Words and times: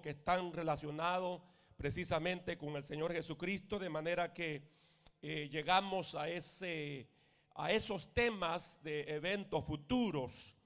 que 0.00 0.10
están 0.10 0.52
relacionados 0.52 1.42
precisamente 1.76 2.56
con 2.56 2.76
el 2.76 2.82
Señor 2.82 3.12
Jesucristo, 3.12 3.78
de 3.78 3.88
manera 3.88 4.32
que 4.32 4.62
eh, 5.22 5.48
llegamos 5.50 6.14
a, 6.14 6.28
ese, 6.28 7.08
a 7.54 7.70
esos 7.72 8.12
temas 8.12 8.82
de 8.82 9.02
eventos 9.02 9.64
futuros. 9.64 10.56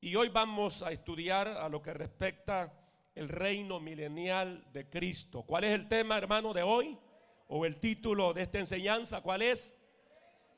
Y 0.00 0.14
hoy 0.16 0.28
vamos 0.28 0.82
a 0.82 0.92
estudiar 0.92 1.48
a 1.48 1.68
lo 1.68 1.82
que 1.82 1.94
respecta 1.94 2.72
el 3.14 3.28
reino 3.28 3.80
milenial 3.80 4.64
de 4.72 4.88
Cristo. 4.88 5.42
¿Cuál 5.42 5.64
es 5.64 5.72
el 5.72 5.88
tema, 5.88 6.18
hermano, 6.18 6.52
de 6.52 6.62
hoy? 6.62 6.98
O 7.48 7.64
el 7.64 7.78
título 7.78 8.34
de 8.34 8.42
esta 8.42 8.58
enseñanza, 8.58 9.22
¿cuál 9.22 9.42
es? 9.42 9.76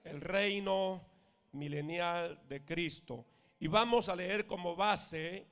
El 0.05 0.21
reino 0.21 1.07
milenial 1.53 2.41
de 2.49 2.65
Cristo. 2.65 3.27
Y 3.61 3.67
vamos 3.69 4.09
a 4.09 4.17
leer 4.17 4.47
como 4.47 4.75
base 4.75 5.47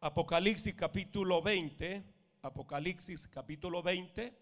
Apocalipsis 0.00 0.74
capítulo 0.74 1.42
20. 1.42 2.17
Apocalipsis 2.42 3.26
capítulo 3.26 3.82
20. 3.82 4.32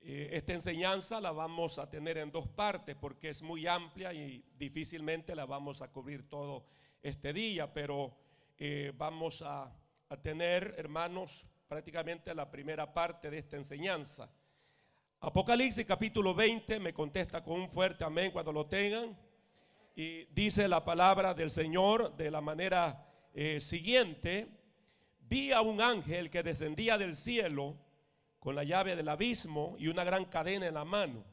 Eh, 0.00 0.28
esta 0.32 0.52
enseñanza 0.52 1.20
la 1.20 1.32
vamos 1.32 1.78
a 1.78 1.88
tener 1.88 2.18
en 2.18 2.30
dos 2.30 2.46
partes 2.48 2.94
porque 2.96 3.30
es 3.30 3.42
muy 3.42 3.66
amplia 3.66 4.12
y 4.12 4.44
difícilmente 4.58 5.34
la 5.34 5.46
vamos 5.46 5.80
a 5.80 5.88
cubrir 5.88 6.28
todo 6.28 6.66
este 7.02 7.32
día, 7.32 7.72
pero 7.72 8.14
eh, 8.58 8.92
vamos 8.96 9.42
a 9.42 9.74
tener, 10.20 10.74
hermanos, 10.76 11.50
prácticamente 11.66 12.34
la 12.34 12.50
primera 12.50 12.92
parte 12.92 13.30
de 13.30 13.38
esta 13.38 13.56
enseñanza. 13.56 14.30
Apocalipsis 15.20 15.86
capítulo 15.86 16.34
20 16.34 16.78
me 16.80 16.92
contesta 16.92 17.42
con 17.42 17.60
un 17.60 17.70
fuerte 17.70 18.04
amén 18.04 18.30
cuando 18.30 18.52
lo 18.52 18.66
tengan. 18.66 19.18
Y 19.96 20.24
dice 20.26 20.68
la 20.68 20.84
palabra 20.84 21.32
del 21.32 21.50
Señor 21.50 22.14
de 22.16 22.30
la 22.30 22.42
manera 22.42 23.08
eh, 23.32 23.60
siguiente. 23.60 24.63
Vi 25.28 25.52
a 25.52 25.60
un 25.60 25.80
ángel 25.80 26.30
que 26.30 26.42
descendía 26.42 26.98
del 26.98 27.16
cielo 27.16 27.76
con 28.38 28.54
la 28.54 28.64
llave 28.64 28.96
del 28.96 29.08
abismo 29.08 29.76
y 29.78 29.88
una 29.88 30.04
gran 30.04 30.24
cadena 30.26 30.66
en 30.66 30.74
la 30.74 30.84
mano. 30.84 31.24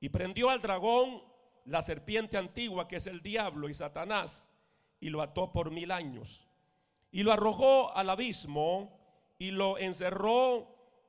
Y 0.00 0.08
prendió 0.08 0.50
al 0.50 0.60
dragón, 0.60 1.22
la 1.64 1.82
serpiente 1.82 2.36
antigua 2.36 2.86
que 2.86 2.96
es 2.96 3.06
el 3.06 3.20
diablo 3.22 3.68
y 3.68 3.74
Satanás, 3.74 4.52
y 5.00 5.08
lo 5.10 5.20
ató 5.20 5.52
por 5.52 5.70
mil 5.70 5.90
años 5.90 6.46
y 7.16 7.22
lo 7.22 7.32
arrojó 7.32 7.96
al 7.96 8.10
abismo 8.10 8.94
y 9.38 9.50
lo 9.50 9.78
encerró 9.78 10.68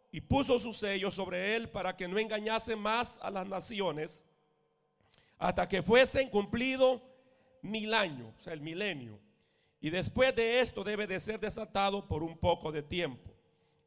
y 0.09 0.22
puso 0.22 0.58
su 0.58 0.72
sello 0.72 1.11
sobre 1.11 1.58
él 1.58 1.70
para 1.70 1.97
que 1.97 2.08
no 2.08 2.17
engañase 2.17 2.77
más 2.77 3.20
a 3.22 3.30
las 3.30 3.45
naciones 3.45 4.25
hasta 5.38 5.67
que 5.67 5.81
fuesen 5.81 6.30
cumplidos 6.30 7.02
mil 7.61 7.94
años, 7.94 8.33
o 8.38 8.39
sea, 8.39 8.53
el 8.53 8.61
milenio. 8.61 9.20
Y 9.80 9.89
después 9.89 10.36
de 10.36 10.61
esto 10.61 10.83
debe 10.83 11.08
de 11.08 11.20
ser 11.20 11.39
desatado 11.39 12.08
por 12.08 12.23
un 12.23 12.38
poco 12.38 12.72
de 12.72 12.83
tiempo. 12.83 13.31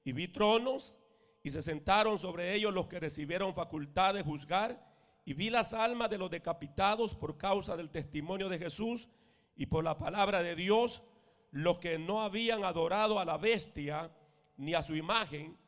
Y 0.04 0.12
vi 0.12 0.28
tronos 0.28 0.98
y 1.42 1.50
se 1.50 1.62
sentaron 1.62 2.18
sobre 2.18 2.54
ellos 2.54 2.72
los 2.72 2.86
que 2.86 3.00
recibieron 3.00 3.54
facultad 3.54 4.14
de 4.14 4.22
juzgar. 4.22 4.88
Y 5.24 5.34
vi 5.34 5.50
las 5.50 5.74
almas 5.74 6.10
de 6.10 6.18
los 6.18 6.30
decapitados 6.30 7.14
por 7.14 7.36
causa 7.36 7.76
del 7.76 7.90
testimonio 7.90 8.48
de 8.48 8.58
Jesús 8.58 9.08
y 9.56 9.66
por 9.66 9.84
la 9.84 9.98
palabra 9.98 10.42
de 10.42 10.54
Dios 10.54 11.02
los 11.50 11.78
que 11.78 11.98
no 11.98 12.22
habían 12.22 12.64
adorado 12.64 13.18
a 13.18 13.24
la 13.24 13.36
bestia 13.36 14.10
ni 14.56 14.74
a 14.74 14.82
su 14.82 14.94
imagen 14.94 15.58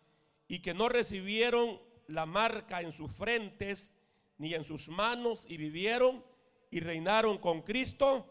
y 0.48 0.61
que 0.61 0.75
no 0.75 0.89
recibieron 0.89 1.81
la 2.06 2.27
marca 2.27 2.81
en 2.81 2.93
sus 2.93 3.12
frentes 3.12 3.98
ni 4.39 4.55
en 4.55 4.65
sus 4.65 4.89
manos 4.89 5.47
y 5.48 5.56
vivieron 5.56 6.25
y 6.70 6.81
reinaron 6.81 7.39
con 7.39 7.62
Cristo 7.62 8.27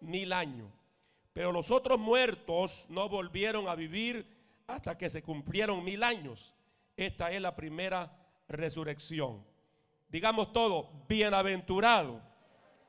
mil 0.00 0.32
años. 0.32 0.75
Pero 1.36 1.52
los 1.52 1.70
otros 1.70 1.98
muertos 1.98 2.86
no 2.88 3.10
volvieron 3.10 3.68
a 3.68 3.74
vivir 3.74 4.26
hasta 4.66 4.96
que 4.96 5.10
se 5.10 5.22
cumplieron 5.22 5.84
mil 5.84 6.02
años. 6.02 6.54
Esta 6.96 7.30
es 7.30 7.42
la 7.42 7.54
primera 7.54 8.10
resurrección. 8.48 9.44
Digamos 10.08 10.54
todo, 10.54 11.04
bienaventurado 11.06 12.22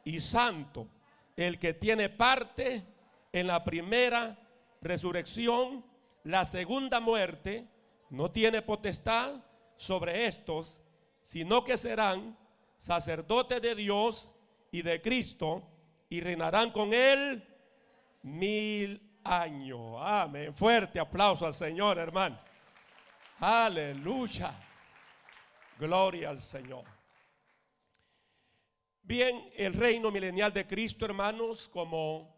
y 0.06 0.22
santo 0.22 0.88
el 1.36 1.60
que 1.60 1.74
tiene 1.74 2.08
parte 2.08 2.86
en 3.34 3.48
la 3.48 3.66
primera 3.66 4.40
resurrección, 4.80 5.84
la 6.24 6.46
segunda 6.46 7.02
muerte 7.02 7.68
no 8.10 8.32
tiene 8.32 8.62
potestad 8.62 9.44
sobre 9.76 10.26
estos, 10.26 10.82
sino 11.22 11.66
que 11.66 11.76
serán 11.76 12.38
sacerdotes 12.78 13.62
de 13.62 13.76
Dios 13.76 14.32
y 14.72 14.84
de 14.84 15.02
Cristo 15.02 15.68
y 16.10 16.22
reinarán 16.22 16.72
con 16.72 16.94
él 16.94 17.44
mil 18.22 19.20
años. 19.24 19.98
Amén. 20.00 20.54
Fuerte 20.54 21.00
aplauso 21.00 21.46
al 21.46 21.54
Señor, 21.54 21.98
hermano. 21.98 22.40
Aleluya. 23.40 24.52
Gloria 25.78 26.30
al 26.30 26.42
Señor. 26.42 26.86
Bien, 29.04 29.50
el 29.56 29.74
reino 29.74 30.12
milenial 30.12 30.52
de 30.52 30.68
Cristo, 30.68 31.06
hermanos, 31.06 31.70
como 31.70 32.36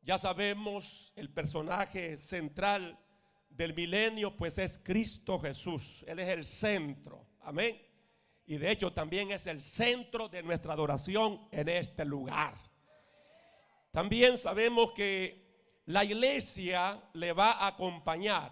ya 0.00 0.16
sabemos, 0.18 1.12
el 1.16 1.30
personaje 1.30 2.16
central 2.16 2.98
del 3.48 3.74
milenio 3.74 4.36
pues 4.36 4.58
es 4.58 4.78
Cristo 4.82 5.38
Jesús. 5.38 6.04
Él 6.06 6.18
es 6.18 6.28
el 6.28 6.44
centro. 6.44 7.26
Amén. 7.40 7.80
Y 8.46 8.58
de 8.58 8.70
hecho 8.70 8.92
también 8.92 9.30
es 9.30 9.46
el 9.46 9.60
centro 9.60 10.28
de 10.28 10.42
nuestra 10.42 10.74
adoración 10.74 11.48
en 11.50 11.68
este 11.68 12.04
lugar. 12.04 12.54
También 13.94 14.36
sabemos 14.38 14.90
que 14.90 15.40
la 15.86 16.02
iglesia 16.02 17.00
le 17.12 17.32
va 17.32 17.52
a 17.52 17.68
acompañar. 17.68 18.50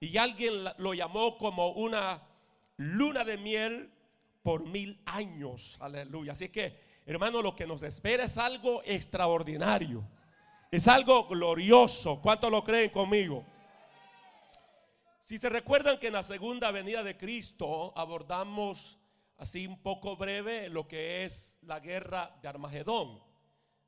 Y 0.00 0.18
alguien 0.18 0.52
lo 0.76 0.92
llamó 0.92 1.38
como 1.38 1.70
una 1.70 2.22
luna 2.76 3.24
de 3.24 3.38
miel 3.38 3.90
por 4.42 4.66
mil 4.66 5.00
años. 5.06 5.78
Aleluya. 5.80 6.32
Así 6.32 6.50
que, 6.50 6.78
hermano, 7.06 7.40
lo 7.40 7.56
que 7.56 7.66
nos 7.66 7.82
espera 7.84 8.24
es 8.24 8.36
algo 8.36 8.82
extraordinario. 8.84 10.06
Es 10.70 10.88
algo 10.88 11.26
glorioso. 11.26 12.20
¿Cuántos 12.20 12.50
lo 12.50 12.62
creen 12.62 12.90
conmigo? 12.90 13.46
Si 15.22 15.38
se 15.38 15.48
recuerdan 15.48 15.98
que 15.98 16.08
en 16.08 16.12
la 16.12 16.22
segunda 16.22 16.70
venida 16.70 17.02
de 17.02 17.16
Cristo 17.16 17.94
abordamos 17.96 19.00
así 19.38 19.66
un 19.66 19.80
poco 19.80 20.18
breve 20.18 20.68
lo 20.68 20.86
que 20.86 21.24
es 21.24 21.60
la 21.62 21.80
guerra 21.80 22.36
de 22.42 22.48
Armagedón, 22.48 23.25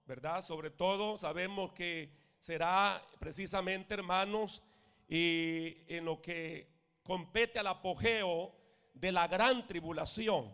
¿verdad? 0.09 0.43
Sobre 0.43 0.71
todo 0.71 1.19
sabemos 1.19 1.73
que 1.75 2.11
será 2.41 3.01
precisamente, 3.21 3.95
hermanos, 3.95 4.63
en 5.09 6.05
lo 6.05 6.21
que 6.21 6.69
compete 7.05 7.61
al 7.61 7.69
apogeo 7.69 8.53
de 8.95 9.13
la 9.13 9.29
gran 9.29 9.67
tribulación. 9.67 10.53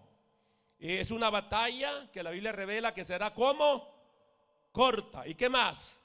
Es 0.79 1.11
una 1.11 1.31
batalla 1.31 2.11
que 2.13 2.23
la 2.23 2.33
Biblia 2.33 2.53
revela 2.53 2.93
que 2.93 3.05
será 3.05 3.33
como 3.33 3.89
corta. 4.73 5.27
¿Y 5.27 5.35
qué 5.35 5.49
más? 5.49 6.05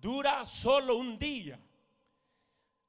dura 0.00 0.46
solo 0.46 0.96
un 0.96 1.18
día. 1.18 1.58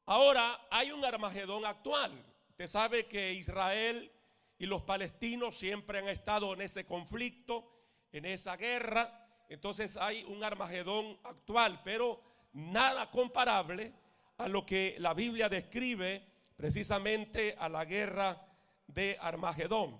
Ahora 0.05 0.67
hay 0.69 0.91
un 0.91 1.03
Armagedón 1.03 1.65
actual. 1.65 2.11
Usted 2.49 2.67
sabe 2.67 3.05
que 3.07 3.33
Israel 3.33 4.11
y 4.57 4.65
los 4.65 4.81
palestinos 4.83 5.55
siempre 5.57 5.99
han 5.99 6.09
estado 6.09 6.53
en 6.53 6.61
ese 6.61 6.85
conflicto, 6.85 7.71
en 8.11 8.25
esa 8.25 8.55
guerra. 8.57 9.26
Entonces 9.49 9.97
hay 9.97 10.23
un 10.23 10.43
Armagedón 10.43 11.17
actual, 11.23 11.81
pero 11.83 12.21
nada 12.53 13.09
comparable 13.09 13.93
a 14.37 14.47
lo 14.47 14.65
que 14.65 14.95
la 14.99 15.13
Biblia 15.13 15.49
describe 15.49 16.23
precisamente 16.55 17.55
a 17.57 17.69
la 17.69 17.85
guerra 17.85 18.45
de 18.87 19.17
Armagedón. 19.21 19.99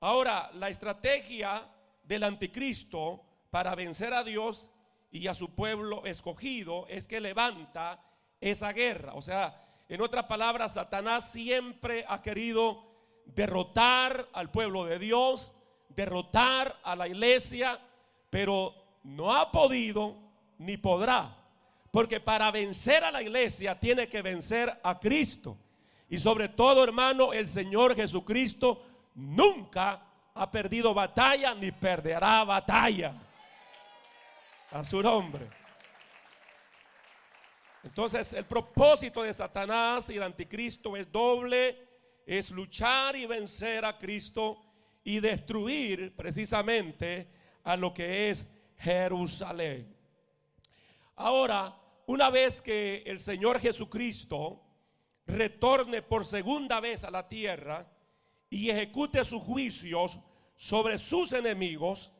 Ahora, 0.00 0.50
la 0.54 0.68
estrategia 0.68 1.68
del 2.04 2.24
anticristo 2.24 3.22
para 3.50 3.74
vencer 3.74 4.14
a 4.14 4.24
Dios 4.24 4.72
y 5.10 5.26
a 5.26 5.34
su 5.34 5.54
pueblo 5.54 6.06
escogido 6.06 6.86
es 6.88 7.06
que 7.06 7.20
levanta 7.20 8.02
esa 8.40 8.72
guerra. 8.72 9.14
O 9.14 9.22
sea, 9.22 9.66
en 9.88 10.00
otras 10.00 10.24
palabras, 10.24 10.74
Satanás 10.74 11.30
siempre 11.30 12.04
ha 12.08 12.22
querido 12.22 12.84
derrotar 13.26 14.28
al 14.32 14.50
pueblo 14.50 14.84
de 14.84 14.98
Dios, 14.98 15.54
derrotar 15.88 16.78
a 16.82 16.96
la 16.96 17.08
iglesia, 17.08 17.80
pero 18.30 18.74
no 19.02 19.34
ha 19.34 19.50
podido 19.50 20.16
ni 20.58 20.76
podrá. 20.76 21.36
Porque 21.90 22.20
para 22.20 22.50
vencer 22.50 23.02
a 23.02 23.10
la 23.10 23.20
iglesia 23.20 23.78
tiene 23.78 24.08
que 24.08 24.22
vencer 24.22 24.78
a 24.82 24.98
Cristo. 24.98 25.58
Y 26.08 26.18
sobre 26.18 26.48
todo, 26.48 26.84
hermano, 26.84 27.32
el 27.32 27.46
Señor 27.46 27.96
Jesucristo 27.96 28.86
nunca 29.14 30.06
ha 30.34 30.50
perdido 30.50 30.94
batalla 30.94 31.54
ni 31.54 31.72
perderá 31.72 32.44
batalla 32.44 33.14
a 34.70 34.84
su 34.84 35.02
nombre. 35.02 35.48
Entonces 37.82 38.32
el 38.34 38.44
propósito 38.44 39.22
de 39.22 39.32
Satanás 39.32 40.10
y 40.10 40.16
el 40.16 40.22
anticristo 40.22 40.96
es 40.96 41.10
doble, 41.10 41.88
es 42.26 42.50
luchar 42.50 43.16
y 43.16 43.26
vencer 43.26 43.84
a 43.84 43.98
Cristo 43.98 44.60
y 45.02 45.18
destruir 45.18 46.14
precisamente 46.14 47.39
a 47.64 47.76
lo 47.76 47.92
que 47.92 48.30
es 48.30 48.46
Jerusalén. 48.78 49.94
Ahora, 51.16 51.76
una 52.06 52.30
vez 52.30 52.60
que 52.60 53.02
el 53.06 53.20
Señor 53.20 53.60
Jesucristo 53.60 54.62
retorne 55.26 56.02
por 56.02 56.26
segunda 56.26 56.80
vez 56.80 57.04
a 57.04 57.10
la 57.10 57.28
tierra 57.28 57.86
y 58.48 58.70
ejecute 58.70 59.24
sus 59.24 59.42
juicios 59.42 60.18
sobre 60.56 60.98
sus 60.98 61.32
enemigos, 61.32 62.12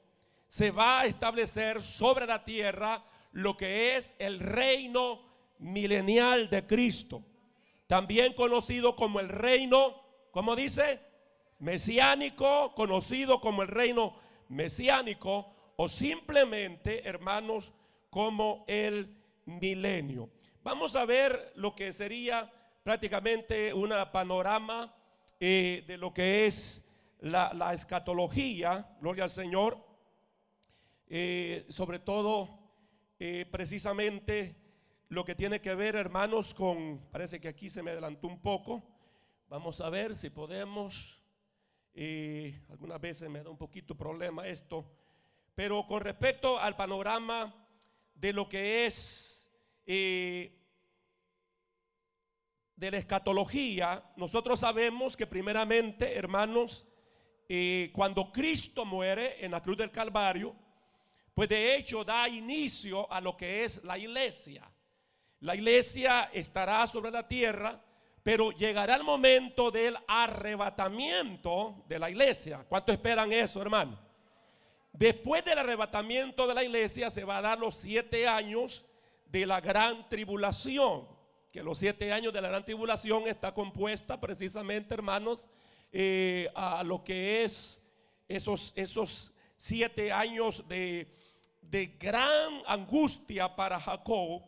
se 0.48 0.70
va 0.70 1.00
a 1.00 1.06
establecer 1.06 1.82
sobre 1.82 2.26
la 2.26 2.44
tierra 2.44 3.04
lo 3.32 3.56
que 3.56 3.96
es 3.96 4.14
el 4.18 4.40
reino 4.40 5.22
milenial 5.58 6.50
de 6.50 6.66
Cristo, 6.66 7.22
también 7.86 8.34
conocido 8.34 8.96
como 8.96 9.20
el 9.20 9.28
reino, 9.28 10.02
como 10.30 10.56
dice, 10.56 11.00
mesiánico, 11.58 12.74
conocido 12.74 13.40
como 13.40 13.62
el 13.62 13.68
reino 13.68 14.14
mesiánico, 14.50 15.72
o 15.76 15.88
simplemente, 15.88 17.08
hermanos, 17.08 17.72
como 18.10 18.64
el 18.68 19.16
milenio. 19.46 20.28
Vamos 20.62 20.94
a 20.94 21.06
ver 21.06 21.52
lo 21.56 21.74
que 21.74 21.92
sería 21.92 22.52
prácticamente 22.82 23.72
un 23.72 23.94
panorama 24.12 24.94
eh, 25.38 25.84
de 25.86 25.96
lo 25.96 26.12
que 26.12 26.46
es 26.46 26.84
la, 27.20 27.72
escatología, 27.72 28.96
gloria 29.00 29.24
al 29.24 29.30
Señor, 29.30 29.78
eh, 31.08 31.64
sobre 31.68 31.98
todo 31.98 32.58
eh, 33.18 33.46
precisamente 33.50 34.56
lo 35.08 35.24
que 35.24 35.34
tiene 35.34 35.60
que 35.60 35.74
ver, 35.74 35.96
hermanos, 35.96 36.54
con, 36.54 37.00
parece 37.10 37.40
que 37.40 37.48
aquí 37.48 37.68
se 37.68 37.82
me 37.82 37.90
adelantó 37.90 38.28
un 38.28 38.40
poco, 38.40 38.82
vamos 39.48 39.80
a 39.80 39.90
ver 39.90 40.16
si 40.16 40.30
podemos, 40.30 41.19
algunas 42.68 43.00
veces 43.00 43.28
me 43.28 43.42
da 43.42 43.50
un 43.50 43.58
poquito 43.58 43.96
problema 43.96 44.46
esto, 44.46 44.90
pero 45.54 45.86
con 45.86 46.00
respecto 46.00 46.58
al 46.58 46.76
panorama 46.76 47.54
de 48.14 48.32
lo 48.32 48.48
que 48.48 48.86
es 48.86 49.50
eh, 49.86 50.56
de 52.76 52.90
la 52.90 52.98
escatología, 52.98 54.02
nosotros 54.16 54.60
sabemos 54.60 55.16
que 55.16 55.26
primeramente, 55.26 56.16
hermanos, 56.16 56.86
eh, 57.48 57.90
cuando 57.92 58.30
Cristo 58.30 58.84
muere 58.84 59.44
en 59.44 59.50
la 59.50 59.60
cruz 59.60 59.76
del 59.76 59.90
Calvario, 59.90 60.54
pues 61.34 61.48
de 61.48 61.76
hecho 61.76 62.04
da 62.04 62.28
inicio 62.28 63.10
a 63.12 63.20
lo 63.20 63.36
que 63.36 63.64
es 63.64 63.82
la 63.84 63.98
iglesia. 63.98 64.70
La 65.40 65.54
iglesia 65.54 66.30
estará 66.32 66.86
sobre 66.86 67.10
la 67.10 67.26
tierra, 67.26 67.82
pero 68.22 68.50
llegará 68.50 68.96
el 68.96 69.04
momento 69.04 69.70
del 69.70 69.96
arrebatamiento 70.06 71.84
de 71.88 71.98
la 71.98 72.10
iglesia. 72.10 72.64
¿Cuánto 72.68 72.92
esperan 72.92 73.32
eso, 73.32 73.62
hermano? 73.62 73.98
Después 74.92 75.44
del 75.44 75.58
arrebatamiento 75.58 76.46
de 76.46 76.54
la 76.54 76.64
iglesia 76.64 77.10
se 77.10 77.24
va 77.24 77.38
a 77.38 77.42
dar 77.42 77.58
los 77.58 77.76
siete 77.76 78.28
años 78.28 78.86
de 79.26 79.46
la 79.46 79.60
gran 79.60 80.08
tribulación. 80.08 81.08
Que 81.50 81.62
los 81.62 81.78
siete 81.78 82.12
años 82.12 82.32
de 82.32 82.42
la 82.42 82.48
gran 82.48 82.64
tribulación 82.64 83.26
está 83.26 83.54
compuesta 83.54 84.20
precisamente, 84.20 84.94
hermanos, 84.94 85.48
eh, 85.92 86.50
a 86.54 86.84
lo 86.84 87.02
que 87.02 87.44
es 87.44 87.82
esos, 88.28 88.72
esos 88.76 89.32
siete 89.56 90.12
años 90.12 90.68
de, 90.68 91.12
de 91.62 91.86
gran 91.86 92.62
angustia 92.66 93.56
para 93.56 93.80
Jacob. 93.80 94.42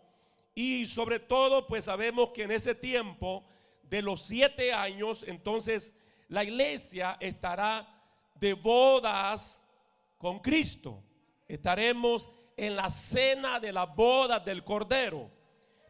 Y 0.55 0.85
sobre 0.87 1.19
todo, 1.19 1.67
pues 1.67 1.87
sabemos 1.87 2.31
que 2.31 2.43
en 2.43 2.51
ese 2.51 2.75
tiempo 2.75 3.45
de 3.93 4.01
los 4.01 4.23
siete 4.23 4.73
años, 4.73 5.23
entonces 5.29 5.99
la 6.29 6.43
iglesia 6.43 7.19
estará 7.21 7.87
de 8.37 8.55
bodas 8.55 9.69
con 10.17 10.39
Cristo. 10.39 11.05
Estaremos 11.47 12.31
en 12.57 12.75
la 12.75 12.89
cena 12.89 13.61
de 13.61 13.71
la 13.71 13.85
boda 13.85 14.41
del 14.41 14.65
Cordero. 14.65 15.31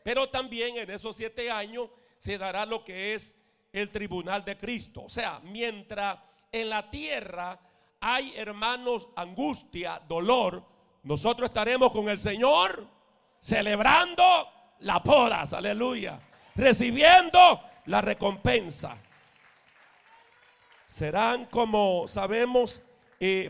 Pero 0.03 0.29
también 0.29 0.79
en 0.79 0.91
esos 0.91 1.17
siete 1.17 1.49
años 1.49 1.91
se 2.19 2.39
dará 2.39 2.67
lo 2.67 2.85
que 2.85 3.15
es 3.15 3.41
el 3.73 3.89
tribunal 3.89 4.45
de 4.45 4.59
Cristo. 4.59 5.05
O 5.05 5.09
sea, 5.09 5.39
mientras 5.45 6.19
en 6.51 6.71
la 6.71 6.91
tierra 6.91 7.57
hay 8.01 8.35
hermanos 8.35 9.11
angustia, 9.15 10.03
dolor, 10.09 10.67
nosotros 11.05 11.51
estaremos 11.51 11.93
con 11.93 12.09
el 12.09 12.19
Señor 12.19 12.85
celebrando 13.39 14.25
la 14.81 14.99
boda, 14.99 15.45
aleluya, 15.53 16.19
recibiendo 16.57 17.69
la 17.87 18.01
recompensa. 18.01 18.97
Serán 20.87 21.47
como 21.47 22.07
sabemos 22.09 22.83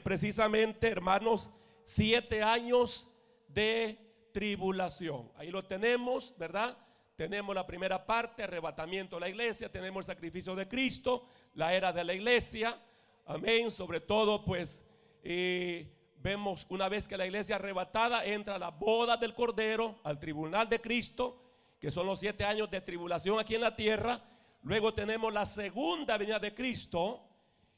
precisamente, 0.02 0.88
hermanos, 0.88 1.50
siete 1.82 2.42
años 2.42 3.10
de 3.48 3.98
tribulación. 4.32 5.30
Ahí 5.36 5.50
lo 5.50 5.64
tenemos, 5.64 6.34
¿verdad? 6.38 6.76
Tenemos 7.16 7.54
la 7.54 7.66
primera 7.66 8.04
parte, 8.04 8.42
arrebatamiento 8.42 9.16
de 9.16 9.20
la 9.20 9.28
iglesia, 9.28 9.70
tenemos 9.70 10.02
el 10.02 10.14
sacrificio 10.14 10.54
de 10.54 10.66
Cristo, 10.66 11.26
la 11.54 11.74
era 11.74 11.92
de 11.92 12.04
la 12.04 12.14
iglesia, 12.14 12.80
amén, 13.26 13.70
sobre 13.70 14.00
todo 14.00 14.44
pues 14.44 14.88
eh, 15.22 15.86
vemos 16.16 16.66
una 16.70 16.88
vez 16.88 17.06
que 17.06 17.16
la 17.16 17.26
iglesia 17.26 17.56
arrebatada 17.56 18.24
entra 18.24 18.54
a 18.54 18.58
la 18.58 18.70
boda 18.70 19.16
del 19.16 19.34
Cordero, 19.34 20.00
al 20.04 20.18
tribunal 20.18 20.68
de 20.68 20.80
Cristo, 20.80 21.38
que 21.82 21.90
son 21.90 22.06
los 22.06 22.20
siete 22.20 22.44
años 22.44 22.70
de 22.70 22.80
tribulación 22.80 23.40
aquí 23.40 23.56
en 23.56 23.60
la 23.60 23.74
tierra, 23.74 24.22
luego 24.62 24.94
tenemos 24.94 25.32
la 25.32 25.44
segunda 25.44 26.16
venida 26.16 26.38
de 26.38 26.54
Cristo, 26.54 27.28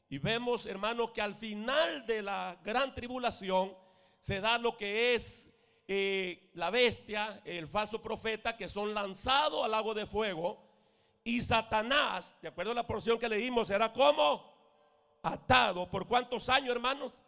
y 0.07 0.19
vemos, 0.19 0.67
hermano, 0.67 1.11
que 1.11 1.23
al 1.23 1.33
final 1.33 2.05
de 2.05 2.21
la 2.21 2.55
gran 2.63 2.93
tribulación 2.93 3.75
se 4.19 4.39
da 4.41 4.59
lo 4.59 4.77
que 4.77 5.15
es 5.15 5.51
eh, 5.87 6.51
la 6.53 6.69
bestia, 6.69 7.41
el 7.45 7.67
falso 7.67 7.99
profeta, 7.99 8.55
que 8.55 8.69
son 8.69 8.93
lanzados 8.93 9.65
al 9.65 9.71
lago 9.71 9.95
de 9.95 10.05
fuego. 10.05 10.63
Y 11.23 11.41
Satanás, 11.41 12.37
de 12.43 12.49
acuerdo 12.49 12.73
a 12.73 12.75
la 12.75 12.85
porción 12.85 13.17
que 13.17 13.27
leímos, 13.27 13.69
será 13.69 13.91
como 13.91 14.53
atado. 15.23 15.89
¿Por 15.89 16.05
cuántos 16.05 16.47
años, 16.49 16.75
hermanos? 16.75 17.25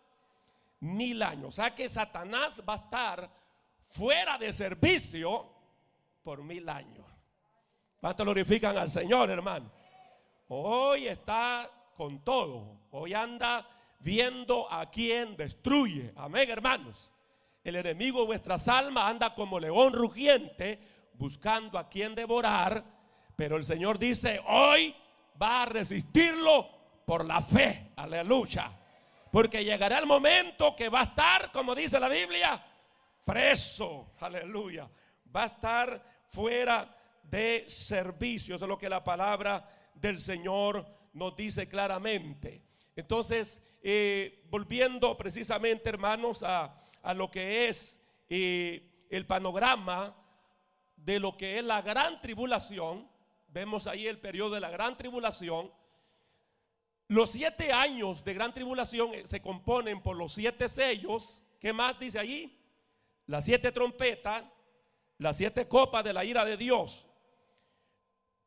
Mil 0.80 1.24
años. 1.24 1.48
O 1.48 1.52
sea 1.52 1.74
que 1.74 1.90
Satanás 1.90 2.62
va 2.70 2.76
a 2.76 2.78
estar 2.78 3.32
fuera 3.90 4.38
de 4.38 4.54
servicio 4.54 5.56
por 6.28 6.44
mil 6.44 6.68
años. 6.68 7.06
¿Cuánto 8.02 8.26
glorifican 8.26 8.78
al 8.78 8.90
Señor, 8.90 9.30
hermano? 9.30 9.72
Hoy 10.50 11.08
está 11.08 11.72
con 11.96 12.22
todo. 12.22 12.82
Hoy 12.92 13.14
anda 13.14 13.66
viendo 14.00 14.70
a 14.70 14.90
quien 14.90 15.38
destruye. 15.38 16.12
Amén, 16.18 16.50
hermanos. 16.50 17.14
El 17.64 17.78
enemigo 17.78 18.20
de 18.20 18.26
vuestras 18.26 18.68
almas 18.68 19.06
anda 19.06 19.34
como 19.34 19.58
león 19.58 19.94
rugiente 19.94 20.82
buscando 21.14 21.80
a 21.80 21.88
quien 21.88 22.14
devorar. 22.14 22.84
Pero 23.38 23.56
el 23.56 23.64
Señor 23.64 23.98
dice, 23.98 24.42
hoy 24.48 24.94
va 25.42 25.62
a 25.62 25.66
resistirlo 25.68 26.68
por 27.06 27.24
la 27.24 27.40
fe. 27.40 27.94
Aleluya. 27.96 28.69
Porque 29.31 29.64
llegará 29.64 29.98
el 29.98 30.06
momento 30.06 30.76
que 30.76 30.90
va 30.90 31.00
a 31.00 31.04
estar, 31.04 31.54
como 31.54 31.74
dice 31.74 31.98
la 32.02 32.10
Biblia, 32.10 32.62
preso. 33.24 34.12
Aleluya. 34.19 34.90
Va 35.34 35.44
a 35.44 35.46
estar 35.46 36.17
fuera 36.28 36.96
de 37.24 37.66
servicio. 37.68 38.56
Eso 38.56 38.66
es 38.66 38.69
lo 38.69 38.78
que 38.78 38.90
la 38.90 39.04
palabra 39.04 39.69
del 39.96 40.19
Señor 40.22 40.86
nos 41.14 41.36
dice 41.36 41.68
claramente. 41.68 42.64
Entonces, 42.96 43.64
eh, 43.81 44.44
volviendo 44.50 45.16
precisamente, 45.18 45.90
hermanos, 45.90 46.44
a, 46.44 46.84
lo 47.16 47.31
que 47.31 47.69
es 47.69 48.04
eh, 48.30 49.06
el 49.10 49.26
panorama 49.26 50.16
de 50.96 51.19
lo 51.19 51.38
que 51.38 51.57
es 51.57 51.64
la 51.64 51.81
gran 51.81 52.19
tribulación, 52.19 53.10
vemos 53.48 53.88
ahí 53.88 54.07
el 54.07 54.19
periodo 54.19 54.56
de 54.56 54.60
la 54.60 54.69
gran 54.69 54.98
tribulación. 54.98 55.72
Los 57.07 57.31
siete 57.31 57.72
años 57.72 58.24
de 58.26 58.34
gran 58.34 58.54
tribulación 58.54 59.14
eh, 59.14 59.26
se 59.26 59.42
componen 59.42 60.02
por 60.02 60.18
los 60.18 60.34
siete 60.34 60.68
sellos. 60.68 61.44
¿Qué 61.60 61.72
más 61.72 61.98
dice 61.98 62.19
allí? 62.19 62.60
Las 63.26 63.46
siete 63.46 63.72
trompetas, 63.72 64.44
las 65.18 65.38
siete 65.38 65.68
copas 65.68 66.04
de 66.04 66.14
la 66.14 66.24
ira 66.24 66.45
de 66.45 66.57
Dios. 66.57 67.07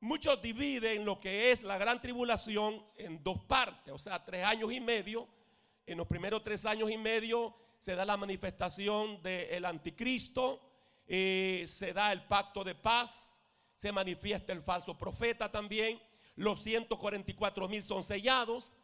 Muchos 0.01 0.41
dividen 0.41 1.05
lo 1.05 1.21
que 1.21 1.53
es 1.53 1.63
la 1.63 1.77
gran 1.77 2.01
tribulación 2.01 2.83
en 2.97 3.23
dos 3.23 3.39
partes, 3.45 3.93
o 3.93 3.99
sea, 3.99 4.25
tres 4.25 4.45
años 4.45 4.73
y 4.73 4.81
medio. 4.81 5.29
En 5.87 5.99
los 5.99 6.07
primeros 6.07 6.43
tres 6.43 6.65
años 6.65 6.91
y 6.91 6.97
medio 6.97 7.55
se 7.79 7.95
da 7.95 8.05
la 8.05 8.17
manifestación 8.17 9.23
del 9.23 9.65
anticristo, 9.65 10.61
eh, 11.07 11.65
se 11.67 11.93
da 11.93 12.13
el 12.13 12.23
pacto 12.23 12.63
de 12.63 12.75
paz, 12.75 13.43
se 13.75 13.93
manifiesta 13.93 14.53
el 14.53 14.63
falso 14.63 14.97
profeta 14.97 15.51
también. 15.51 16.01
Los 16.37 16.63
144 16.63 17.69
mil 17.69 17.83
son 17.83 18.03
sellados. 18.05 18.79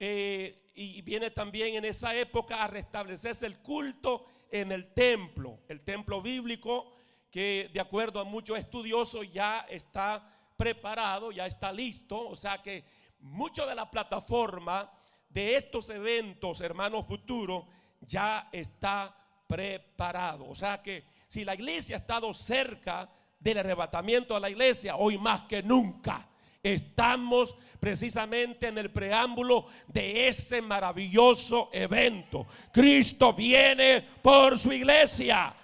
Eh, 0.00 0.70
y 0.74 1.02
viene 1.02 1.30
también 1.30 1.74
en 1.74 1.84
esa 1.84 2.14
época 2.14 2.62
a 2.62 2.68
restablecerse 2.68 3.46
el 3.46 3.58
culto 3.58 4.26
en 4.50 4.70
el 4.70 4.92
templo, 4.94 5.60
el 5.68 5.80
templo 5.80 6.22
bíblico, 6.22 6.92
que 7.30 7.70
de 7.72 7.80
acuerdo 7.80 8.20
a 8.20 8.24
muchos 8.24 8.58
estudiosos 8.58 9.30
ya 9.32 9.66
está 9.68 10.34
preparado, 10.56 11.30
ya 11.30 11.46
está 11.46 11.72
listo. 11.72 12.28
O 12.28 12.36
sea 12.36 12.62
que 12.62 12.84
mucho 13.20 13.66
de 13.66 13.74
la 13.74 13.90
plataforma 13.90 14.90
de 15.28 15.56
estos 15.56 15.90
eventos, 15.90 16.60
hermanos 16.60 17.06
futuros, 17.06 17.64
ya 18.00 18.48
está 18.52 19.14
preparado. 19.46 20.48
O 20.48 20.54
sea 20.54 20.82
que 20.82 21.04
si 21.26 21.44
la 21.44 21.54
iglesia 21.54 21.96
ha 21.96 22.00
estado 22.00 22.32
cerca 22.32 23.08
del 23.38 23.58
arrebatamiento 23.58 24.34
a 24.34 24.40
la 24.40 24.50
iglesia, 24.50 24.96
hoy 24.96 25.18
más 25.18 25.42
que 25.42 25.62
nunca. 25.62 26.28
Estamos 26.62 27.56
precisamente 27.78 28.66
en 28.66 28.78
el 28.78 28.90
preámbulo 28.90 29.66
de 29.86 30.28
ese 30.28 30.60
maravilloso 30.60 31.70
evento. 31.72 32.46
Cristo 32.72 33.32
viene 33.32 34.02
por 34.22 34.58
su 34.58 34.72
iglesia. 34.72 35.54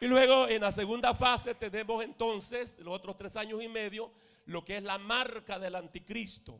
Y 0.00 0.06
luego 0.06 0.48
en 0.48 0.62
la 0.62 0.72
segunda 0.72 1.12
fase 1.12 1.54
tenemos 1.54 2.02
entonces, 2.02 2.78
los 2.78 2.94
otros 2.94 3.18
tres 3.18 3.36
años 3.36 3.62
y 3.62 3.68
medio, 3.68 4.10
lo 4.46 4.64
que 4.64 4.78
es 4.78 4.82
la 4.82 4.96
marca 4.96 5.58
del 5.58 5.74
anticristo. 5.74 6.58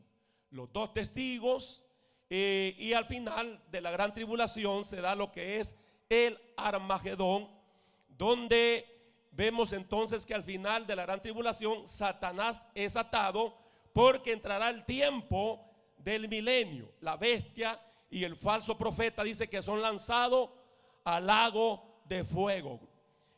Los 0.51 0.71
dos 0.71 0.93
testigos 0.93 1.83
eh, 2.29 2.75
y 2.77 2.93
al 2.93 3.05
final 3.05 3.59
de 3.71 3.81
la 3.81 3.89
gran 3.89 4.13
tribulación 4.13 4.83
se 4.83 5.01
da 5.01 5.15
lo 5.15 5.31
que 5.31 5.59
es 5.59 5.75
el 6.07 6.39
Armagedón, 6.55 7.49
donde 8.09 8.85
vemos 9.31 9.73
entonces 9.73 10.25
que 10.25 10.35
al 10.35 10.43
final 10.43 10.85
de 10.85 10.95
la 10.95 11.03
gran 11.03 11.21
tribulación 11.21 11.87
Satanás 11.87 12.67
es 12.75 12.95
atado 12.95 13.57
porque 13.91 14.33
entrará 14.33 14.69
el 14.69 14.85
tiempo 14.85 15.65
del 15.97 16.29
milenio. 16.29 16.93
La 16.99 17.17
bestia 17.17 17.81
y 18.09 18.23
el 18.23 18.35
falso 18.35 18.77
profeta 18.77 19.23
dice 19.23 19.49
que 19.49 19.63
son 19.63 19.81
lanzados 19.81 20.51
al 21.03 21.25
lago 21.25 22.01
de 22.05 22.23
fuego. 22.23 22.90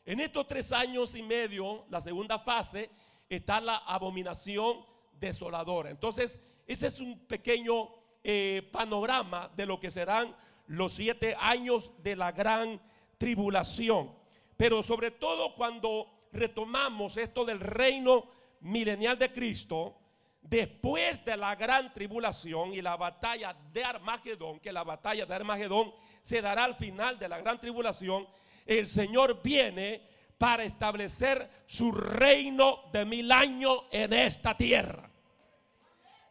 En 0.06 0.20
estos 0.20 0.46
tres 0.46 0.70
años 0.72 1.14
y 1.14 1.22
medio, 1.22 1.86
la 1.88 2.00
segunda 2.00 2.38
fase, 2.38 2.90
está 3.28 3.60
la 3.60 3.76
abominación 3.78 4.84
desoladora. 5.18 5.90
Entonces, 5.90 6.44
ese 6.66 6.88
es 6.88 7.00
un 7.00 7.26
pequeño 7.26 7.88
eh, 8.22 8.68
panorama 8.72 9.50
de 9.56 9.66
lo 9.66 9.80
que 9.80 9.90
serán 9.90 10.36
los 10.66 10.92
siete 10.92 11.36
años 11.38 11.92
de 12.02 12.16
la 12.16 12.32
gran 12.32 12.80
tribulación. 13.18 14.12
Pero 14.56 14.82
sobre 14.82 15.10
todo 15.10 15.54
cuando 15.54 16.28
retomamos 16.32 17.16
esto 17.16 17.44
del 17.44 17.60
reino 17.60 18.28
milenial 18.60 19.18
de 19.18 19.32
Cristo, 19.32 19.96
después 20.42 21.24
de 21.24 21.36
la 21.36 21.54
gran 21.54 21.92
tribulación 21.92 22.74
y 22.74 22.82
la 22.82 22.96
batalla 22.96 23.56
de 23.72 23.84
Armagedón, 23.84 24.60
que 24.60 24.72
la 24.72 24.84
batalla 24.84 25.24
de 25.24 25.34
Armagedón 25.34 25.94
se 26.20 26.42
dará 26.42 26.64
al 26.64 26.74
final 26.74 27.18
de 27.18 27.28
la 27.28 27.38
gran 27.40 27.60
tribulación, 27.60 28.26
el 28.64 28.86
Señor 28.86 29.42
viene 29.42 30.08
para 30.38 30.64
establecer 30.64 31.48
su 31.66 31.92
reino 31.92 32.90
de 32.92 33.04
mil 33.04 33.30
años 33.30 33.84
en 33.90 34.12
esta 34.12 34.56
tierra. 34.56 35.10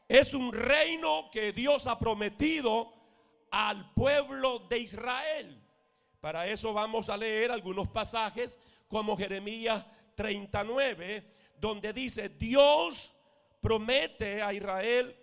Es 0.07 0.33
un 0.33 0.51
reino 0.51 1.29
que 1.31 1.53
Dios 1.53 1.87
ha 1.87 1.97
prometido 1.97 2.93
al 3.49 3.93
pueblo 3.93 4.59
de 4.59 4.79
Israel. 4.79 5.61
Para 6.19 6.47
eso 6.47 6.73
vamos 6.73 7.09
a 7.09 7.17
leer 7.17 7.51
algunos 7.51 7.87
pasajes 7.87 8.59
como 8.87 9.17
Jeremías 9.17 9.85
39, 10.15 11.33
donde 11.57 11.93
dice, 11.93 12.29
Dios 12.29 13.15
promete 13.61 14.41
a 14.41 14.53
Israel 14.53 15.15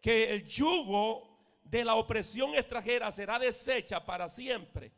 que 0.00 0.30
el 0.30 0.46
yugo 0.46 1.38
de 1.64 1.84
la 1.84 1.94
opresión 1.94 2.54
extranjera 2.54 3.10
será 3.10 3.38
deshecha 3.38 4.04
para 4.04 4.28
siempre 4.28 4.92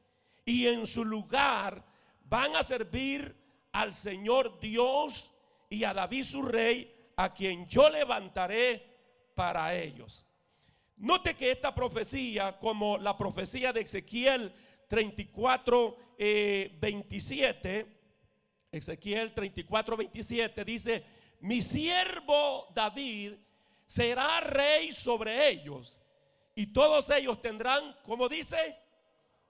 y 0.48 0.66
en 0.66 0.86
su 0.86 1.04
lugar 1.04 1.84
van 2.24 2.56
a 2.56 2.62
servir 2.62 3.36
al 3.70 3.92
Señor 3.92 4.58
Dios 4.58 5.30
y 5.68 5.84
a 5.84 5.92
David 5.92 6.24
su 6.24 6.40
rey, 6.40 6.90
a 7.16 7.34
quien 7.34 7.66
yo 7.66 7.90
levantaré 7.90 8.82
para 9.34 9.74
ellos. 9.74 10.24
Note 10.96 11.34
que 11.34 11.50
esta 11.50 11.74
profecía, 11.74 12.58
como 12.58 12.96
la 12.96 13.14
profecía 13.18 13.74
de 13.74 13.82
Ezequiel 13.82 14.50
34, 14.88 15.98
27, 16.80 17.78
eh, 17.80 17.86
Ezequiel 18.72 19.34
34, 19.34 19.96
27 19.98 20.64
dice, 20.64 21.04
mi 21.40 21.60
siervo 21.60 22.68
David 22.74 23.34
será 23.84 24.40
rey 24.40 24.92
sobre 24.92 25.50
ellos 25.50 26.00
y 26.54 26.68
todos 26.68 27.10
ellos 27.10 27.42
tendrán, 27.42 27.94
como 28.02 28.30
dice, 28.30 28.87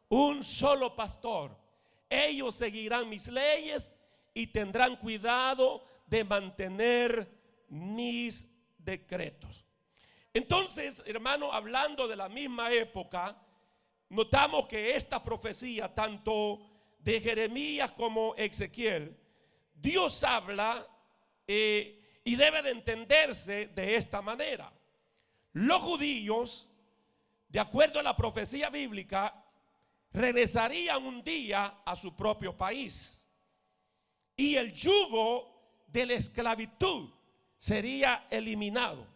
un 0.09 0.43
solo 0.43 0.95
pastor. 0.95 1.57
Ellos 2.09 2.55
seguirán 2.55 3.09
mis 3.09 3.29
leyes 3.29 3.97
y 4.35 4.47
tendrán 4.47 4.97
cuidado 4.97 5.85
de 6.07 6.25
mantener 6.25 7.31
mis 7.69 8.49
decretos. 8.79 9.65
Entonces, 10.33 11.03
hermano, 11.07 11.53
hablando 11.53 12.09
de 12.09 12.17
la 12.17 12.29
misma 12.29 12.73
época, 12.73 13.37
notamos 14.09 14.67
que 14.67 14.97
esta 14.97 15.23
profecía, 15.23 15.95
tanto 15.95 16.61
de 16.99 17.21
Jeremías 17.21 17.93
como 17.93 18.35
Ezequiel, 18.37 19.19
Dios 19.75 20.25
habla 20.25 20.87
eh, 21.47 22.21
y 22.25 22.37
debe 22.37 22.63
de 22.63 22.71
entenderse 22.71 23.69
de 23.69 23.97
esta 23.97 24.23
manera. 24.23 24.73
Los 25.53 25.83
judíos, 25.83 26.69
de 27.49 27.61
acuerdo 27.61 28.01
a 28.01 28.03
la 28.03 28.17
profecía 28.17 28.71
bíblica, 28.71 29.45
regresarían 30.13 31.05
un 31.05 31.23
día 31.23 31.83
a 31.85 31.97
su 31.97 32.15
propio 32.15 32.57
país. 32.57 33.27
Y 34.37 34.57
el 34.57 34.73
yugo 34.73 35.83
de 35.87 36.07
la 36.07 36.15
esclavitud 36.15 37.11
sería 37.57 38.27
eliminado. 38.31 39.07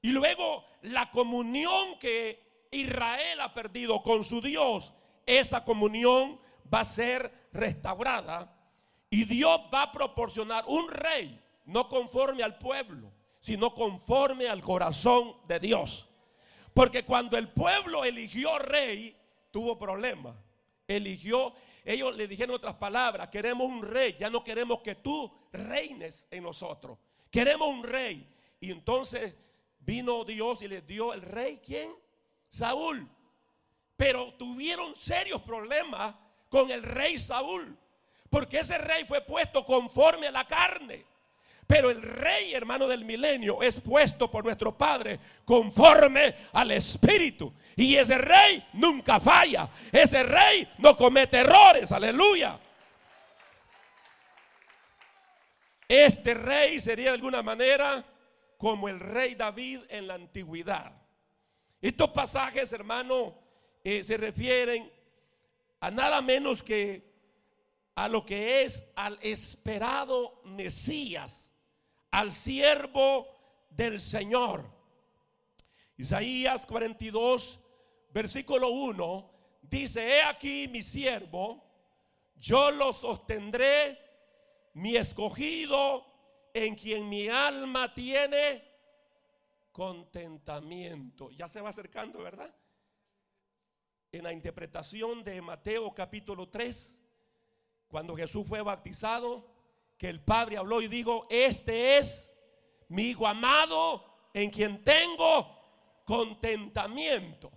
Y 0.00 0.10
luego 0.10 0.64
la 0.82 1.10
comunión 1.10 1.98
que 1.98 2.66
Israel 2.72 3.40
ha 3.40 3.54
perdido 3.54 4.02
con 4.02 4.24
su 4.24 4.40
Dios, 4.40 4.92
esa 5.26 5.64
comunión 5.64 6.40
va 6.72 6.80
a 6.80 6.84
ser 6.84 7.32
restaurada. 7.52 8.58
Y 9.10 9.24
Dios 9.26 9.60
va 9.72 9.82
a 9.82 9.92
proporcionar 9.92 10.64
un 10.66 10.88
rey, 10.88 11.40
no 11.66 11.88
conforme 11.88 12.42
al 12.42 12.58
pueblo, 12.58 13.12
sino 13.40 13.74
conforme 13.74 14.48
al 14.48 14.62
corazón 14.62 15.36
de 15.46 15.60
Dios. 15.60 16.08
Porque 16.72 17.04
cuando 17.04 17.36
el 17.36 17.48
pueblo 17.48 18.04
eligió 18.04 18.58
rey, 18.58 19.14
tuvo 19.52 19.78
problemas. 19.78 20.34
Eligió, 20.88 21.54
ellos 21.84 22.16
le 22.16 22.26
dijeron 22.26 22.56
otras 22.56 22.74
palabras, 22.74 23.28
queremos 23.28 23.68
un 23.68 23.82
rey, 23.82 24.16
ya 24.18 24.28
no 24.28 24.42
queremos 24.42 24.80
que 24.80 24.96
tú 24.96 25.32
reines 25.52 26.26
en 26.32 26.42
nosotros. 26.42 26.98
Queremos 27.30 27.68
un 27.68 27.84
rey. 27.84 28.28
Y 28.60 28.72
entonces 28.72 29.34
vino 29.78 30.24
Dios 30.24 30.62
y 30.62 30.68
les 30.68 30.84
dio 30.86 31.12
el 31.12 31.22
rey, 31.22 31.60
¿quién? 31.64 31.94
Saúl. 32.48 33.08
Pero 33.96 34.34
tuvieron 34.34 34.94
serios 34.96 35.42
problemas 35.42 36.14
con 36.48 36.70
el 36.70 36.82
rey 36.82 37.18
Saúl. 37.18 37.78
Porque 38.28 38.58
ese 38.58 38.78
rey 38.78 39.04
fue 39.04 39.20
puesto 39.20 39.64
conforme 39.64 40.26
a 40.26 40.32
la 40.32 40.46
carne. 40.46 41.04
Pero 41.66 41.90
el 41.90 42.02
rey, 42.02 42.54
hermano 42.54 42.86
del 42.86 43.04
milenio, 43.04 43.62
es 43.62 43.80
puesto 43.80 44.30
por 44.30 44.44
nuestro 44.44 44.76
Padre 44.76 45.18
conforme 45.44 46.34
al 46.52 46.70
Espíritu. 46.72 47.52
Y 47.76 47.96
ese 47.96 48.18
rey 48.18 48.62
nunca 48.74 49.18
falla. 49.18 49.68
Ese 49.90 50.22
rey 50.22 50.68
no 50.78 50.96
comete 50.96 51.38
errores. 51.38 51.90
Aleluya. 51.92 52.58
Este 55.88 56.34
rey 56.34 56.80
sería 56.80 57.10
de 57.10 57.16
alguna 57.16 57.42
manera 57.42 58.04
como 58.58 58.88
el 58.88 59.00
rey 59.00 59.34
David 59.34 59.80
en 59.88 60.06
la 60.06 60.14
antigüedad. 60.14 60.92
Estos 61.80 62.10
pasajes, 62.10 62.72
hermano, 62.72 63.34
eh, 63.84 64.02
se 64.02 64.16
refieren 64.16 64.90
a 65.80 65.90
nada 65.90 66.22
menos 66.22 66.62
que 66.62 67.12
a 67.94 68.08
lo 68.08 68.24
que 68.24 68.62
es 68.62 68.86
al 68.94 69.18
esperado 69.20 70.40
Mesías 70.44 71.51
al 72.12 72.30
siervo 72.30 73.26
del 73.70 74.00
Señor. 74.00 74.64
Isaías 75.96 76.66
42, 76.66 77.60
versículo 78.12 78.68
1, 78.68 79.30
dice, 79.62 80.18
he 80.18 80.22
aquí 80.22 80.68
mi 80.68 80.82
siervo, 80.82 81.64
yo 82.36 82.70
lo 82.70 82.92
sostendré, 82.92 83.98
mi 84.74 84.96
escogido, 84.96 86.06
en 86.54 86.74
quien 86.74 87.08
mi 87.08 87.28
alma 87.28 87.94
tiene 87.94 88.62
contentamiento. 89.70 91.30
Ya 91.30 91.48
se 91.48 91.60
va 91.60 91.70
acercando, 91.70 92.18
¿verdad? 92.18 92.54
En 94.10 94.24
la 94.24 94.32
interpretación 94.32 95.24
de 95.24 95.40
Mateo 95.40 95.94
capítulo 95.94 96.50
3, 96.50 97.00
cuando 97.88 98.14
Jesús 98.14 98.46
fue 98.46 98.60
bautizado, 98.60 99.51
que 100.02 100.08
el 100.08 100.20
Padre 100.20 100.56
habló 100.56 100.82
y 100.82 100.88
dijo, 100.88 101.28
este 101.30 101.96
es 101.96 102.34
mi 102.88 103.10
Hijo 103.10 103.24
amado 103.24 104.04
en 104.34 104.50
quien 104.50 104.82
tengo 104.82 105.56
contentamiento. 106.04 107.52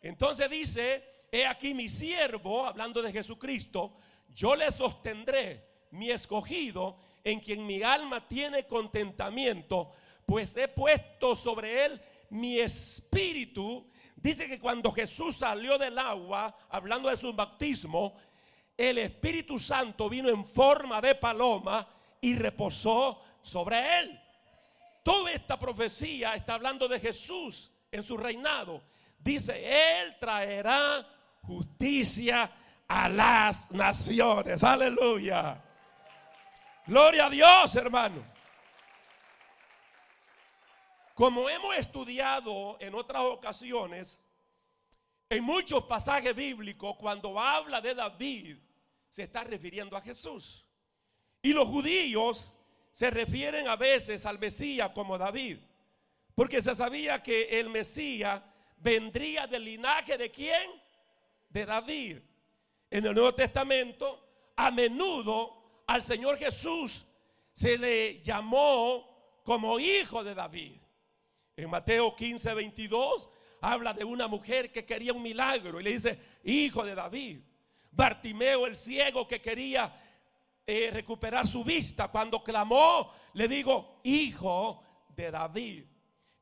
Entonces 0.00 0.48
dice, 0.48 1.02
he 1.32 1.44
aquí 1.44 1.74
mi 1.74 1.88
siervo, 1.88 2.64
hablando 2.64 3.02
de 3.02 3.10
Jesucristo, 3.10 3.96
yo 4.32 4.54
le 4.54 4.70
sostendré, 4.70 5.88
mi 5.90 6.12
escogido, 6.12 7.00
en 7.24 7.40
quien 7.40 7.66
mi 7.66 7.82
alma 7.82 8.28
tiene 8.28 8.64
contentamiento, 8.64 9.90
pues 10.24 10.56
he 10.56 10.68
puesto 10.68 11.34
sobre 11.34 11.84
él 11.84 12.00
mi 12.30 12.60
espíritu. 12.60 13.90
Dice 14.14 14.46
que 14.46 14.60
cuando 14.60 14.92
Jesús 14.92 15.38
salió 15.38 15.76
del 15.78 15.98
agua, 15.98 16.56
hablando 16.68 17.08
de 17.08 17.16
su 17.16 17.32
bautismo, 17.32 18.14
el 18.78 18.98
Espíritu 18.98 19.58
Santo 19.58 20.08
vino 20.08 20.28
en 20.28 20.46
forma 20.46 21.00
de 21.00 21.16
paloma 21.16 21.86
y 22.20 22.36
reposó 22.36 23.20
sobre 23.42 23.98
él. 23.98 24.20
Toda 25.02 25.32
esta 25.32 25.58
profecía 25.58 26.34
está 26.34 26.54
hablando 26.54 26.86
de 26.86 27.00
Jesús 27.00 27.72
en 27.90 28.04
su 28.04 28.16
reinado. 28.16 28.82
Dice, 29.18 30.00
Él 30.00 30.16
traerá 30.20 31.04
justicia 31.42 32.52
a 32.86 33.08
las 33.08 33.68
naciones. 33.72 34.62
Aleluya. 34.62 35.60
Gloria 36.86 37.26
a 37.26 37.30
Dios, 37.30 37.74
hermano. 37.74 38.24
Como 41.14 41.48
hemos 41.48 41.74
estudiado 41.76 42.76
en 42.78 42.94
otras 42.94 43.22
ocasiones, 43.22 44.28
en 45.28 45.42
muchos 45.42 45.82
pasajes 45.84 46.34
bíblicos, 46.34 46.94
cuando 46.96 47.40
habla 47.40 47.80
de 47.80 47.94
David, 47.94 48.58
se 49.08 49.24
está 49.24 49.44
refiriendo 49.44 49.96
a 49.96 50.00
Jesús. 50.00 50.66
Y 51.42 51.52
los 51.52 51.68
judíos 51.68 52.56
se 52.92 53.10
refieren 53.10 53.68
a 53.68 53.76
veces 53.76 54.26
al 54.26 54.38
Mesías 54.38 54.90
como 54.90 55.18
David, 55.18 55.58
porque 56.34 56.60
se 56.62 56.74
sabía 56.74 57.22
que 57.22 57.60
el 57.60 57.70
Mesías 57.70 58.42
vendría 58.78 59.46
del 59.46 59.64
linaje 59.64 60.18
de 60.18 60.30
quién? 60.30 60.70
De 61.48 61.64
David. 61.64 62.18
En 62.90 63.04
el 63.04 63.14
Nuevo 63.14 63.34
Testamento, 63.34 64.52
a 64.56 64.70
menudo 64.70 65.82
al 65.86 66.02
Señor 66.02 66.36
Jesús 66.38 67.06
se 67.52 67.78
le 67.78 68.20
llamó 68.20 69.40
como 69.42 69.80
hijo 69.80 70.22
de 70.22 70.34
David. 70.34 70.80
En 71.56 71.70
Mateo 71.70 72.14
15, 72.14 72.54
22 72.54 73.28
habla 73.60 73.92
de 73.92 74.04
una 74.04 74.28
mujer 74.28 74.70
que 74.70 74.84
quería 74.84 75.12
un 75.12 75.22
milagro 75.22 75.80
y 75.80 75.84
le 75.84 75.92
dice, 75.92 76.18
hijo 76.44 76.84
de 76.84 76.94
David. 76.94 77.40
Bartimeo 77.90 78.66
el 78.66 78.76
ciego 78.76 79.26
que 79.26 79.40
quería 79.40 79.92
eh, 80.70 80.90
recuperar 80.92 81.46
su 81.46 81.64
vista, 81.64 82.08
cuando 82.08 82.44
clamó, 82.44 83.10
le 83.32 83.48
digo, 83.48 84.00
hijo 84.04 84.82
de 85.16 85.30
David. 85.30 85.84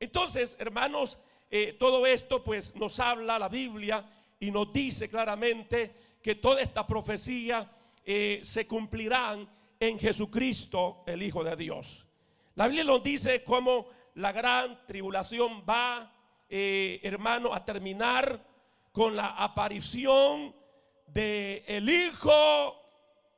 Entonces, 0.00 0.56
hermanos, 0.58 1.16
eh, 1.48 1.76
todo 1.78 2.04
esto 2.04 2.42
pues 2.42 2.74
nos 2.74 2.98
habla 2.98 3.38
la 3.38 3.48
Biblia 3.48 4.04
y 4.40 4.50
nos 4.50 4.72
dice 4.72 5.08
claramente 5.08 5.94
que 6.20 6.34
toda 6.34 6.60
esta 6.60 6.84
profecía 6.84 7.70
eh, 8.04 8.40
se 8.42 8.66
cumplirán 8.66 9.48
en 9.78 9.96
Jesucristo, 9.96 11.04
el 11.06 11.22
Hijo 11.22 11.44
de 11.44 11.54
Dios. 11.54 12.04
La 12.56 12.66
Biblia 12.66 12.82
nos 12.82 13.04
dice 13.04 13.44
cómo 13.44 13.86
la 14.14 14.32
gran 14.32 14.84
tribulación 14.88 15.62
va 15.64 16.12
hermano, 16.48 17.54
a 17.54 17.64
terminar 17.64 18.44
con 18.90 19.14
la 19.14 19.28
aparición 19.28 20.52
del 21.06 21.62
el 21.66 21.88
Hijo 21.88 22.82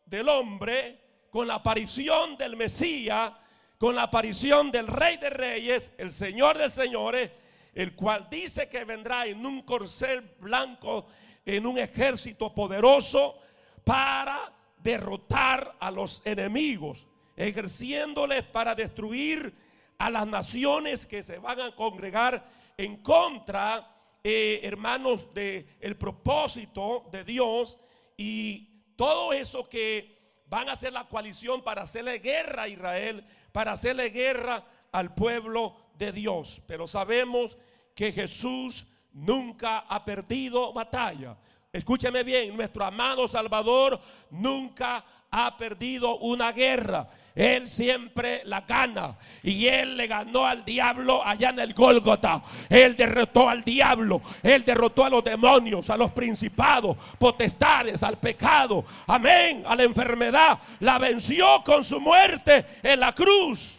del 0.06 0.28
Hombre, 0.28 1.00
con 1.30 1.46
la 1.46 1.56
aparición 1.56 2.36
del 2.36 2.56
Mesías, 2.56 3.32
con 3.78 3.94
la 3.94 4.04
aparición 4.04 4.72
del 4.72 4.86
Rey 4.86 5.18
de 5.18 5.30
Reyes, 5.30 5.94
el 5.98 6.12
Señor 6.12 6.58
de 6.58 6.70
Señores, 6.70 7.30
el 7.74 7.94
cual 7.94 8.26
dice 8.30 8.68
que 8.68 8.84
vendrá 8.84 9.26
en 9.26 9.44
un 9.44 9.62
corcel 9.62 10.22
blanco, 10.40 11.06
en 11.44 11.66
un 11.66 11.78
ejército 11.78 12.52
poderoso, 12.54 13.38
para 13.84 14.52
derrotar 14.78 15.76
a 15.78 15.90
los 15.90 16.22
enemigos, 16.24 17.06
ejerciéndoles 17.36 18.42
para 18.44 18.74
destruir 18.74 19.54
a 19.98 20.10
las 20.10 20.26
naciones 20.26 21.06
que 21.06 21.22
se 21.22 21.38
van 21.38 21.60
a 21.60 21.74
congregar 21.74 22.48
en 22.76 22.96
contra, 23.02 23.97
eh, 24.22 24.60
hermanos, 24.62 25.32
del 25.32 25.66
el 25.80 25.96
propósito 25.96 27.08
de 27.10 27.24
Dios 27.24 27.78
y 28.16 28.68
todo 28.96 29.32
eso 29.32 29.68
que 29.68 30.18
van 30.46 30.68
a 30.68 30.72
hacer 30.72 30.92
la 30.92 31.08
coalición 31.08 31.62
para 31.62 31.82
hacerle 31.82 32.18
guerra 32.18 32.64
a 32.64 32.68
Israel, 32.68 33.24
para 33.52 33.72
hacerle 33.72 34.10
guerra 34.10 34.64
al 34.92 35.14
pueblo 35.14 35.76
de 35.96 36.12
Dios. 36.12 36.62
Pero 36.66 36.86
sabemos 36.86 37.56
que 37.94 38.12
Jesús 38.12 38.86
nunca 39.12 39.80
ha 39.80 40.04
perdido 40.04 40.72
batalla. 40.72 41.36
Escúcheme 41.72 42.22
bien, 42.22 42.56
nuestro 42.56 42.84
amado 42.84 43.28
Salvador 43.28 44.00
nunca 44.30 45.04
ha 45.30 45.56
perdido 45.58 46.16
una 46.18 46.52
guerra. 46.52 47.08
Él 47.38 47.68
siempre 47.68 48.42
la 48.46 48.62
gana. 48.62 49.16
Y 49.44 49.68
Él 49.68 49.96
le 49.96 50.08
ganó 50.08 50.44
al 50.44 50.64
diablo 50.64 51.24
allá 51.24 51.50
en 51.50 51.60
el 51.60 51.72
Gólgota. 51.72 52.42
Él 52.68 52.96
derrotó 52.96 53.48
al 53.48 53.62
diablo. 53.62 54.20
Él 54.42 54.64
derrotó 54.64 55.04
a 55.04 55.10
los 55.10 55.22
demonios, 55.22 55.88
a 55.88 55.96
los 55.96 56.10
principados, 56.10 56.96
potestades, 57.16 58.02
al 58.02 58.18
pecado. 58.18 58.84
Amén. 59.06 59.62
A 59.68 59.76
la 59.76 59.84
enfermedad. 59.84 60.58
La 60.80 60.98
venció 60.98 61.62
con 61.64 61.84
su 61.84 62.00
muerte 62.00 62.66
en 62.82 62.98
la 62.98 63.12
cruz. 63.14 63.78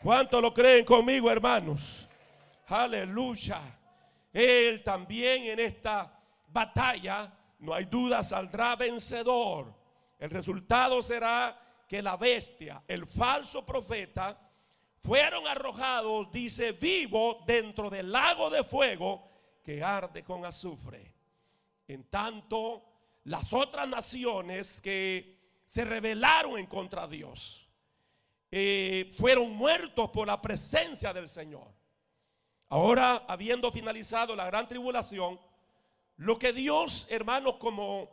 ¿Cuánto 0.00 0.40
lo 0.40 0.54
creen 0.54 0.84
conmigo, 0.84 1.32
hermanos? 1.32 2.08
Aleluya. 2.68 3.58
Él 4.32 4.84
también 4.84 5.46
en 5.46 5.58
esta 5.58 6.16
batalla, 6.46 7.28
no 7.58 7.74
hay 7.74 7.86
duda, 7.86 8.22
saldrá 8.22 8.76
vencedor. 8.76 9.74
El 10.20 10.30
resultado 10.30 11.02
será 11.02 11.58
que 11.92 12.00
la 12.00 12.16
bestia, 12.16 12.82
el 12.88 13.06
falso 13.06 13.66
profeta, 13.66 14.40
fueron 15.02 15.46
arrojados, 15.46 16.32
dice, 16.32 16.72
vivo 16.72 17.44
dentro 17.46 17.90
del 17.90 18.10
lago 18.10 18.48
de 18.48 18.64
fuego 18.64 19.28
que 19.62 19.84
arde 19.84 20.24
con 20.24 20.46
azufre. 20.46 21.12
En 21.86 22.04
tanto, 22.04 22.82
las 23.24 23.52
otras 23.52 23.86
naciones 23.86 24.80
que 24.80 25.38
se 25.66 25.84
rebelaron 25.84 26.58
en 26.58 26.64
contra 26.64 27.06
de 27.06 27.18
Dios 27.18 27.68
eh, 28.50 29.14
fueron 29.18 29.54
muertos 29.54 30.08
por 30.12 30.26
la 30.26 30.40
presencia 30.40 31.12
del 31.12 31.28
Señor. 31.28 31.68
Ahora, 32.70 33.26
habiendo 33.28 33.70
finalizado 33.70 34.34
la 34.34 34.46
gran 34.46 34.66
tribulación, 34.66 35.38
lo 36.16 36.38
que 36.38 36.54
Dios, 36.54 37.06
hermanos, 37.10 37.56
como 37.56 38.08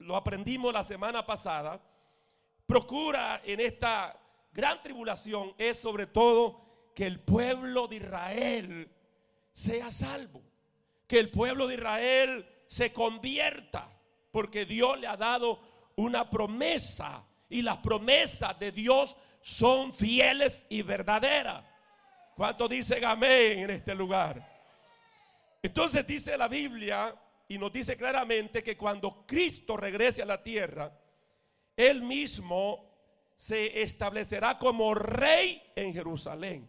lo 0.00 0.16
aprendimos 0.16 0.72
la 0.74 0.82
semana 0.82 1.24
pasada, 1.24 1.80
procura 2.72 3.42
en 3.44 3.60
esta 3.60 4.18
gran 4.50 4.80
tribulación 4.80 5.54
es 5.58 5.78
sobre 5.78 6.06
todo 6.06 6.88
que 6.94 7.06
el 7.06 7.20
pueblo 7.20 7.86
de 7.86 7.96
Israel 7.96 8.90
sea 9.52 9.90
salvo, 9.90 10.40
que 11.06 11.20
el 11.20 11.30
pueblo 11.30 11.66
de 11.66 11.74
Israel 11.74 12.48
se 12.66 12.90
convierta, 12.90 13.94
porque 14.30 14.64
Dios 14.64 14.98
le 14.98 15.06
ha 15.06 15.18
dado 15.18 15.60
una 15.96 16.30
promesa 16.30 17.26
y 17.50 17.60
las 17.60 17.76
promesas 17.76 18.58
de 18.58 18.72
Dios 18.72 19.18
son 19.42 19.92
fieles 19.92 20.64
y 20.70 20.80
verdaderas. 20.80 21.62
¿Cuánto 22.34 22.68
dicen 22.68 23.04
amén 23.04 23.58
en 23.58 23.70
este 23.70 23.94
lugar? 23.94 24.50
Entonces 25.62 26.06
dice 26.06 26.38
la 26.38 26.48
Biblia 26.48 27.14
y 27.48 27.58
nos 27.58 27.70
dice 27.70 27.98
claramente 27.98 28.62
que 28.62 28.78
cuando 28.78 29.26
Cristo 29.26 29.76
regrese 29.76 30.22
a 30.22 30.26
la 30.26 30.42
tierra, 30.42 30.90
él 31.76 32.02
mismo 32.02 32.90
se 33.36 33.82
establecerá 33.82 34.58
como 34.58 34.94
rey 34.94 35.62
en 35.74 35.92
Jerusalén, 35.92 36.68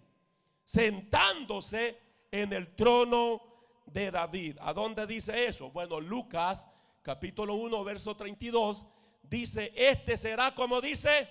sentándose 0.66 2.00
en 2.32 2.52
el 2.54 2.76
trono 2.76 3.42
de 3.86 4.10
David. 4.10 4.58
¿A 4.62 4.74
dónde 4.74 5.06
dice 5.06 5.46
eso? 5.46 5.70
Bueno, 5.72 6.00
Lucas 6.00 6.68
capítulo 7.02 7.54
1, 7.56 7.84
verso 7.84 8.16
32 8.16 8.86
dice, 9.22 9.72
este 9.76 10.18
será 10.18 10.56
como 10.56 10.82
dice, 10.82 11.30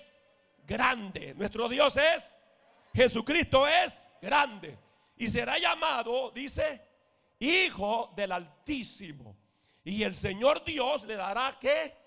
grande. 0.65 1.33
Nuestro 1.33 1.67
Dios 1.67 1.97
es, 1.97 2.35
Jesucristo 2.93 3.67
es 3.67 4.05
grande. 4.21 4.77
Y 5.17 5.27
será 5.27 5.57
llamado, 5.57 6.31
dice, 6.31 6.81
Hijo 7.39 8.13
del 8.15 8.31
Altísimo. 8.31 9.35
Y 9.83 10.03
el 10.03 10.15
Señor 10.15 10.63
Dios 10.63 11.03
le 11.03 11.15
dará 11.15 11.57
que 11.59 12.02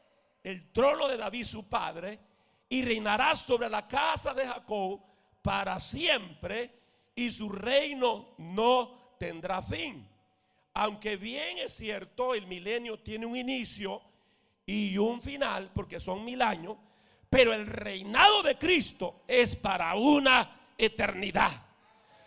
el 0.47 0.71
trono 0.71 1.09
de 1.09 1.17
David 1.17 1.45
su 1.45 1.69
padre 1.69 2.21
y 2.69 2.81
reinará 2.85 3.35
sobre 3.35 3.69
la 3.69 3.89
casa 3.89 4.33
de 4.33 4.47
Jacob 4.47 5.01
para 5.43 5.81
siempre 5.81 6.71
y 7.17 7.33
su 7.33 7.49
reino 7.49 8.29
no 8.39 9.17
tendrá 9.19 9.61
fin. 9.61 10.09
Aunque 10.75 11.17
bien 11.17 11.59
es 11.59 11.75
cierto, 11.75 12.33
el 12.33 12.47
milenio 12.47 13.01
tiene 13.01 13.27
un 13.27 13.37
inicio 13.37 14.01
y 14.65 14.97
un 14.99 15.21
final, 15.21 15.73
porque 15.75 15.99
son 15.99 16.25
mil 16.25 16.41
años, 16.41 16.77
pero 17.29 17.53
el 17.53 17.67
reinado 17.67 18.45
de 18.45 18.57
Cristo 18.57 19.25
es 19.27 19.57
para 19.57 19.97
una 19.97 20.61
eternidad. 20.79 21.51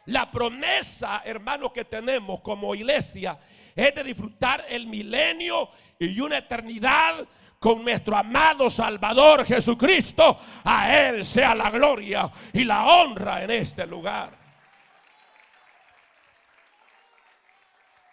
La 0.07 0.29
promesa, 0.29 1.21
hermanos, 1.23 1.71
que 1.71 1.85
tenemos 1.85 2.41
como 2.41 2.75
iglesia 2.75 3.39
es 3.73 3.95
de 3.95 4.03
disfrutar 4.03 4.65
el 4.67 4.87
milenio 4.87 5.69
y 5.97 6.19
una 6.19 6.39
eternidad 6.39 7.25
con 7.59 7.83
nuestro 7.83 8.15
amado 8.15 8.69
Salvador 8.69 9.45
Jesucristo. 9.45 10.39
A 10.63 11.09
Él 11.09 11.25
sea 11.25 11.53
la 11.53 11.69
gloria 11.69 12.31
y 12.53 12.63
la 12.63 12.85
honra 12.85 13.43
en 13.43 13.51
este 13.51 13.85
lugar. 13.85 14.37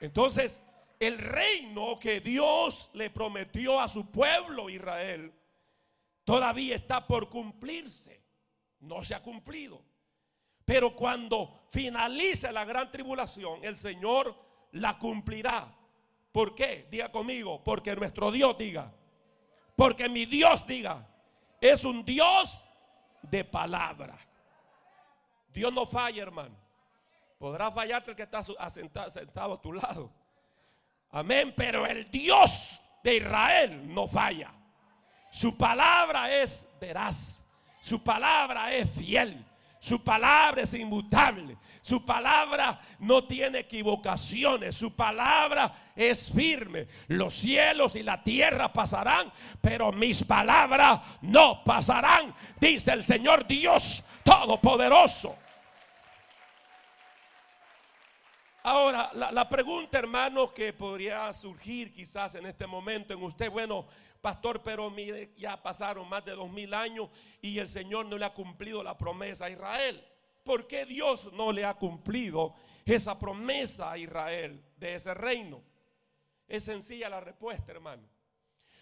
Entonces, 0.01 0.63
el 0.99 1.19
reino 1.19 1.99
que 1.99 2.21
Dios 2.21 2.91
le 2.95 3.11
prometió 3.11 3.81
a 3.81 3.89
su 3.89 4.11
pueblo 4.11 4.69
Israel 4.69 5.33
todavía 6.25 6.75
está 6.75 7.07
por 7.07 7.31
cumplirse. 7.31 8.23
No 8.81 9.03
se 9.03 9.15
ha 9.15 9.23
cumplido. 9.23 9.83
Pero 10.65 10.95
cuando 10.95 11.67
finalice 11.71 12.53
la 12.53 12.65
gran 12.65 12.91
tribulación, 12.91 13.65
el 13.65 13.77
Señor 13.77 14.35
la 14.73 14.99
cumplirá. 14.99 15.73
¿Por 16.33 16.55
qué? 16.55 16.89
Diga 16.91 17.11
conmigo, 17.11 17.63
porque 17.63 17.95
nuestro 17.95 18.31
Dios 18.33 18.59
diga. 18.59 18.93
Porque 19.77 20.09
mi 20.09 20.25
Dios 20.27 20.67
diga. 20.67 21.07
Es 21.61 21.85
un 21.85 22.05
Dios 22.05 22.67
de 23.23 23.45
palabra. 23.45 24.19
Dios 25.53 25.73
no 25.73 25.87
falla, 25.87 26.23
hermano. 26.23 26.57
Podrá 27.39 27.71
fallarte 27.71 28.11
el 28.11 28.17
que 28.17 28.23
está 28.23 28.43
sentado 29.11 29.55
a 29.55 29.61
tu 29.61 29.73
lado. 29.73 30.11
Amén. 31.11 31.53
Pero 31.57 31.87
el 31.87 32.11
Dios 32.11 32.81
de 33.05 33.17
Israel 33.17 33.95
no 33.95 34.09
falla. 34.09 34.53
Su 35.31 35.57
palabra 35.57 36.35
es 36.35 36.69
veraz. 36.81 37.47
Su 37.81 38.03
palabra 38.03 38.73
es 38.73 38.91
fiel. 38.91 39.45
Su 39.87 40.03
palabra 40.03 40.62
es 40.62 40.75
inmutable. 40.75 41.57
Su 41.81 42.05
palabra 42.05 42.81
no 42.99 43.22
tiene 43.22 43.61
equivocaciones. 43.61 44.77
Su 44.77 44.96
palabra 44.96 45.92
es 45.94 46.29
firme. 46.33 46.88
Los 47.07 47.35
cielos 47.35 47.94
y 47.94 48.03
la 48.03 48.20
tierra 48.20 48.72
pasarán, 48.72 49.33
pero 49.61 49.92
mis 49.92 50.25
palabras 50.25 51.03
no 51.20 51.62
pasarán, 51.62 52.35
dice 52.59 52.94
el 52.94 53.05
Señor 53.05 53.46
Dios 53.46 54.03
Todopoderoso. 54.25 55.37
Ahora, 58.64 59.12
la, 59.14 59.49
pregunta, 59.49 60.01
hermano, 60.01 60.53
que 60.53 60.72
podría 60.72 61.33
surgir 61.33 61.92
quizás 61.92 62.35
en 62.35 62.46
este 62.46 62.66
momento 62.66 63.14
en 63.14 63.22
usted, 63.22 63.49
bueno, 63.53 63.87
pastor, 64.27 64.61
pero 64.61 64.91
mire, 64.91 65.31
ya 65.37 65.62
pasaron 65.62 66.09
más 66.09 66.25
de 66.25 66.33
dos 66.33 66.51
mil 66.51 66.75
años 66.75 67.09
y 67.41 67.61
el 67.61 67.69
Señor 67.69 68.07
no 68.07 68.19
le 68.19 68.25
ha 68.25 68.35
cumplido 68.35 68.83
la 68.83 68.99
promesa 68.99 69.45
a 69.45 69.51
Israel. 69.51 70.05
¿Por 70.43 70.67
qué 70.67 70.85
Dios 70.85 71.33
no 71.33 71.53
le 71.53 71.65
ha 71.65 71.75
cumplido 71.75 72.57
esa 72.85 73.17
promesa 73.17 73.93
a 73.93 73.99
Israel 73.99 74.61
de 74.79 74.97
ese 74.97 75.15
reino? 75.15 75.62
Es 76.49 76.65
sencilla 76.65 77.09
la 77.09 77.21
respuesta, 77.21 77.71
hermano. 77.71 78.03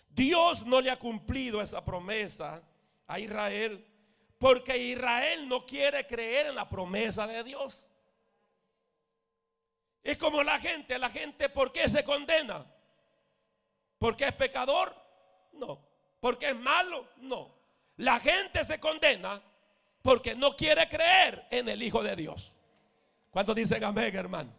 Dios 0.09 0.65
no 0.65 0.81
le 0.81 0.91
ha 0.91 0.99
cumplido 0.99 1.61
esa 1.61 1.85
promesa 1.85 2.63
a 3.07 3.21
Israel 3.21 3.87
porque 4.39 4.79
Israel 4.79 5.47
no 5.47 5.67
quiere 5.67 6.07
creer 6.07 6.47
en 6.47 6.55
la 6.55 6.71
promesa 6.71 7.27
de 7.27 7.45
Dios. 7.45 7.91
Es 10.03 10.17
como 10.17 10.43
la 10.43 10.59
gente, 10.59 10.99
la 10.99 11.11
gente, 11.11 11.51
¿por 11.51 11.71
qué 11.71 11.87
se 11.87 12.03
condena? 12.03 12.65
¿Porque 13.99 14.25
es 14.25 14.33
pecador? 14.33 15.04
No. 15.59 15.81
¿Porque 16.21 16.51
es 16.51 16.57
malo? 16.57 17.09
No. 17.19 17.55
La 17.97 18.19
gente 18.19 18.65
se 18.65 18.81
condena 18.81 19.41
porque 20.03 20.35
no 20.35 20.55
quiere 20.57 20.89
creer 20.89 21.47
en 21.51 21.69
el 21.69 21.83
Hijo 21.83 22.03
de 22.03 22.17
Dios. 22.17 22.53
¿Cuántos 23.31 23.55
dicen 23.55 23.83
amén, 23.83 24.15
hermano? 24.15 24.53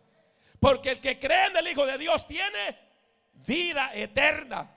Porque 0.59 0.91
el 0.91 0.99
que 0.99 1.19
cree 1.19 1.47
en 1.47 1.57
el 1.57 1.67
Hijo 1.67 1.85
de 1.85 1.97
Dios 1.97 2.25
tiene 2.25 2.77
vida 3.33 3.91
eterna. 3.93 4.71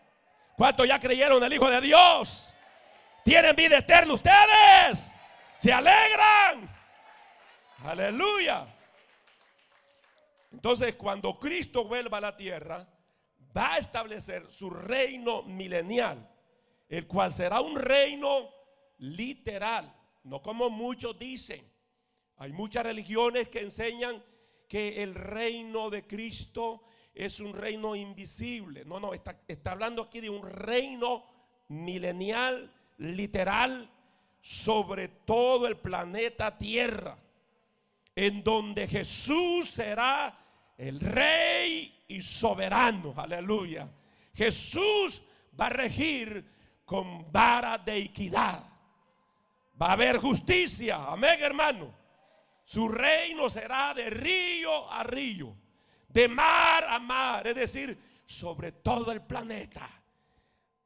¿Cuántos 0.57 0.87
ya 0.87 1.01
creyeron 1.01 1.39
en 1.39 1.45
el 1.45 1.53
Hijo 1.55 1.71
de 1.71 1.81
Dios? 1.81 2.55
Tienen 3.25 3.57
vida 3.57 3.79
eterna 3.79 4.15
ustedes. 4.15 5.13
Se 5.59 5.73
alegran. 5.73 6.69
Aleluya. 7.85 8.67
Entonces, 10.53 10.95
cuando 10.97 11.39
Cristo 11.39 11.85
vuelva 11.85 12.19
a 12.19 12.23
la 12.23 12.37
tierra, 12.37 12.87
va 13.57 13.75
a 13.75 13.79
establecer 13.79 14.51
su 14.51 14.71
reino 14.71 15.43
milenial, 15.43 16.29
el 16.89 17.07
cual 17.07 17.33
será 17.33 17.61
un 17.61 17.77
reino 17.77 18.51
literal, 18.99 19.95
no 20.25 20.43
como 20.43 20.71
muchos 20.71 21.19
dicen. 21.19 21.65
Hay 22.37 22.53
muchas 22.53 22.85
religiones 22.85 23.49
que 23.49 23.61
enseñan 23.61 24.23
que 24.69 25.03
el 25.03 25.15
reino 25.15 25.91
de 25.91 26.07
Cristo 26.07 26.83
es 27.15 27.41
un 27.41 27.53
reino 27.53 27.97
invisible. 27.97 28.85
No, 28.85 29.01
no, 29.01 29.13
está, 29.13 29.41
hablando 29.65 30.03
aquí 30.03 30.21
de 30.21 30.31
un 30.31 30.49
reino 30.49 31.25
milenial, 31.69 32.73
literal, 32.99 33.91
sobre 34.41 35.09
todo 35.09 35.67
el 35.67 35.79
planeta 35.79 36.57
Tierra 36.57 37.19
en 38.19 38.43
donde 38.43 38.89
Jesús 38.89 39.69
será 39.69 40.37
el 40.79 41.01
rey 41.01 42.05
y 42.07 42.23
soberano. 42.23 43.13
Aleluya. 43.17 43.89
Jesús 44.33 45.23
va 45.61 45.67
a 45.67 45.71
regir 45.71 46.45
con 46.85 47.31
vara 47.31 47.77
de 47.77 47.99
equidad. 47.99 48.63
Va 49.81 49.89
a 49.89 49.93
haber 49.93 50.19
justicia. 50.19 51.05
Amén, 51.07 51.39
hermano. 51.41 51.95
Su 52.65 52.89
reino 52.89 53.51
será 53.51 53.93
de 53.95 54.09
río 54.11 54.91
a 54.91 55.03
río, 55.03 55.55
de 56.09 56.29
mar 56.29 56.85
a 56.85 56.99
mar, 56.99 57.47
es 57.47 57.55
decir, 57.55 57.99
sobre 58.25 58.73
todo 58.73 59.11
el 59.11 59.23
planeta. 59.23 59.89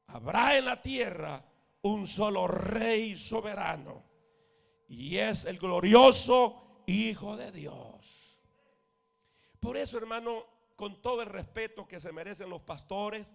Habrá 0.07 0.57
en 0.57 0.65
la 0.65 0.81
tierra 0.81 1.43
un 1.81 2.07
solo 2.07 2.47
rey 2.47 3.15
soberano. 3.15 4.03
Y 4.87 5.17
es 5.17 5.45
el 5.45 5.57
glorioso 5.57 6.83
hijo 6.87 7.35
de 7.35 7.51
Dios. 7.51 8.22
Por 9.63 9.77
eso, 9.77 9.97
hermano, 9.97 10.45
con 10.75 11.01
todo 11.01 11.21
el 11.21 11.29
respeto 11.29 11.87
que 11.87 12.01
se 12.01 12.11
merecen 12.11 12.49
los 12.49 12.63
pastores, 12.63 13.33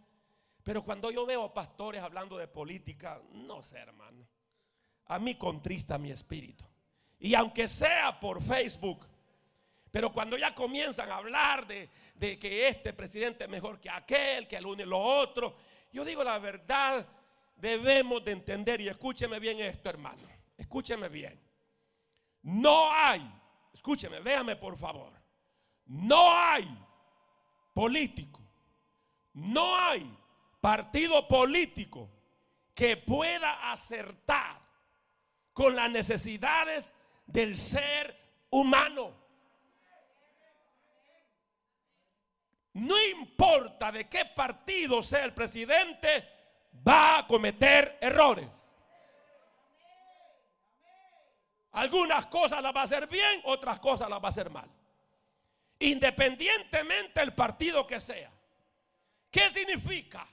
pero 0.63 0.85
cuando 0.85 1.11
yo 1.11 1.25
veo 1.25 1.55
pastores 1.55 2.03
hablando 2.03 2.37
de 2.37 2.47
política, 2.47 3.23
no 3.33 3.63
sé, 3.63 3.79
hermano, 3.79 4.29
a 5.07 5.19
mí 5.19 5.37
contrista 5.37 5.97
mi 5.97 6.11
espíritu. 6.11 6.67
Y 7.19 7.35
aunque 7.35 7.67
sea 7.67 8.21
por 8.21 8.43
Facebook, 8.43 9.07
pero 9.91 10.13
cuando 10.13 10.37
ya 10.37 10.55
comienzan 10.55 11.11
a 11.11 11.17
hablar 11.17 11.67
de, 11.67 11.89
que 12.39 12.69
este 12.69 12.93
presidente 12.93 13.45
es 13.45 13.51
mejor 13.51 13.81
que 13.81 13.89
aquel, 13.89 14.47
que 14.47 14.57
el 14.57 14.67
uno 14.67 14.83
y 14.83 14.87
lo 14.87 15.01
otro, 15.01 15.57
yo 15.95 16.05
digo 16.05 16.23
la 16.23 16.39
verdad, 16.39 17.07
debemos 17.57 18.23
de 18.23 18.33
entender, 18.33 18.83
y 18.83 18.89
escúcheme 18.89 19.41
bien 19.41 19.61
esto, 19.61 19.89
hermano, 19.89 20.29
escúcheme 20.59 21.09
bien. 21.09 21.41
No 22.43 22.93
hay 22.93 23.27
escúcheme, 23.73 24.21
véame 24.21 24.57
por 24.57 24.77
favor. 24.77 25.18
No 25.89 26.31
hay 26.35 26.69
político, 27.73 28.41
no 29.33 29.77
hay 29.79 30.17
partido 30.61 31.27
político 31.27 32.11
que 32.75 32.97
pueda 32.97 33.73
acertar 33.73 34.61
con 35.53 35.75
las 35.75 35.91
necesidades 35.91 36.95
del 37.27 37.57
ser 37.57 38.17
humano. 38.51 39.13
No 42.75 42.95
importa 43.07 43.91
de 43.91 44.09
qué 44.09 44.27
partido 44.27 45.03
sea 45.03 45.25
el 45.25 45.35
presidente, 45.35 46.29
va 46.87 47.19
a 47.19 47.27
cometer 47.27 47.99
errores. 48.01 48.69
Algunas 51.73 52.27
cosas 52.27 52.63
las 52.63 52.75
va 52.75 52.83
a 52.83 52.85
hacer 52.85 53.09
bien, 53.09 53.41
otras 53.45 53.81
cosas 53.81 54.09
las 54.09 54.21
va 54.23 54.27
a 54.27 54.31
hacer 54.31 54.51
mal. 54.51 54.78
Independientemente 55.81 57.21
del 57.21 57.35
partido 57.35 57.87
que 57.87 58.01
sea. 58.01 58.31
¿Qué 59.31 59.49
significa? 59.51 60.27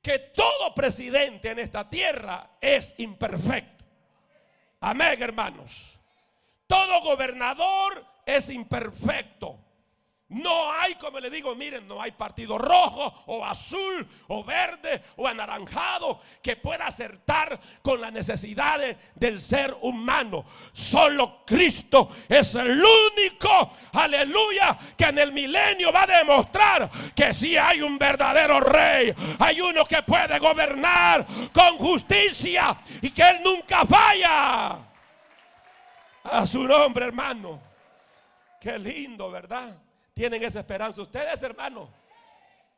Que 0.00 0.18
todo 0.18 0.74
presidente 0.74 1.50
en 1.50 1.60
esta 1.60 1.88
tierra 1.88 2.56
es 2.60 2.94
imperfecto. 2.98 3.84
Amén, 4.80 5.22
hermanos. 5.22 5.98
Todo 6.66 7.02
gobernador 7.02 8.04
es 8.26 8.50
imperfecto. 8.50 9.61
No 10.32 10.72
hay, 10.72 10.94
como 10.94 11.20
le 11.20 11.28
digo, 11.28 11.54
miren, 11.54 11.86
no 11.86 12.00
hay 12.00 12.12
partido 12.12 12.56
rojo 12.56 13.22
o 13.26 13.44
azul 13.44 14.08
o 14.28 14.42
verde 14.42 15.02
o 15.16 15.28
anaranjado 15.28 16.20
que 16.42 16.56
pueda 16.56 16.86
acertar 16.86 17.60
con 17.82 18.00
las 18.00 18.12
necesidades 18.12 18.96
del 19.14 19.40
ser 19.40 19.76
humano. 19.82 20.44
Solo 20.72 21.44
Cristo 21.44 22.10
es 22.28 22.54
el 22.54 22.82
único, 22.82 23.72
aleluya, 23.92 24.78
que 24.96 25.04
en 25.04 25.18
el 25.18 25.32
milenio 25.32 25.92
va 25.92 26.04
a 26.04 26.18
demostrar 26.18 26.90
que 27.14 27.34
si 27.34 27.56
hay 27.56 27.82
un 27.82 27.98
verdadero 27.98 28.60
rey, 28.60 29.14
hay 29.38 29.60
uno 29.60 29.84
que 29.84 30.02
puede 30.02 30.38
gobernar 30.38 31.26
con 31.52 31.76
justicia 31.76 32.80
y 33.02 33.10
que 33.10 33.22
él 33.22 33.40
nunca 33.44 33.84
falla. 33.84 34.78
A 36.24 36.46
su 36.46 36.62
nombre, 36.62 37.04
hermano. 37.04 37.60
Qué 38.60 38.78
lindo, 38.78 39.28
¿verdad? 39.30 39.81
Tienen 40.14 40.42
esa 40.42 40.60
esperanza. 40.60 41.02
Ustedes, 41.02 41.42
hermanos, 41.42 41.88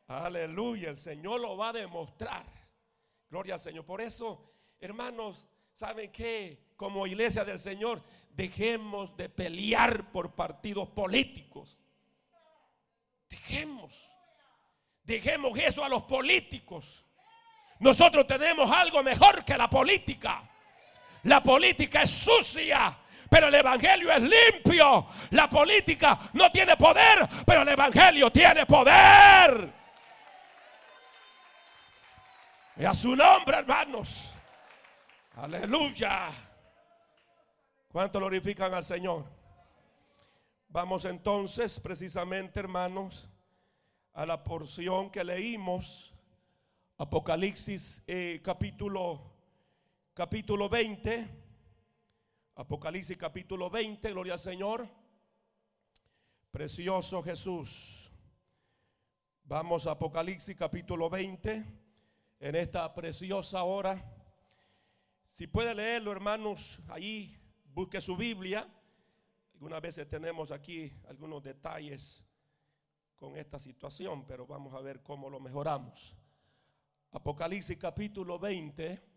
aleluya, 0.06 0.90
el 0.90 0.96
Señor 0.96 1.40
lo 1.40 1.56
va 1.56 1.70
a 1.70 1.72
demostrar. 1.72 2.44
Gloria 3.28 3.54
al 3.54 3.60
Señor. 3.60 3.84
Por 3.84 4.00
eso, 4.00 4.52
hermanos, 4.80 5.48
¿saben 5.72 6.12
qué? 6.12 6.72
Como 6.76 7.06
iglesia 7.06 7.44
del 7.44 7.58
Señor, 7.58 8.02
dejemos 8.30 9.16
de 9.16 9.28
pelear 9.28 10.12
por 10.12 10.34
partidos 10.34 10.88
políticos. 10.88 11.78
Dejemos. 13.28 14.10
Dejemos 15.02 15.58
eso 15.58 15.84
a 15.84 15.88
los 15.88 16.04
políticos. 16.04 17.04
Nosotros 17.80 18.26
tenemos 18.26 18.70
algo 18.70 19.02
mejor 19.02 19.44
que 19.44 19.56
la 19.56 19.68
política. 19.68 20.48
La 21.24 21.42
política 21.42 22.02
es 22.02 22.10
sucia, 22.10 22.96
pero 23.34 23.48
el 23.48 23.54
Evangelio 23.56 24.12
es 24.12 24.22
limpio. 24.22 25.08
La 25.30 25.50
política 25.50 26.30
no 26.34 26.52
tiene 26.52 26.76
poder, 26.76 27.28
pero 27.44 27.62
el 27.62 27.68
Evangelio 27.68 28.30
tiene 28.30 28.64
poder. 28.64 29.72
Y 32.76 32.84
a 32.84 32.94
su 32.94 33.16
nombre, 33.16 33.58
hermanos. 33.58 34.36
Aleluya. 35.34 36.30
¿Cuánto 37.90 38.20
glorifican 38.20 38.72
al 38.72 38.84
Señor? 38.84 39.24
Vamos 40.68 41.04
entonces 41.04 41.80
precisamente, 41.80 42.60
hermanos, 42.60 43.28
a 44.12 44.24
la 44.24 44.44
porción 44.44 45.10
que 45.10 45.24
leímos, 45.24 46.14
Apocalipsis 46.98 48.04
eh, 48.06 48.40
capítulo, 48.44 49.32
capítulo 50.14 50.68
20, 50.68 51.43
Apocalipsis 52.56 53.16
capítulo 53.16 53.68
20, 53.68 54.10
gloria 54.12 54.34
al 54.34 54.38
Señor, 54.38 54.88
precioso 56.52 57.20
Jesús. 57.20 58.12
Vamos 59.42 59.88
a 59.88 59.90
Apocalipsis 59.90 60.54
capítulo 60.54 61.10
20, 61.10 61.64
en 62.38 62.54
esta 62.54 62.94
preciosa 62.94 63.64
hora. 63.64 64.00
Si 65.30 65.48
puede 65.48 65.74
leerlo, 65.74 66.12
hermanos, 66.12 66.80
ahí 66.86 67.36
busque 67.64 68.00
su 68.00 68.16
Biblia. 68.16 68.72
Algunas 69.54 69.82
veces 69.82 70.08
tenemos 70.08 70.52
aquí 70.52 70.92
algunos 71.08 71.42
detalles 71.42 72.24
con 73.16 73.36
esta 73.36 73.58
situación, 73.58 74.24
pero 74.28 74.46
vamos 74.46 74.74
a 74.74 74.80
ver 74.80 75.02
cómo 75.02 75.28
lo 75.28 75.40
mejoramos. 75.40 76.14
Apocalipsis 77.10 77.78
capítulo 77.78 78.38
20, 78.38 79.13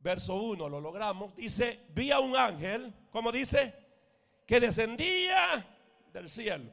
verso 0.00 0.34
1, 0.34 0.68
lo 0.68 0.80
logramos. 0.80 1.34
Dice, 1.36 1.86
vi 1.90 2.10
a 2.10 2.20
un 2.20 2.36
ángel, 2.36 2.92
como 3.10 3.32
dice, 3.32 3.74
que 4.46 4.60
descendía 4.60 5.66
del 6.12 6.28
cielo. 6.28 6.72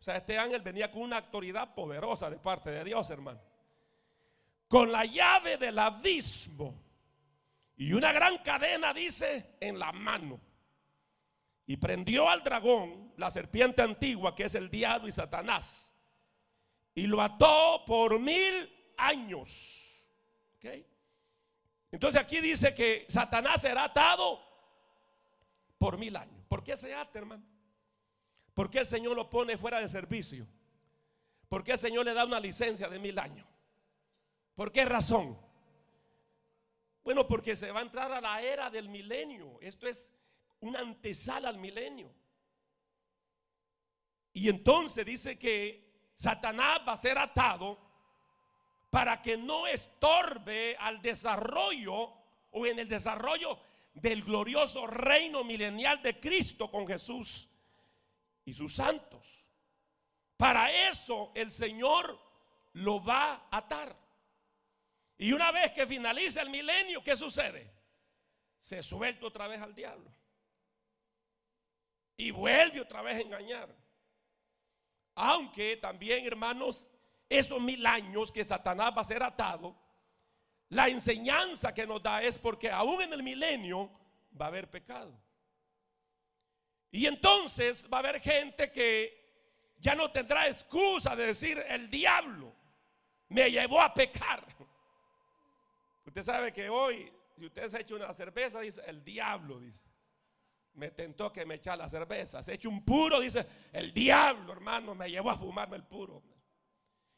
O 0.00 0.02
sea, 0.02 0.16
este 0.16 0.38
ángel 0.38 0.62
venía 0.62 0.90
con 0.90 1.02
una 1.02 1.18
autoridad 1.18 1.74
poderosa 1.74 2.30
de 2.30 2.38
parte 2.38 2.70
de 2.70 2.84
Dios, 2.84 3.08
hermano. 3.10 3.40
Con 4.68 4.92
la 4.92 5.04
llave 5.04 5.56
del 5.56 5.78
abismo 5.78 6.86
y 7.76 7.92
una 7.92 8.12
gran 8.12 8.38
cadena, 8.38 8.92
dice, 8.94 9.56
en 9.60 9.78
la 9.78 9.92
mano. 9.92 10.40
Y 11.66 11.76
prendió 11.76 12.30
al 12.30 12.42
dragón, 12.42 13.12
la 13.16 13.30
serpiente 13.30 13.82
antigua, 13.82 14.34
que 14.34 14.44
es 14.44 14.54
el 14.54 14.70
diablo 14.70 15.08
y 15.08 15.12
Satanás. 15.12 15.94
Y 16.94 17.06
lo 17.06 17.20
ató 17.20 17.84
por 17.86 18.18
mil 18.18 18.72
años. 18.96 19.82
Entonces 21.90 22.20
aquí 22.20 22.40
dice 22.40 22.74
que 22.74 23.06
Satanás 23.08 23.60
será 23.60 23.84
atado 23.84 24.40
por 25.78 25.98
mil 25.98 26.16
años. 26.16 26.44
¿Por 26.48 26.62
qué 26.64 26.76
se 26.76 26.94
ata, 26.94 27.18
hermano? 27.18 27.44
¿Por 28.54 28.70
qué 28.70 28.80
el 28.80 28.86
Señor 28.86 29.14
lo 29.14 29.28
pone 29.28 29.56
fuera 29.56 29.80
de 29.80 29.88
servicio? 29.88 30.46
¿Por 31.48 31.62
qué 31.62 31.72
el 31.72 31.78
Señor 31.78 32.04
le 32.06 32.14
da 32.14 32.24
una 32.24 32.40
licencia 32.40 32.88
de 32.88 32.98
mil 32.98 33.18
años? 33.18 33.46
¿Por 34.54 34.72
qué 34.72 34.84
razón? 34.84 35.38
Bueno, 37.04 37.26
porque 37.28 37.54
se 37.54 37.70
va 37.70 37.80
a 37.80 37.82
entrar 37.82 38.10
a 38.10 38.20
la 38.20 38.40
era 38.42 38.68
del 38.70 38.88
milenio. 38.88 39.58
Esto 39.60 39.86
es 39.86 40.12
una 40.60 40.80
antesala 40.80 41.48
al 41.48 41.58
milenio. 41.58 42.12
Y 44.32 44.48
entonces 44.48 45.06
dice 45.06 45.38
que 45.38 46.10
Satanás 46.14 46.80
va 46.86 46.94
a 46.94 46.96
ser 46.96 47.16
atado 47.18 47.78
para 48.96 49.20
que 49.20 49.36
no 49.36 49.66
estorbe 49.66 50.74
al 50.78 51.02
desarrollo 51.02 52.14
o 52.50 52.64
en 52.66 52.78
el 52.78 52.88
desarrollo 52.88 53.58
del 53.92 54.22
glorioso 54.22 54.86
reino 54.86 55.44
milenial 55.44 56.00
de 56.00 56.18
Cristo 56.18 56.70
con 56.70 56.86
Jesús 56.86 57.50
y 58.46 58.54
sus 58.54 58.74
santos. 58.74 59.44
Para 60.38 60.72
eso 60.88 61.30
el 61.34 61.52
Señor 61.52 62.18
lo 62.72 63.04
va 63.04 63.46
a 63.50 63.58
atar. 63.58 63.94
Y 65.18 65.30
una 65.32 65.52
vez 65.52 65.72
que 65.72 65.86
finalice 65.86 66.40
el 66.40 66.48
milenio, 66.48 67.04
¿qué 67.04 67.18
sucede? 67.18 67.70
Se 68.58 68.82
suelta 68.82 69.26
otra 69.26 69.46
vez 69.46 69.60
al 69.60 69.74
diablo. 69.74 70.10
Y 72.16 72.30
vuelve 72.30 72.80
otra 72.80 73.02
vez 73.02 73.18
a 73.18 73.20
engañar. 73.20 73.76
Aunque 75.16 75.76
también, 75.76 76.24
hermanos, 76.24 76.95
esos 77.28 77.60
mil 77.60 77.84
años 77.86 78.30
que 78.32 78.44
Satanás 78.44 78.92
va 78.96 79.02
a 79.02 79.04
ser 79.04 79.22
atado, 79.22 79.76
la 80.68 80.88
enseñanza 80.88 81.72
que 81.72 81.86
nos 81.86 82.02
da 82.02 82.22
es 82.22 82.38
porque 82.38 82.70
aún 82.70 83.02
en 83.02 83.12
el 83.12 83.22
milenio 83.22 83.90
va 84.40 84.46
a 84.46 84.48
haber 84.48 84.70
pecado. 84.70 85.12
Y 86.90 87.06
entonces 87.06 87.88
va 87.92 87.98
a 87.98 88.00
haber 88.00 88.20
gente 88.20 88.70
que 88.70 89.74
ya 89.78 89.94
no 89.94 90.10
tendrá 90.10 90.48
excusa 90.48 91.14
de 91.14 91.26
decir 91.26 91.62
el 91.68 91.90
diablo 91.90 92.54
me 93.28 93.50
llevó 93.50 93.80
a 93.80 93.92
pecar. 93.92 94.44
Usted 96.04 96.22
sabe 96.22 96.52
que 96.52 96.68
hoy, 96.68 97.12
si 97.36 97.46
usted 97.46 97.68
se 97.68 97.80
echa 97.80 97.94
una 97.94 98.14
cerveza, 98.14 98.60
dice 98.60 98.82
el 98.86 99.04
diablo, 99.04 99.58
dice 99.58 99.84
me 100.76 100.90
tentó 100.90 101.32
que 101.32 101.44
me 101.44 101.54
echara 101.54 101.78
la 101.78 101.88
cerveza. 101.88 102.42
Se 102.42 102.54
echa 102.54 102.68
un 102.68 102.84
puro, 102.84 103.20
dice, 103.20 103.46
el 103.72 103.92
diablo, 103.92 104.52
hermano, 104.52 104.94
me 104.94 105.10
llevó 105.10 105.30
a 105.30 105.38
fumarme 105.38 105.76
el 105.76 105.84
puro. 105.84 106.22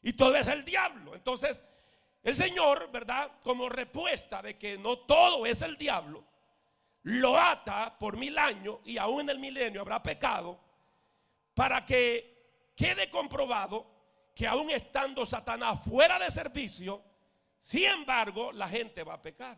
Y 0.01 0.13
todo 0.13 0.35
es 0.35 0.47
el 0.47 0.63
diablo. 0.63 1.15
Entonces, 1.15 1.63
el 2.23 2.35
Señor, 2.35 2.91
¿verdad? 2.91 3.31
Como 3.43 3.69
respuesta 3.69 4.41
de 4.41 4.57
que 4.57 4.77
no 4.77 4.99
todo 4.99 5.45
es 5.45 5.61
el 5.61 5.77
diablo, 5.77 6.25
lo 7.03 7.39
ata 7.39 7.97
por 7.97 8.17
mil 8.17 8.37
años 8.37 8.79
y 8.85 8.97
aún 8.97 9.21
en 9.21 9.29
el 9.29 9.39
milenio 9.39 9.81
habrá 9.81 10.03
pecado 10.03 10.59
para 11.53 11.85
que 11.85 12.71
quede 12.75 13.09
comprobado 13.09 13.85
que 14.35 14.47
aún 14.47 14.69
estando 14.69 15.25
Satanás 15.25 15.79
fuera 15.83 16.17
de 16.19 16.29
servicio, 16.29 17.03
sin 17.61 17.85
embargo, 17.85 18.51
la 18.53 18.69
gente 18.69 19.03
va 19.03 19.15
a 19.15 19.21
pecar. 19.21 19.57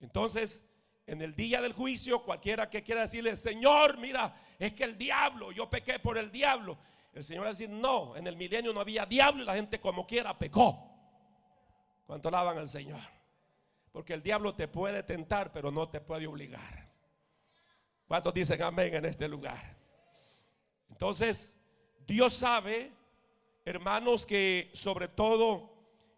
Entonces, 0.00 0.64
en 1.06 1.22
el 1.22 1.34
día 1.34 1.60
del 1.60 1.72
juicio, 1.72 2.22
cualquiera 2.22 2.70
que 2.70 2.82
quiera 2.82 3.02
decirle, 3.02 3.36
Señor, 3.36 3.98
mira, 3.98 4.34
es 4.58 4.74
que 4.74 4.84
el 4.84 4.96
diablo, 4.96 5.50
yo 5.52 5.68
pequé 5.68 5.98
por 5.98 6.18
el 6.18 6.30
diablo. 6.30 6.78
El 7.12 7.24
Señor 7.24 7.44
va 7.44 7.48
a 7.48 7.52
decir, 7.52 7.68
no, 7.68 8.16
en 8.16 8.26
el 8.26 8.36
milenio 8.36 8.72
no 8.72 8.80
había 8.80 9.04
diablo 9.04 9.42
y 9.42 9.46
la 9.46 9.54
gente 9.54 9.80
como 9.80 10.06
quiera 10.06 10.38
pecó. 10.38 10.88
¿Cuánto 12.06 12.28
alaban 12.28 12.58
al 12.58 12.68
Señor? 12.68 13.00
Porque 13.92 14.14
el 14.14 14.22
diablo 14.22 14.54
te 14.54 14.68
puede 14.68 15.02
tentar, 15.02 15.52
pero 15.52 15.70
no 15.70 15.88
te 15.88 16.00
puede 16.00 16.26
obligar. 16.26 16.90
¿Cuántos 18.06 18.32
dicen 18.32 18.62
amén 18.62 18.94
en 18.94 19.04
este 19.04 19.28
lugar? 19.28 19.76
Entonces, 20.90 21.60
Dios 22.06 22.32
sabe, 22.32 22.92
hermanos, 23.64 24.24
que 24.24 24.70
sobre 24.72 25.08
todo 25.08 25.74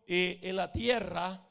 eh, 0.06 0.38
en 0.42 0.56
la 0.56 0.70
tierra, 0.70 1.42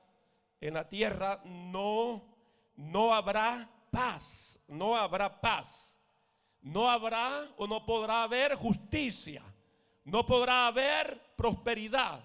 en 0.62 0.74
la 0.74 0.88
tierra 0.88 1.42
no 1.46 2.34
no 2.76 3.14
habrá 3.14 3.70
paz, 3.92 4.60
no 4.68 4.96
habrá 4.96 5.40
paz. 5.40 5.93
No 6.64 6.90
habrá 6.90 7.48
o 7.58 7.68
no 7.68 7.86
podrá 7.86 8.24
haber 8.24 8.56
justicia, 8.56 9.44
no 10.06 10.26
podrá 10.26 10.68
haber 10.68 11.22
prosperidad, 11.36 12.24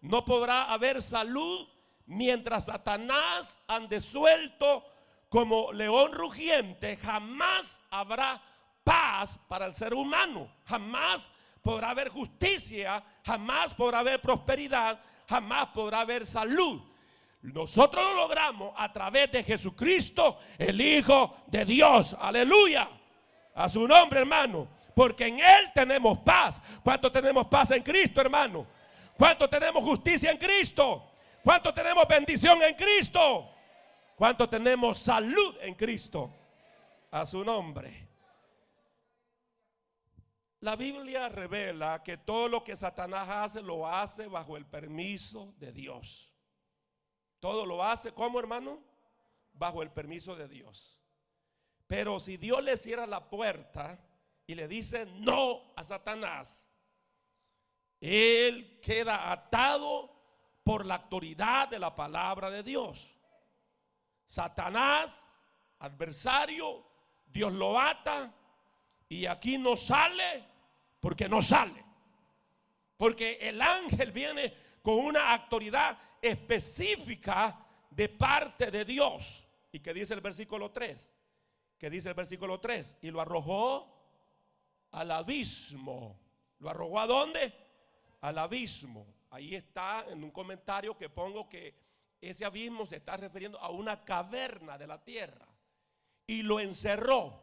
no 0.00 0.24
podrá 0.24 0.64
haber 0.64 1.00
salud 1.00 1.68
mientras 2.06 2.66
Satanás 2.66 3.62
ande 3.68 4.00
suelto 4.00 4.84
como 5.28 5.72
león 5.72 6.12
rugiente, 6.12 6.96
jamás 6.96 7.84
habrá 7.90 8.42
paz 8.82 9.38
para 9.48 9.66
el 9.66 9.74
ser 9.74 9.94
humano, 9.94 10.50
jamás 10.64 11.30
podrá 11.62 11.90
haber 11.90 12.08
justicia, 12.08 13.04
jamás 13.24 13.72
podrá 13.72 14.00
haber 14.00 14.20
prosperidad, 14.20 15.00
jamás 15.28 15.68
podrá 15.68 16.00
haber 16.00 16.26
salud. 16.26 16.80
Nosotros 17.42 18.02
lo 18.02 18.14
logramos 18.14 18.72
a 18.76 18.92
través 18.92 19.30
de 19.30 19.44
Jesucristo, 19.44 20.38
el 20.58 20.80
Hijo 20.80 21.36
de 21.46 21.64
Dios. 21.64 22.16
Aleluya. 22.18 22.88
A 23.56 23.68
su 23.68 23.88
nombre, 23.88 24.20
hermano. 24.20 24.68
Porque 24.94 25.26
en 25.26 25.40
Él 25.40 25.72
tenemos 25.74 26.18
paz. 26.18 26.62
¿Cuánto 26.84 27.10
tenemos 27.10 27.46
paz 27.48 27.70
en 27.72 27.82
Cristo, 27.82 28.20
hermano? 28.20 28.66
¿Cuánto 29.16 29.48
tenemos 29.48 29.82
justicia 29.82 30.30
en 30.30 30.38
Cristo? 30.38 31.10
¿Cuánto 31.42 31.72
tenemos 31.72 32.06
bendición 32.06 32.62
en 32.62 32.74
Cristo? 32.74 33.50
¿Cuánto 34.14 34.48
tenemos 34.48 34.98
salud 34.98 35.56
en 35.60 35.74
Cristo? 35.74 36.30
A 37.10 37.24
su 37.24 37.44
nombre. 37.44 38.06
La 40.60 40.76
Biblia 40.76 41.28
revela 41.28 42.02
que 42.02 42.16
todo 42.16 42.48
lo 42.48 42.64
que 42.64 42.76
Satanás 42.76 43.28
hace 43.28 43.62
lo 43.62 43.86
hace 43.86 44.26
bajo 44.26 44.56
el 44.56 44.66
permiso 44.66 45.54
de 45.58 45.72
Dios. 45.72 46.32
Todo 47.40 47.64
lo 47.64 47.84
hace, 47.84 48.12
¿cómo 48.12 48.40
hermano? 48.40 48.82
Bajo 49.52 49.82
el 49.82 49.90
permiso 49.90 50.34
de 50.34 50.48
Dios. 50.48 50.95
Pero 51.86 52.18
si 52.20 52.36
Dios 52.36 52.62
le 52.62 52.76
cierra 52.76 53.06
la 53.06 53.28
puerta 53.28 53.98
y 54.46 54.54
le 54.54 54.66
dice 54.66 55.06
no 55.06 55.72
a 55.76 55.84
Satanás, 55.84 56.72
él 58.00 58.80
queda 58.80 59.30
atado 59.30 60.12
por 60.64 60.84
la 60.84 60.96
autoridad 60.96 61.68
de 61.68 61.78
la 61.78 61.94
palabra 61.94 62.50
de 62.50 62.62
Dios. 62.62 63.16
Satanás, 64.26 65.30
adversario, 65.78 66.84
Dios 67.26 67.52
lo 67.52 67.78
ata 67.78 68.34
y 69.08 69.26
aquí 69.26 69.58
no 69.58 69.76
sale 69.76 70.44
porque 71.00 71.28
no 71.28 71.40
sale. 71.40 71.84
Porque 72.96 73.38
el 73.40 73.60
ángel 73.62 74.10
viene 74.10 74.54
con 74.82 74.94
una 74.94 75.32
autoridad 75.32 75.98
específica 76.20 77.64
de 77.90 78.08
parte 78.08 78.70
de 78.70 78.84
Dios. 78.84 79.46
¿Y 79.70 79.80
que 79.80 79.94
dice 79.94 80.14
el 80.14 80.20
versículo 80.20 80.70
3? 80.70 81.12
Que 81.78 81.90
dice 81.90 82.08
el 82.08 82.14
versículo 82.14 82.60
3? 82.60 82.98
Y 83.02 83.10
lo 83.10 83.20
arrojó 83.20 83.96
al 84.92 85.10
abismo. 85.10 86.18
¿Lo 86.58 86.70
arrojó 86.70 87.00
a 87.00 87.06
dónde? 87.06 87.52
Al 88.22 88.38
abismo. 88.38 89.06
Ahí 89.30 89.54
está 89.54 90.06
en 90.08 90.24
un 90.24 90.30
comentario 90.30 90.96
que 90.96 91.10
pongo 91.10 91.48
que 91.48 91.74
ese 92.20 92.44
abismo 92.44 92.86
se 92.86 92.96
está 92.96 93.16
refiriendo 93.16 93.58
a 93.58 93.70
una 93.70 94.04
caverna 94.04 94.78
de 94.78 94.86
la 94.86 95.02
tierra. 95.02 95.46
Y 96.26 96.42
lo 96.42 96.60
encerró. 96.60 97.42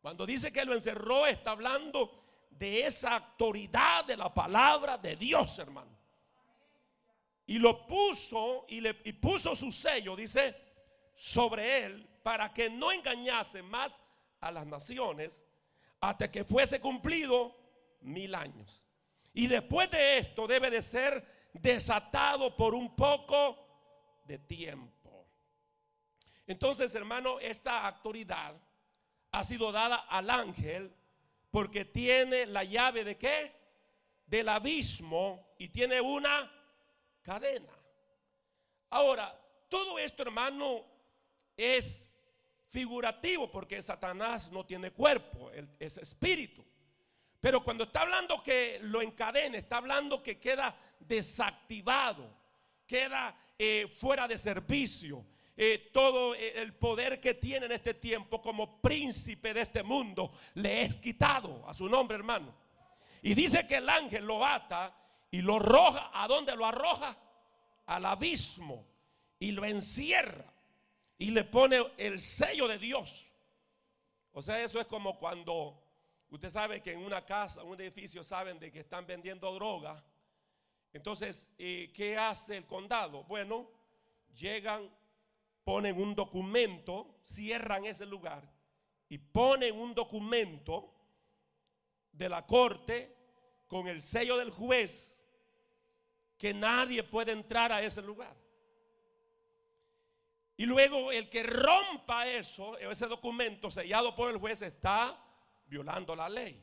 Cuando 0.00 0.24
dice 0.24 0.52
que 0.52 0.64
lo 0.64 0.74
encerró, 0.74 1.26
está 1.26 1.50
hablando 1.50 2.46
de 2.50 2.86
esa 2.86 3.16
autoridad 3.16 4.04
de 4.04 4.16
la 4.16 4.32
palabra 4.32 4.96
de 4.96 5.16
Dios, 5.16 5.58
hermano. 5.58 5.96
Y 7.46 7.58
lo 7.58 7.86
puso 7.86 8.66
y 8.68 8.80
le 8.80 9.00
y 9.04 9.12
puso 9.14 9.56
su 9.56 9.72
sello, 9.72 10.14
dice, 10.14 10.54
sobre 11.14 11.84
él 11.84 12.07
para 12.28 12.52
que 12.52 12.68
no 12.68 12.92
engañase 12.92 13.62
más 13.62 14.02
a 14.38 14.52
las 14.52 14.66
naciones 14.66 15.42
hasta 15.98 16.30
que 16.30 16.44
fuese 16.44 16.78
cumplido 16.78 17.56
mil 18.02 18.34
años. 18.34 18.86
Y 19.32 19.46
después 19.46 19.90
de 19.90 20.18
esto 20.18 20.46
debe 20.46 20.70
de 20.70 20.82
ser 20.82 21.24
desatado 21.54 22.54
por 22.54 22.74
un 22.74 22.94
poco 22.94 23.56
de 24.26 24.38
tiempo. 24.40 25.26
Entonces, 26.46 26.94
hermano, 26.94 27.40
esta 27.40 27.86
autoridad 27.86 28.54
ha 29.32 29.42
sido 29.42 29.72
dada 29.72 29.96
al 29.96 30.28
ángel 30.28 30.94
porque 31.50 31.86
tiene 31.86 32.44
la 32.44 32.62
llave 32.62 33.04
de 33.04 33.16
qué? 33.16 33.54
Del 34.26 34.50
abismo 34.50 35.54
y 35.56 35.70
tiene 35.70 35.98
una 35.98 36.52
cadena. 37.22 37.72
Ahora, 38.90 39.34
todo 39.70 39.98
esto, 39.98 40.24
hermano, 40.24 40.84
es 41.56 42.17
figurativo 42.68 43.50
porque 43.50 43.82
Satanás 43.82 44.50
no 44.50 44.64
tiene 44.64 44.90
cuerpo, 44.90 45.50
es 45.78 45.98
espíritu. 45.98 46.64
Pero 47.40 47.62
cuando 47.62 47.84
está 47.84 48.00
hablando 48.00 48.42
que 48.42 48.80
lo 48.82 49.00
encadena, 49.00 49.58
está 49.58 49.76
hablando 49.76 50.22
que 50.22 50.38
queda 50.38 50.76
desactivado, 50.98 52.28
queda 52.86 53.36
eh, 53.56 53.86
fuera 53.98 54.26
de 54.26 54.38
servicio. 54.38 55.24
Eh, 55.56 55.90
todo 55.92 56.34
eh, 56.34 56.60
el 56.60 56.74
poder 56.74 57.20
que 57.20 57.34
tiene 57.34 57.66
en 57.66 57.72
este 57.72 57.94
tiempo 57.94 58.40
como 58.40 58.80
príncipe 58.80 59.52
de 59.54 59.62
este 59.62 59.82
mundo 59.82 60.32
le 60.54 60.82
es 60.82 60.98
quitado 60.98 61.68
a 61.68 61.74
su 61.74 61.88
nombre, 61.88 62.16
hermano. 62.16 62.54
Y 63.22 63.34
dice 63.34 63.66
que 63.66 63.76
el 63.76 63.88
ángel 63.88 64.24
lo 64.24 64.44
ata 64.44 64.96
y 65.30 65.40
lo 65.40 65.56
arroja. 65.56 66.10
¿A 66.12 66.26
dónde 66.26 66.56
lo 66.56 66.66
arroja? 66.66 67.16
Al 67.86 68.04
abismo. 68.04 68.86
Y 69.40 69.52
lo 69.52 69.64
encierra. 69.64 70.52
Y 71.18 71.32
le 71.32 71.44
pone 71.44 71.84
el 71.96 72.20
sello 72.20 72.68
de 72.68 72.78
Dios. 72.78 73.32
O 74.32 74.40
sea, 74.40 74.62
eso 74.62 74.80
es 74.80 74.86
como 74.86 75.18
cuando 75.18 75.82
usted 76.30 76.48
sabe 76.48 76.80
que 76.80 76.92
en 76.92 77.00
una 77.00 77.24
casa, 77.24 77.60
en 77.62 77.68
un 77.68 77.80
edificio, 77.80 78.22
saben 78.22 78.58
de 78.58 78.70
que 78.70 78.80
están 78.80 79.04
vendiendo 79.04 79.52
droga. 79.52 80.04
Entonces, 80.92 81.52
eh, 81.58 81.92
¿qué 81.94 82.16
hace 82.16 82.56
el 82.56 82.66
condado? 82.66 83.24
Bueno, 83.24 83.68
llegan, 84.34 84.88
ponen 85.64 86.00
un 86.00 86.14
documento, 86.14 87.18
cierran 87.22 87.84
ese 87.84 88.06
lugar 88.06 88.48
y 89.08 89.18
ponen 89.18 89.78
un 89.78 89.94
documento 89.94 90.94
de 92.12 92.28
la 92.28 92.46
corte 92.46 93.16
con 93.66 93.88
el 93.88 94.02
sello 94.02 94.36
del 94.36 94.50
juez 94.50 95.22
que 96.36 96.54
nadie 96.54 97.02
puede 97.02 97.32
entrar 97.32 97.72
a 97.72 97.82
ese 97.82 98.02
lugar. 98.02 98.36
Y 100.58 100.66
luego 100.66 101.12
el 101.12 101.30
que 101.30 101.44
rompa 101.44 102.26
eso, 102.26 102.76
ese 102.78 103.06
documento 103.06 103.70
sellado 103.70 104.16
por 104.16 104.28
el 104.28 104.38
juez, 104.38 104.60
está 104.60 105.16
violando 105.66 106.16
la 106.16 106.28
ley. 106.28 106.60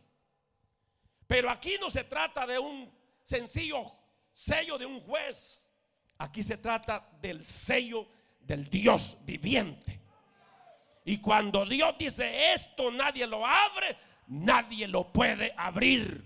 Pero 1.26 1.50
aquí 1.50 1.78
no 1.80 1.90
se 1.90 2.04
trata 2.04 2.46
de 2.46 2.60
un 2.60 2.94
sencillo 3.24 3.94
sello 4.34 4.78
de 4.78 4.86
un 4.86 5.00
juez. 5.00 5.74
Aquí 6.18 6.44
se 6.44 6.58
trata 6.58 7.10
del 7.22 7.46
sello 7.46 8.06
del 8.42 8.70
Dios 8.70 9.18
viviente. 9.22 10.02
Y 11.06 11.20
cuando 11.20 11.66
Dios 11.66 11.96
dice 11.98 12.54
esto, 12.54 12.92
nadie 12.92 13.26
lo 13.26 13.46
abre, 13.46 13.98
nadie 14.28 14.90
lo 14.90 15.14
puede 15.14 15.54
abrir. 15.56 16.22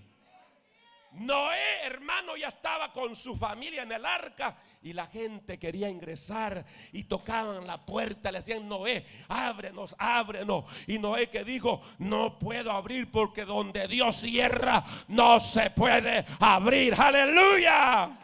Noé, 1.12 1.84
hermano, 1.84 2.36
ya 2.36 2.48
estaba 2.48 2.92
con 2.92 3.14
su 3.14 3.36
familia 3.36 3.84
en 3.84 3.92
el 3.92 4.04
arca 4.04 4.56
y 4.82 4.92
la 4.92 5.06
gente 5.06 5.58
quería 5.58 5.88
ingresar 5.88 6.64
y 6.92 7.04
tocaban 7.04 7.66
la 7.66 7.84
puerta, 7.84 8.32
le 8.32 8.38
decían, 8.38 8.68
Noé, 8.68 9.06
ábrenos, 9.28 9.94
ábrenos. 9.98 10.64
Y 10.86 10.98
Noé 10.98 11.28
que 11.28 11.44
dijo, 11.44 11.82
no 11.98 12.38
puedo 12.38 12.72
abrir 12.72 13.10
porque 13.10 13.44
donde 13.44 13.86
Dios 13.88 14.16
cierra, 14.16 14.84
no 15.08 15.38
se 15.38 15.70
puede 15.70 16.24
abrir. 16.38 16.94
Aleluya. 16.94 18.16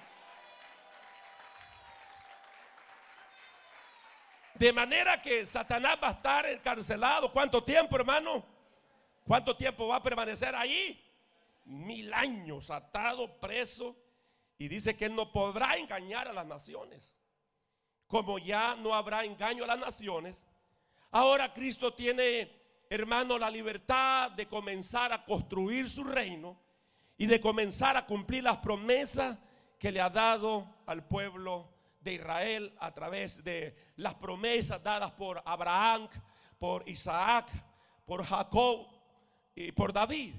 De 4.55 4.73
manera 4.73 5.21
que 5.21 5.45
Satanás 5.45 5.99
va 6.03 6.09
a 6.09 6.13
estar 6.13 6.47
encarcelado. 6.47 7.31
¿Cuánto 7.31 7.63
tiempo, 7.63 7.97
hermano? 7.97 8.45
¿Cuánto 9.27 9.55
tiempo 9.55 9.89
va 9.89 9.97
a 9.97 10.03
permanecer 10.03 10.55
ahí? 10.55 11.03
mil 11.67 12.15
años 12.15 12.71
atado, 12.71 13.39
preso, 13.41 13.97
y 14.59 14.69
dice 14.69 14.97
que 14.97 15.07
él 15.07 15.15
no 15.15 15.33
podrá 15.33 15.77
engañar 15.77 16.29
a 16.29 16.33
las 16.33 16.47
naciones. 16.47 17.19
Como 18.07 18.39
ya 18.39 18.77
no 18.77 18.95
habrá 18.95 19.25
engaño 19.25 19.65
a 19.65 19.67
las 19.67 19.79
naciones, 19.79 20.45
ahora 21.11 21.53
Cristo 21.53 21.93
tiene, 21.93 22.51
hermano, 22.89 23.39
la 23.39 23.51
libertad 23.51 24.31
de 24.33 24.47
comenzar 24.47 25.13
a 25.13 25.25
construir 25.25 25.91
su 25.91 26.05
reino 26.05 26.59
y 27.19 27.27
de 27.27 27.41
comenzar 27.41 27.97
a 27.97 28.07
cumplir 28.07 28.45
las 28.45 28.59
promesas 28.59 29.39
que 29.79 29.93
le 29.93 30.01
ha 30.01 30.11
dado 30.11 30.67
al 30.87 31.07
pueblo 31.07 31.69
de 32.01 32.15
Israel 32.15 32.73
a 32.79 32.95
través 32.95 33.43
de 33.43 33.77
las 33.97 34.15
promesas 34.15 34.83
dadas 34.83 35.11
por 35.13 35.43
Abraham, 35.45 36.09
por 36.59 36.89
Isaac, 36.89 37.49
por 38.07 38.25
Jacob 38.25 38.87
y 39.55 39.73
por 39.73 39.93
David. 39.93 40.35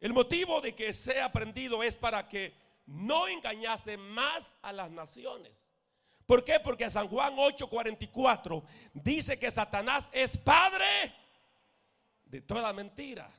El 0.00 0.12
motivo 0.12 0.60
de 0.60 0.74
que 0.74 0.92
sea 0.92 1.26
aprendido 1.26 1.82
es 1.82 1.94
para 1.94 2.28
que 2.28 2.63
no 2.86 3.28
engañase 3.28 3.96
más 3.96 4.58
a 4.62 4.72
las 4.72 4.90
naciones. 4.90 5.68
¿Por 6.26 6.44
qué? 6.44 6.58
Porque 6.60 6.88
San 6.90 7.08
Juan 7.08 7.36
8:44 7.36 8.62
dice 8.94 9.38
que 9.38 9.50
Satanás 9.50 10.10
es 10.12 10.36
padre 10.36 11.14
de 12.24 12.40
toda 12.40 12.72
mentira. 12.72 13.30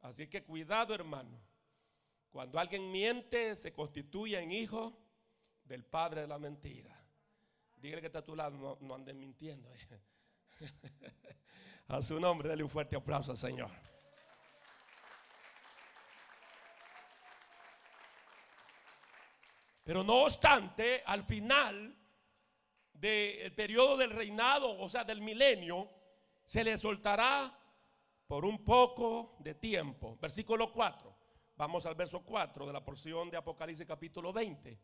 Así 0.00 0.26
que 0.26 0.44
cuidado, 0.44 0.94
hermano. 0.94 1.40
Cuando 2.30 2.58
alguien 2.58 2.90
miente, 2.90 3.56
se 3.56 3.72
constituye 3.72 4.38
en 4.38 4.52
hijo 4.52 4.98
del 5.64 5.84
padre 5.84 6.22
de 6.22 6.26
la 6.26 6.38
mentira. 6.38 6.94
Dígale 7.76 8.00
que 8.00 8.08
está 8.08 8.18
a 8.18 8.24
tu 8.24 8.34
lado, 8.34 8.56
no, 8.56 8.78
no 8.80 8.94
anden 8.94 9.18
mintiendo. 9.18 9.70
a 11.88 12.02
su 12.02 12.18
nombre, 12.18 12.48
dale 12.48 12.62
un 12.62 12.70
fuerte 12.70 12.96
aplauso 12.96 13.30
al 13.30 13.36
Señor. 13.36 13.70
Pero 19.84 20.02
no 20.02 20.22
obstante, 20.22 21.02
al 21.04 21.24
final 21.24 21.94
del 22.94 23.54
periodo 23.54 23.98
del 23.98 24.10
reinado, 24.10 24.78
o 24.80 24.88
sea, 24.88 25.04
del 25.04 25.20
milenio, 25.20 25.90
se 26.46 26.64
le 26.64 26.78
soltará 26.78 27.56
por 28.26 28.46
un 28.46 28.64
poco 28.64 29.36
de 29.40 29.54
tiempo. 29.54 30.16
Versículo 30.20 30.72
4. 30.72 31.14
Vamos 31.56 31.84
al 31.84 31.94
verso 31.94 32.24
4 32.24 32.66
de 32.66 32.72
la 32.72 32.84
porción 32.84 33.30
de 33.30 33.36
Apocalipsis 33.36 33.86
capítulo 33.86 34.32
20. 34.32 34.80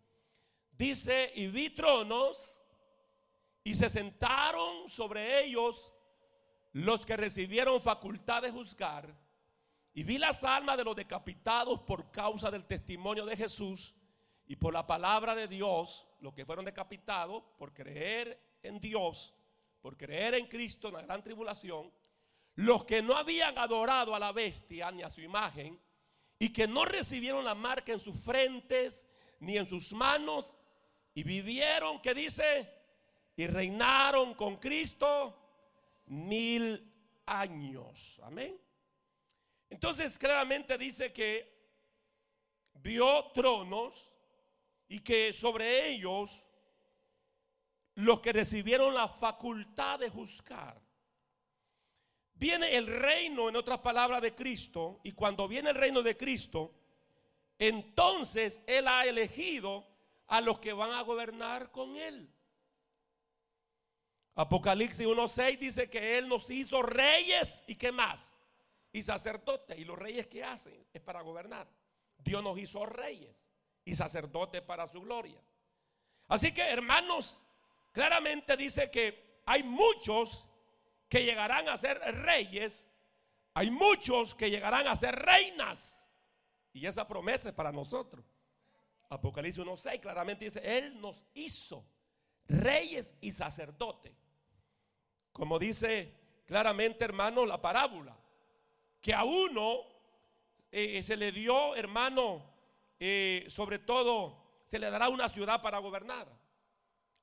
Dice, 0.71 1.33
y 1.35 1.47
vi 1.49 1.71
tronos 1.71 2.63
y 3.65 3.75
se 3.75 3.89
sentaron 3.89 4.89
sobre 4.89 5.45
ellos 5.45 5.93
los 6.73 7.05
que 7.07 7.17
recibieron 7.17 7.81
facultad 7.81 8.43
de 8.43 8.51
juzgar. 8.51 9.19
Y 9.95 10.05
vi 10.05 10.19
las 10.19 10.45
almas 10.45 10.77
de 10.77 10.85
los 10.85 10.95
decapitados 10.95 11.81
por 11.81 12.11
causa 12.11 12.51
del 12.51 12.67
testimonio 12.67 13.25
de 13.25 13.37
Jesús 13.37 13.95
y 14.51 14.57
por 14.57 14.75
la 14.75 14.85
palabra 14.85 15.37
de 15.37 15.47
Dios, 15.47 16.09
los 16.19 16.35
que 16.35 16.45
fueron 16.45 16.65
decapitados 16.65 17.45
por 17.57 17.73
creer 17.73 18.59
en 18.65 18.81
Dios, 18.81 19.33
por 19.81 19.97
creer 19.97 20.35
en 20.35 20.49
Cristo 20.49 20.89
en 20.89 20.95
la 20.95 21.03
gran 21.03 21.23
tribulación, 21.23 21.93
los 22.57 22.85
que 22.85 23.01
no 23.01 23.15
habían 23.15 23.57
adorado 23.57 24.13
a 24.13 24.19
la 24.19 24.33
bestia 24.33 24.91
ni 24.91 25.05
a 25.05 25.09
su 25.09 25.21
imagen, 25.21 25.81
y 26.37 26.53
que 26.53 26.67
no 26.67 26.85
recibieron 26.85 27.45
la 27.45 27.55
marca 27.55 27.93
en 27.93 28.01
sus 28.01 28.19
frentes 28.19 29.09
ni 29.39 29.57
en 29.57 29.67
sus 29.67 29.93
manos 29.93 30.59
y 31.15 31.23
vivieron, 31.23 32.03
que 32.03 32.13
dice, 32.13 32.75
y 33.37 33.47
reinaron 33.47 34.35
con 34.35 34.57
Cristo 34.57 35.39
mil 36.07 36.93
años. 37.25 38.19
Amén. 38.25 38.61
Entonces 39.69 40.19
claramente 40.19 40.77
dice 40.77 41.13
que 41.13 41.57
vio 42.75 43.31
tronos 43.33 44.10
y 44.91 45.01
que 45.01 45.33
sobre 45.33 45.89
ellos 45.89 46.45
los 47.95 48.21
que 48.21 48.33
recibieron 48.33 48.93
la 48.93 49.07
facultad 49.07 50.01
de 50.01 50.11
juzgar. 50.11 50.83
Viene 52.35 52.77
el 52.77 52.89
reino, 52.89 53.49
en 53.49 53.55
otras 53.55 53.79
palabras, 53.79 54.21
de 54.21 54.35
Cristo, 54.35 55.01
y 55.05 55.13
cuando 55.13 55.47
viene 55.47 55.71
el 55.71 55.77
reino 55.77 56.03
de 56.03 56.17
Cristo, 56.17 56.75
entonces 57.57 58.63
Él 58.67 58.89
ha 58.89 59.07
elegido 59.07 59.87
a 60.27 60.41
los 60.41 60.59
que 60.59 60.73
van 60.73 60.91
a 60.91 61.03
gobernar 61.03 61.71
con 61.71 61.97
Él. 61.97 62.29
Apocalipsis 64.35 65.07
1.6 65.07 65.59
dice 65.59 65.89
que 65.89 66.19
Él 66.19 66.27
nos 66.29 66.51
hizo 66.51 66.83
reyes 66.83 67.65
y 67.69 67.77
qué 67.77 67.93
más. 67.93 68.35
Y 68.93 69.03
sacerdotes. 69.03 69.79
Y 69.79 69.85
los 69.85 69.97
reyes 69.97 70.27
que 70.27 70.43
hacen 70.43 70.85
es 70.93 71.01
para 71.01 71.21
gobernar. 71.21 71.69
Dios 72.19 72.43
nos 72.43 72.59
hizo 72.59 72.85
reyes 72.87 73.50
y 73.85 73.95
sacerdotes 73.95 74.63
para 74.63 74.87
su 74.87 75.01
gloria. 75.01 75.41
Así 76.29 76.53
que 76.53 76.63
hermanos, 76.63 77.43
claramente 77.93 78.57
dice 78.57 78.91
que 78.91 79.41
hay 79.47 79.63
muchos 79.63 80.47
que 81.09 81.25
llegarán 81.25 81.69
a 81.69 81.77
ser 81.77 81.99
reyes. 81.99 82.93
Hay 83.55 83.71
muchos 83.71 84.35
que 84.35 84.49
llegarán 84.49 84.87
a 84.87 84.97
ser 84.97 85.15
reinas. 85.17 86.09
Y 86.73 86.87
esa 86.87 87.07
promesa 87.07 87.49
es 87.49 87.55
para 87.55 87.73
nosotros. 87.73 88.25
Apocalipsis 89.09 89.65
1.6 89.65 90.01
claramente 90.01 90.45
dice, 90.45 90.61
Él 90.63 91.01
nos 91.01 91.25
hizo 91.35 91.85
reyes 92.47 93.15
y 93.21 93.33
sacerdotes. 93.33 94.13
Como 95.33 95.59
dice 95.59 96.15
claramente, 96.47 97.05
hermano, 97.05 97.45
la 97.45 97.61
parábola, 97.61 98.17
que 99.01 99.15
a 99.15 99.25
uno 99.25 99.83
eh, 100.71 101.03
se 101.03 101.17
le 101.17 101.33
dio, 101.33 101.75
hermano, 101.75 102.50
eh, 103.01 103.47
sobre 103.49 103.79
todo, 103.79 104.63
se 104.67 104.79
le 104.79 104.91
dará 104.91 105.09
una 105.09 105.29
ciudad 105.29 105.61
para 105.63 105.79
gobernar. 105.79 106.29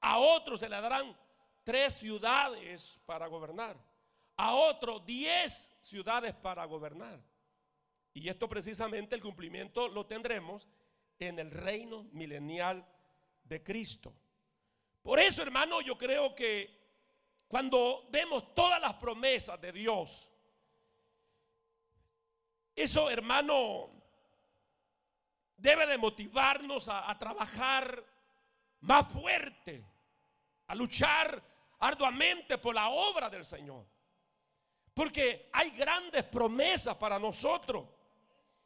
A 0.02 0.18
otro 0.18 0.58
se 0.58 0.68
le 0.68 0.82
darán 0.82 1.16
tres 1.64 1.94
ciudades 1.94 3.00
para 3.06 3.28
gobernar. 3.28 3.78
A 4.36 4.56
otro 4.56 5.00
diez 5.00 5.72
ciudades 5.82 6.34
para 6.34 6.66
gobernar. 6.66 7.20
Y 8.14 8.28
esto 8.28 8.50
precisamente 8.50 9.16
el 9.16 9.22
cumplimiento 9.22 9.88
lo 9.88 10.06
tendremos 10.08 10.68
en 11.20 11.38
el 11.40 11.52
reino 11.52 12.04
milenial 12.12 12.86
de 13.44 13.64
Cristo. 13.64 14.14
Por 15.04 15.20
eso, 15.20 15.42
hermano, 15.42 15.82
yo 15.82 15.98
creo 15.98 16.36
que 16.36 16.76
cuando 17.48 18.08
vemos 18.10 18.54
todas 18.54 18.82
las 18.82 18.96
promesas 18.96 19.60
de 19.62 19.72
Dios, 19.72 20.32
eso, 22.76 23.10
hermano, 23.10 23.97
debe 25.58 25.88
de 25.88 25.98
motivarnos 25.98 26.88
a, 26.88 27.18
trabajar 27.18 28.04
más 28.82 29.08
fuerte, 29.12 29.84
a 30.68 30.76
luchar 30.76 31.42
arduamente 31.80 32.58
por 32.58 32.76
la 32.76 32.90
obra 32.90 33.30
del 33.30 33.44
Señor. 33.44 33.86
Porque 34.94 35.50
hay 35.52 35.72
grandes 35.72 36.24
promesas 36.24 36.96
para 36.96 37.20
nosotros. 37.20 37.86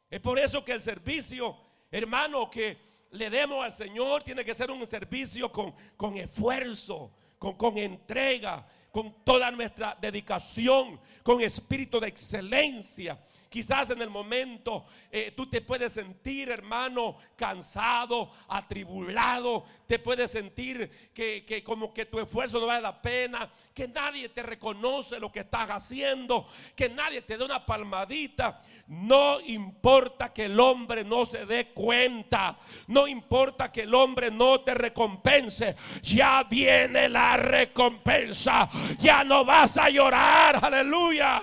Es 0.08 0.20
por 0.20 0.38
eso 0.38 0.64
que 0.64 0.72
el 0.72 0.82
servicio, 0.82 1.56
hermano, 1.90 2.50
que 2.50 2.78
le 3.10 3.30
demos 3.30 3.64
al 3.64 3.72
Señor 3.72 4.22
tiene 4.22 4.44
que 4.44 4.54
ser 4.54 4.70
un 4.70 4.86
servicio 4.86 5.50
con, 5.50 5.74
con 5.96 6.16
esfuerzo, 6.16 7.12
con, 7.38 7.56
con 7.56 7.76
entrega, 7.78 8.66
con 8.90 9.24
toda 9.24 9.50
nuestra 9.50 9.96
dedicación, 10.00 11.00
con 11.22 11.40
espíritu 11.40 11.98
de 11.98 12.08
excelencia. 12.08 13.18
Quizás 13.52 13.90
en 13.90 14.00
el 14.00 14.08
momento 14.08 14.86
eh, 15.10 15.30
tú 15.36 15.46
te 15.46 15.60
puedes 15.60 15.92
sentir, 15.92 16.48
hermano, 16.48 17.18
cansado, 17.36 18.32
atribulado. 18.48 19.66
Te 19.86 19.98
puedes 19.98 20.30
sentir 20.30 21.10
que, 21.12 21.44
que, 21.44 21.62
como 21.62 21.92
que 21.92 22.06
tu 22.06 22.18
esfuerzo 22.18 22.58
no 22.58 22.64
vale 22.64 22.80
la 22.80 23.02
pena. 23.02 23.52
Que 23.74 23.86
nadie 23.86 24.30
te 24.30 24.42
reconoce 24.42 25.20
lo 25.20 25.30
que 25.30 25.40
estás 25.40 25.68
haciendo. 25.68 26.48
Que 26.74 26.88
nadie 26.88 27.20
te 27.20 27.36
dé 27.36 27.44
una 27.44 27.66
palmadita. 27.66 28.62
No 28.86 29.38
importa 29.42 30.32
que 30.32 30.46
el 30.46 30.58
hombre 30.58 31.04
no 31.04 31.26
se 31.26 31.44
dé 31.44 31.74
cuenta. 31.74 32.58
No 32.86 33.06
importa 33.06 33.70
que 33.70 33.82
el 33.82 33.94
hombre 33.94 34.30
no 34.30 34.62
te 34.62 34.72
recompense. 34.72 35.76
Ya 36.00 36.42
viene 36.44 37.10
la 37.10 37.36
recompensa. 37.36 38.70
Ya 38.98 39.24
no 39.24 39.44
vas 39.44 39.76
a 39.76 39.90
llorar. 39.90 40.58
Aleluya. 40.64 41.42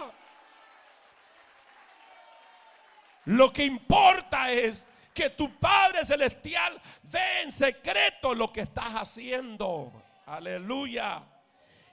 Lo 3.25 3.51
que 3.51 3.65
importa 3.65 4.51
es 4.51 4.87
que 5.13 5.29
tu 5.29 5.53
Padre 5.59 6.05
Celestial 6.05 6.81
ve 7.03 7.41
en 7.41 7.51
secreto 7.51 8.33
lo 8.33 8.51
que 8.51 8.61
estás 8.61 8.93
haciendo. 8.95 9.91
Aleluya. 10.25 11.23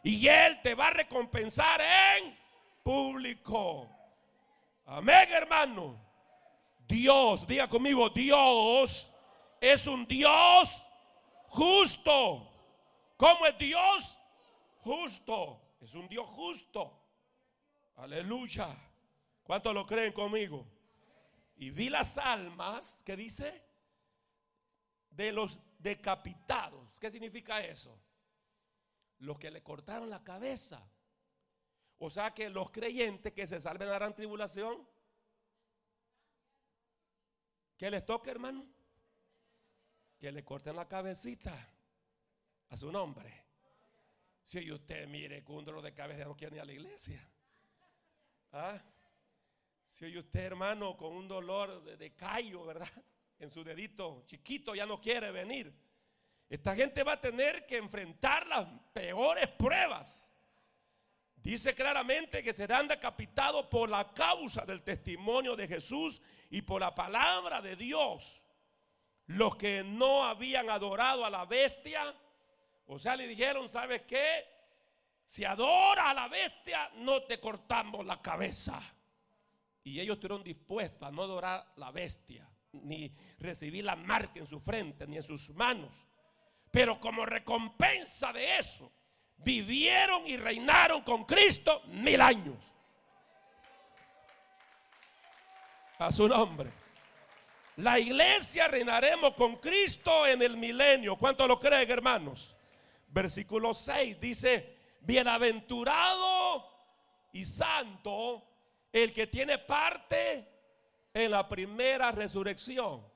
Y 0.02 0.28
Él 0.28 0.60
te 0.62 0.74
va 0.74 0.88
a 0.88 0.90
recompensar 0.90 1.80
en 1.80 2.36
público. 2.82 3.88
Amén, 4.86 5.28
hermano. 5.32 5.96
Dios, 6.86 7.46
diga 7.46 7.68
conmigo, 7.68 8.08
Dios 8.10 9.12
es 9.60 9.86
un 9.86 10.06
Dios 10.06 10.86
justo. 11.48 12.48
¿Cómo 13.16 13.46
es 13.46 13.58
Dios? 13.58 14.20
Justo. 14.78 15.60
Es 15.80 15.94
un 15.94 16.08
Dios 16.08 16.28
justo. 16.30 16.92
Aleluya. 17.96 18.68
¿Cuántos 19.42 19.74
lo 19.74 19.86
creen 19.86 20.12
conmigo? 20.12 20.64
Y 21.57 21.70
vi 21.70 21.88
las 21.88 22.18
almas, 22.18 23.02
¿qué 23.04 23.16
dice? 23.16 23.64
De 25.11 25.32
los 25.32 25.59
decapitados. 25.78 26.98
¿Qué 27.00 27.11
significa 27.11 27.64
eso? 27.64 27.98
Los 29.18 29.38
que 29.38 29.50
le 29.50 29.62
cortaron 29.62 30.11
la 30.11 30.22
cabeza. 30.22 30.86
O 31.98 32.11
sea 32.11 32.34
que 32.34 32.50
los 32.50 32.70
creyentes 32.70 33.32
que 33.32 33.46
se 33.46 33.61
salven 33.61 33.88
harán 33.88 34.14
tribulación. 34.14 34.86
¿Qué 37.78 37.90
les 37.90 38.04
toca, 38.04 38.30
hermano? 38.30 38.66
Que 40.18 40.30
le 40.30 40.44
corten 40.44 40.76
la 40.76 40.86
cabecita 40.86 41.72
a 42.68 42.76
su 42.76 42.92
nombre. 42.92 43.44
Si 44.42 44.70
usted 44.70 45.09
mire 45.09 45.42
que 45.42 45.52
un 45.52 45.64
dolor 45.64 45.82
de 45.82 45.94
cabeza 45.94 46.24
no 46.24 46.36
quiere 46.36 46.57
ni 46.57 46.61
a 46.61 46.64
la 46.64 46.72
iglesia. 46.72 47.26
¿Ah? 48.52 48.80
Si 49.87 50.05
oye 50.05 50.18
usted, 50.18 50.41
hermano, 50.41 50.97
con 50.97 51.12
un 51.12 51.28
dolor 51.28 51.82
de, 51.82 52.14
callo, 52.14 52.64
¿verdad? 52.64 52.91
En 53.39 53.51
su 53.51 53.62
dedito 53.62 54.22
chiquito 54.24 54.74
ya 54.74 54.87
no 54.87 54.99
quiere 54.99 55.30
venir. 55.30 55.70
Esta 56.49 56.74
gente 56.74 57.03
va 57.03 57.12
a 57.12 57.20
tener 57.20 57.66
que 57.66 57.76
enfrentar 57.76 58.47
las 58.47 58.66
peores 58.95 59.47
pruebas. 59.49 60.32
Dice 61.37 61.74
claramente 61.74 62.43
que 62.43 62.55
serán 62.55 62.89
decapitados 62.89 63.66
por 63.66 63.91
la 63.91 64.11
causa 64.14 64.64
del 64.64 64.82
testimonio 64.82 65.55
de 65.55 65.68
Jesús 65.68 66.22
y 66.49 66.62
por 66.62 66.80
la 66.80 66.95
palabra 66.95 67.61
de 67.61 67.76
Dios. 67.76 68.43
Los 69.26 69.57
que 69.57 69.84
no 69.84 70.24
habían 70.24 70.70
adorado 70.70 71.26
a 71.26 71.30
la 71.30 71.45
bestia, 71.45 72.14
o 72.87 72.99
sea, 72.99 73.16
le 73.16 73.26
dijeron, 73.26 73.68
¿sabes 73.68 74.03
qué? 74.03 74.47
Si 75.26 75.45
adora 75.45 76.11
a 76.11 76.14
la 76.14 76.28
bestia, 76.28 76.91
no 76.95 77.22
te 77.24 77.39
cortamos 77.39 78.07
la 78.07 78.22
cabeza. 78.22 78.80
Y 79.87 80.01
ellos 80.01 80.16
estuvieron 80.16 80.43
dispuestos 80.43 81.07
a 81.07 81.12
no 81.12 81.22
adorar 81.22 81.64
la 81.76 81.93
bestia, 81.93 82.45
ni 82.72 83.14
recibir 83.39 83.84
la 83.84 83.95
marca 83.95 84.41
en 84.41 84.47
su 84.49 84.59
frente, 84.59 85.07
ni 85.07 85.16
en 85.16 85.22
sus 85.22 85.51
manos. 85.51 86.09
Pero 86.72 86.99
como 86.99 87.24
recompensa 87.24 88.32
de 88.32 88.59
eso, 88.59 88.91
vivieron 89.37 90.26
y 90.26 90.39
reinaron 90.39 91.03
con 91.03 91.24
Cristo 91.24 91.82
mil 91.87 92.20
años. 92.20 92.57
A 96.01 96.11
su 96.11 96.26
nombre. 96.26 96.68
La 97.76 98.01
iglesia 98.01 98.66
reinaremos 98.66 99.34
con 99.34 99.55
Cristo 99.59 100.26
en 100.26 100.43
el 100.43 100.57
milenio. 100.57 101.16
¿Cuánto 101.16 101.47
lo 101.47 101.61
creen, 101.61 101.89
hermanos? 101.89 102.57
Versículo 103.07 103.72
6 103.72 104.18
dice, 104.18 104.78
bienaventurado 105.03 106.68
y 107.32 107.45
santo 107.45 108.55
el 109.03 109.12
que 109.12 109.26
tiene 109.26 109.59
parte 109.59 110.49
en 111.12 111.30
la 111.30 111.47
primera 111.47 112.11
resurrección. 112.12 113.07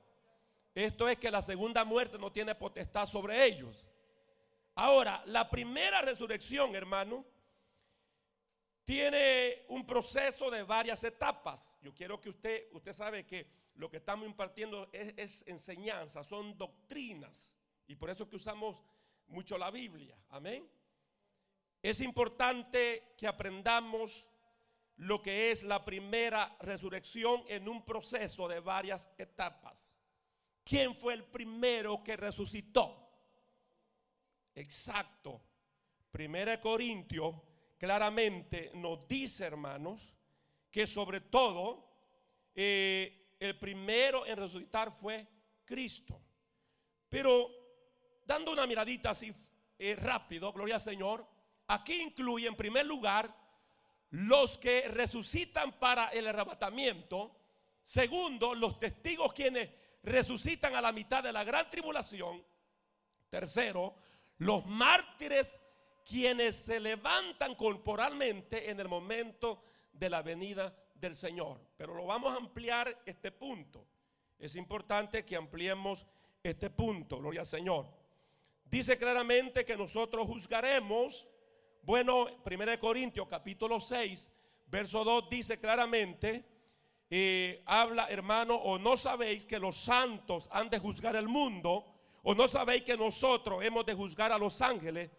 Esto 0.75 1.09
es 1.09 1.17
que 1.17 1.31
la 1.31 1.41
segunda 1.41 1.83
muerte 1.83 2.19
no 2.19 2.31
tiene 2.31 2.53
potestad 2.53 3.07
sobre 3.07 3.43
ellos. 3.45 3.83
Ahora, 4.75 5.23
la 5.25 5.49
primera 5.49 6.03
resurrección, 6.03 6.75
hermano, 6.75 7.25
tiene 8.83 9.65
un 9.69 9.83
proceso 9.87 10.51
de 10.51 10.61
varias 10.61 11.03
etapas. 11.03 11.79
Yo 11.81 11.95
quiero 11.95 12.21
que 12.21 12.29
usted, 12.29 12.67
usted 12.73 12.93
sabe 12.93 13.25
que 13.25 13.47
lo 13.73 13.89
que 13.89 13.97
estamos 13.97 14.27
impartiendo 14.27 14.87
es, 14.93 15.43
enseñanza, 15.47 16.23
son 16.23 16.55
doctrinas. 16.59 17.57
Y 17.87 17.95
por 17.95 18.11
eso 18.11 18.25
es 18.25 18.29
que 18.29 18.35
usamos 18.35 18.83
mucho 19.25 19.57
la 19.57 19.71
Biblia. 19.71 20.15
Amén. 20.29 20.69
Es 21.81 22.01
importante 22.01 23.15
que 23.17 23.25
aprendamos 23.25 24.30
lo 25.01 25.19
que 25.19 25.51
es 25.51 25.63
la 25.63 25.83
primera 25.83 26.55
resurrección 26.59 27.43
en 27.47 27.67
un 27.67 27.83
proceso 27.83 28.47
de 28.47 28.59
varias 28.59 29.09
etapas. 29.17 29.97
¿Quién 30.63 30.95
fue 30.95 31.15
el 31.15 31.23
primero 31.23 32.03
que 32.03 32.15
resucitó? 32.15 33.09
Exacto. 34.53 35.41
Primera 36.11 36.61
Corintios 36.61 37.35
claramente 37.79 38.69
nos 38.75 39.07
dice, 39.07 39.45
hermanos, 39.45 40.13
que 40.69 40.85
sobre 40.85 41.21
todo 41.21 41.89
eh, 42.53 43.35
el 43.39 43.57
primero 43.57 44.27
en 44.27 44.37
resucitar 44.37 44.91
fue 44.91 45.27
Cristo. 45.65 46.21
Pero 47.09 47.49
dando 48.23 48.51
una 48.51 48.67
miradita 48.67 49.09
así 49.09 49.33
eh, 49.79 49.95
rápido, 49.95 50.53
gloria 50.53 50.75
al 50.75 50.81
Señor, 50.81 51.25
aquí 51.65 51.99
incluye 52.01 52.47
en 52.47 52.55
primer 52.55 52.85
lugar 52.85 53.40
los 54.11 54.57
que 54.57 54.87
resucitan 54.89 55.73
para 55.73 56.09
el 56.09 56.27
arrebatamiento. 56.27 57.35
Segundo, 57.83 58.53
los 58.53 58.79
testigos 58.79 59.33
quienes 59.33 59.69
resucitan 60.03 60.75
a 60.75 60.81
la 60.81 60.91
mitad 60.91 61.23
de 61.23 61.31
la 61.31 61.43
gran 61.43 61.69
tribulación. 61.69 62.43
Tercero, 63.29 63.95
los 64.37 64.65
mártires 64.65 65.61
quienes 66.03 66.55
se 66.55 66.79
levantan 66.79 67.55
corporalmente 67.55 68.69
en 68.69 68.79
el 68.79 68.87
momento 68.87 69.63
de 69.93 70.09
la 70.09 70.21
venida 70.21 70.75
del 70.93 71.15
Señor. 71.15 71.59
Pero 71.77 71.93
lo 71.93 72.05
vamos 72.05 72.33
a 72.33 72.37
ampliar 72.37 73.01
este 73.05 73.31
punto. 73.31 73.85
Es 74.37 74.55
importante 74.55 75.23
que 75.23 75.35
ampliemos 75.35 76.05
este 76.43 76.69
punto, 76.69 77.19
gloria 77.19 77.41
al 77.41 77.47
Señor. 77.47 77.87
Dice 78.65 78.97
claramente 78.97 79.63
que 79.63 79.77
nosotros 79.77 80.27
juzgaremos 80.27 81.27
bueno, 81.83 82.27
1 82.45 82.79
Corintios 82.79 83.27
capítulo 83.27 83.79
6, 83.79 84.31
verso 84.67 85.03
2 85.03 85.29
dice 85.29 85.59
claramente, 85.59 86.45
eh, 87.09 87.63
habla 87.65 88.07
hermano, 88.09 88.55
o 88.55 88.77
no 88.77 88.95
sabéis 88.95 89.45
que 89.45 89.57
los 89.57 89.77
santos 89.77 90.47
han 90.51 90.69
de 90.69 90.79
juzgar 90.79 91.15
el 91.15 91.27
mundo, 91.27 91.85
o 92.23 92.35
no 92.35 92.47
sabéis 92.47 92.83
que 92.83 92.95
nosotros 92.95 93.63
hemos 93.63 93.85
de 93.85 93.95
juzgar 93.95 94.31
a 94.31 94.37
los 94.37 94.61
ángeles, 94.61 95.09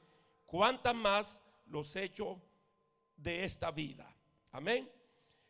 cuántas 0.46 0.94
más 0.94 1.42
los 1.66 1.96
hechos 1.96 2.38
de 3.16 3.44
esta 3.44 3.72
vida. 3.72 4.14
Amén. 4.52 4.88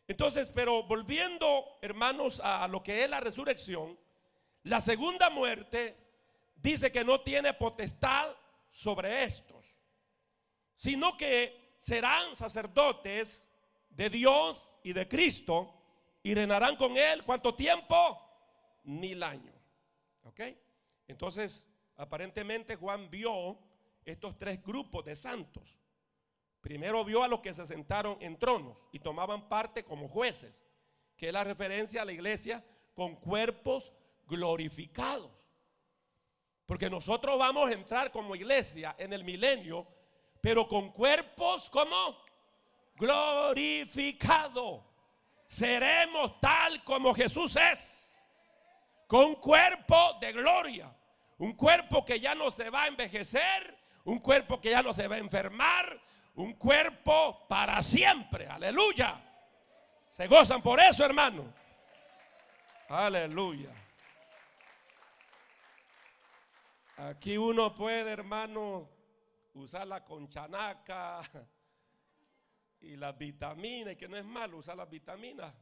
Entonces, 0.07 0.51
pero 0.53 0.83
volviendo, 0.83 1.77
hermanos, 1.81 2.41
a 2.43 2.67
lo 2.67 2.81
que 2.81 3.03
es 3.03 3.09
la 3.09 3.19
resurrección, 3.19 3.97
la 4.63 4.81
segunda 4.81 5.29
muerte 5.29 5.95
dice 6.55 6.91
que 6.91 7.03
no 7.03 7.21
tiene 7.21 7.53
potestad 7.53 8.35
sobre 8.71 9.23
estos 9.23 9.52
sino 10.83 11.15
que 11.15 11.77
serán 11.79 12.35
sacerdotes 12.35 13.49
de 13.89 14.09
Dios 14.09 14.75
y 14.83 14.91
de 14.91 15.07
Cristo 15.07 15.73
y 16.21 16.33
reinarán 16.33 16.75
con 16.75 16.97
Él. 16.97 17.23
¿Cuánto 17.23 17.55
tiempo? 17.55 18.19
Mil 18.83 19.23
años. 19.23 19.55
¿Ok? 20.23 20.41
Entonces, 21.07 21.69
aparentemente 21.95 22.75
Juan 22.75 23.09
vio 23.09 23.57
estos 24.03 24.37
tres 24.37 24.61
grupos 24.61 25.05
de 25.05 25.15
santos. 25.15 25.79
Primero 26.59 27.05
vio 27.05 27.23
a 27.23 27.29
los 27.29 27.39
que 27.39 27.53
se 27.53 27.65
sentaron 27.65 28.17
en 28.19 28.37
tronos 28.37 28.85
y 28.91 28.99
tomaban 28.99 29.47
parte 29.47 29.85
como 29.85 30.09
jueces, 30.09 30.65
que 31.15 31.27
es 31.27 31.33
la 31.33 31.45
referencia 31.45 32.01
a 32.01 32.05
la 32.05 32.11
iglesia 32.11 32.61
con 32.93 33.15
cuerpos 33.15 33.93
glorificados. 34.27 35.49
Porque 36.65 36.89
nosotros 36.89 37.39
vamos 37.39 37.69
a 37.69 37.73
entrar 37.73 38.11
como 38.11 38.35
iglesia 38.35 38.93
en 38.99 39.13
el 39.13 39.23
milenio 39.23 39.87
pero 40.43 40.67
con 40.67 40.91
cuerpos 40.91 41.69
como 41.69 42.17
glorificado. 42.97 44.83
Seremos 45.47 46.37
tal 46.41 46.83
como 46.83 47.13
Jesús 47.13 47.55
es, 47.55 48.21
con 49.07 49.35
cuerpo 49.35 50.17
de 50.19 50.33
gloria, 50.33 50.93
un 51.37 51.53
cuerpo 51.53 52.03
que 52.03 52.19
ya 52.19 52.35
no 52.35 52.51
se 52.51 52.69
va 52.69 52.83
a 52.83 52.87
envejecer, 52.87 53.79
un 54.03 54.19
cuerpo 54.19 54.59
que 54.59 54.71
ya 54.71 54.83
no 54.83 54.93
se 54.93 55.07
va 55.07 55.15
a 55.15 55.19
enfermar, 55.19 55.97
un 56.35 56.55
cuerpo 56.55 57.47
para 57.47 57.81
siempre. 57.81 58.45
Aleluya. 58.45 59.23
Se 60.09 60.27
gozan 60.27 60.61
por 60.61 60.77
eso, 60.81 61.05
hermano. 61.05 61.53
Aleluya. 62.89 63.69
Aquí 66.97 67.37
uno 67.37 67.73
puede, 67.73 68.11
hermano, 68.11 68.92
usar 69.53 69.87
la 69.87 70.03
conchanaca 70.03 71.21
y 72.81 72.95
las 72.95 73.17
vitaminas, 73.17 73.93
y 73.93 73.95
que 73.95 74.07
no 74.07 74.17
es 74.17 74.25
malo 74.25 74.57
usar 74.57 74.75
las 74.75 74.89
vitaminas, 74.89 75.53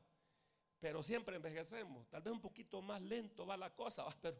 pero 0.79 1.03
siempre 1.03 1.35
envejecemos. 1.35 2.09
Tal 2.09 2.21
vez 2.21 2.33
un 2.33 2.41
poquito 2.41 2.81
más 2.81 3.01
lento 3.01 3.45
va 3.45 3.57
la 3.57 3.73
cosa, 3.73 4.05
pero 4.21 4.37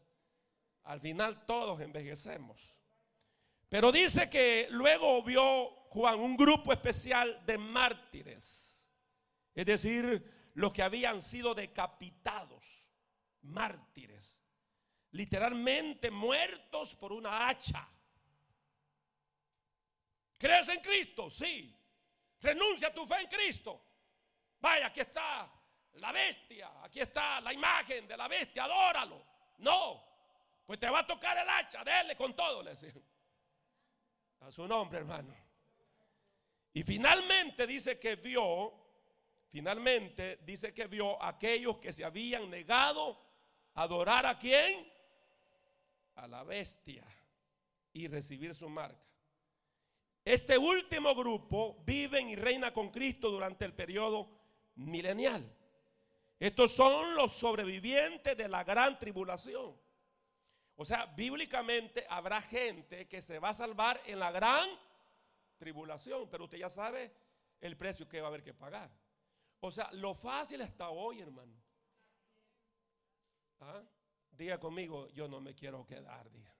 al 0.83 0.99
final 0.99 1.45
todos 1.45 1.79
envejecemos. 1.81 2.77
Pero 3.69 3.91
dice 3.91 4.29
que 4.29 4.67
luego 4.71 5.23
vio 5.23 5.69
Juan 5.91 6.19
un 6.19 6.35
grupo 6.35 6.73
especial 6.73 7.45
de 7.45 7.57
mártires, 7.57 8.89
es 9.53 9.65
decir, 9.65 10.51
los 10.55 10.73
que 10.73 10.83
habían 10.83 11.21
sido 11.21 11.53
decapitados, 11.53 12.89
mártires, 13.41 14.41
literalmente 15.11 16.11
muertos 16.11 16.95
por 16.95 17.13
una 17.13 17.47
hacha. 17.47 17.87
¿Crees 20.41 20.69
en 20.69 20.79
Cristo? 20.81 21.29
Sí. 21.29 21.71
Renuncia 22.39 22.87
a 22.87 22.93
tu 22.93 23.05
fe 23.05 23.21
en 23.21 23.27
Cristo. 23.27 23.79
Vaya, 24.59 24.87
aquí 24.87 25.01
está 25.01 25.47
la 25.93 26.11
bestia, 26.11 26.81
aquí 26.81 26.99
está 26.99 27.39
la 27.41 27.53
imagen 27.53 28.07
de 28.07 28.17
la 28.17 28.27
bestia, 28.27 28.63
adóralo. 28.63 29.23
No, 29.59 30.03
pues 30.65 30.79
te 30.79 30.89
va 30.89 31.01
a 31.01 31.05
tocar 31.05 31.37
el 31.37 31.47
hacha, 31.47 31.83
déle 31.83 32.15
con 32.15 32.35
todo, 32.35 32.63
le 32.63 32.71
decía. 32.71 32.91
A 34.39 34.49
su 34.49 34.67
nombre, 34.67 34.97
hermano. 34.97 35.31
Y 36.73 36.81
finalmente 36.81 37.67
dice 37.67 37.99
que 37.99 38.15
vio, 38.15 38.73
finalmente 39.47 40.37
dice 40.37 40.73
que 40.73 40.87
vio 40.87 41.21
a 41.21 41.29
aquellos 41.29 41.77
que 41.77 41.93
se 41.93 42.03
habían 42.03 42.49
negado 42.49 43.23
a 43.75 43.83
adorar 43.83 44.25
a 44.25 44.39
quién? 44.39 44.91
A 46.15 46.27
la 46.27 46.43
bestia 46.43 47.05
y 47.93 48.07
recibir 48.07 48.55
su 48.55 48.67
marca. 48.67 49.10
Este 50.23 50.57
último 50.57 51.15
grupo 51.15 51.81
viven 51.83 52.29
y 52.29 52.35
reina 52.35 52.71
con 52.71 52.89
Cristo 52.89 53.31
durante 53.31 53.65
el 53.65 53.73
periodo 53.73 54.29
milenial. 54.75 55.51
Estos 56.39 56.73
son 56.73 57.15
los 57.15 57.33
sobrevivientes 57.33 58.37
de 58.37 58.47
la 58.47 58.63
gran 58.63 58.99
tribulación. 58.99 59.75
O 60.75 60.85
sea, 60.85 61.05
bíblicamente 61.07 62.05
habrá 62.09 62.41
gente 62.41 63.07
que 63.07 63.21
se 63.21 63.39
va 63.39 63.49
a 63.49 63.53
salvar 63.53 64.01
en 64.05 64.19
la 64.19 64.31
gran 64.31 64.69
tribulación, 65.57 66.27
pero 66.29 66.45
usted 66.45 66.57
ya 66.57 66.69
sabe 66.69 67.13
el 67.59 67.77
precio 67.77 68.07
que 68.07 68.21
va 68.21 68.27
a 68.27 68.29
haber 68.29 68.43
que 68.43 68.53
pagar. 68.53 68.91
O 69.59 69.71
sea, 69.71 69.91
lo 69.93 70.15
fácil 70.15 70.61
está 70.61 70.89
hoy, 70.89 71.21
hermano. 71.21 71.55
¿Ah? 73.59 73.83
Diga 74.31 74.59
conmigo, 74.59 75.07
yo 75.09 75.27
no 75.27 75.39
me 75.39 75.53
quiero 75.53 75.85
quedar, 75.85 76.31
diga 76.31 76.50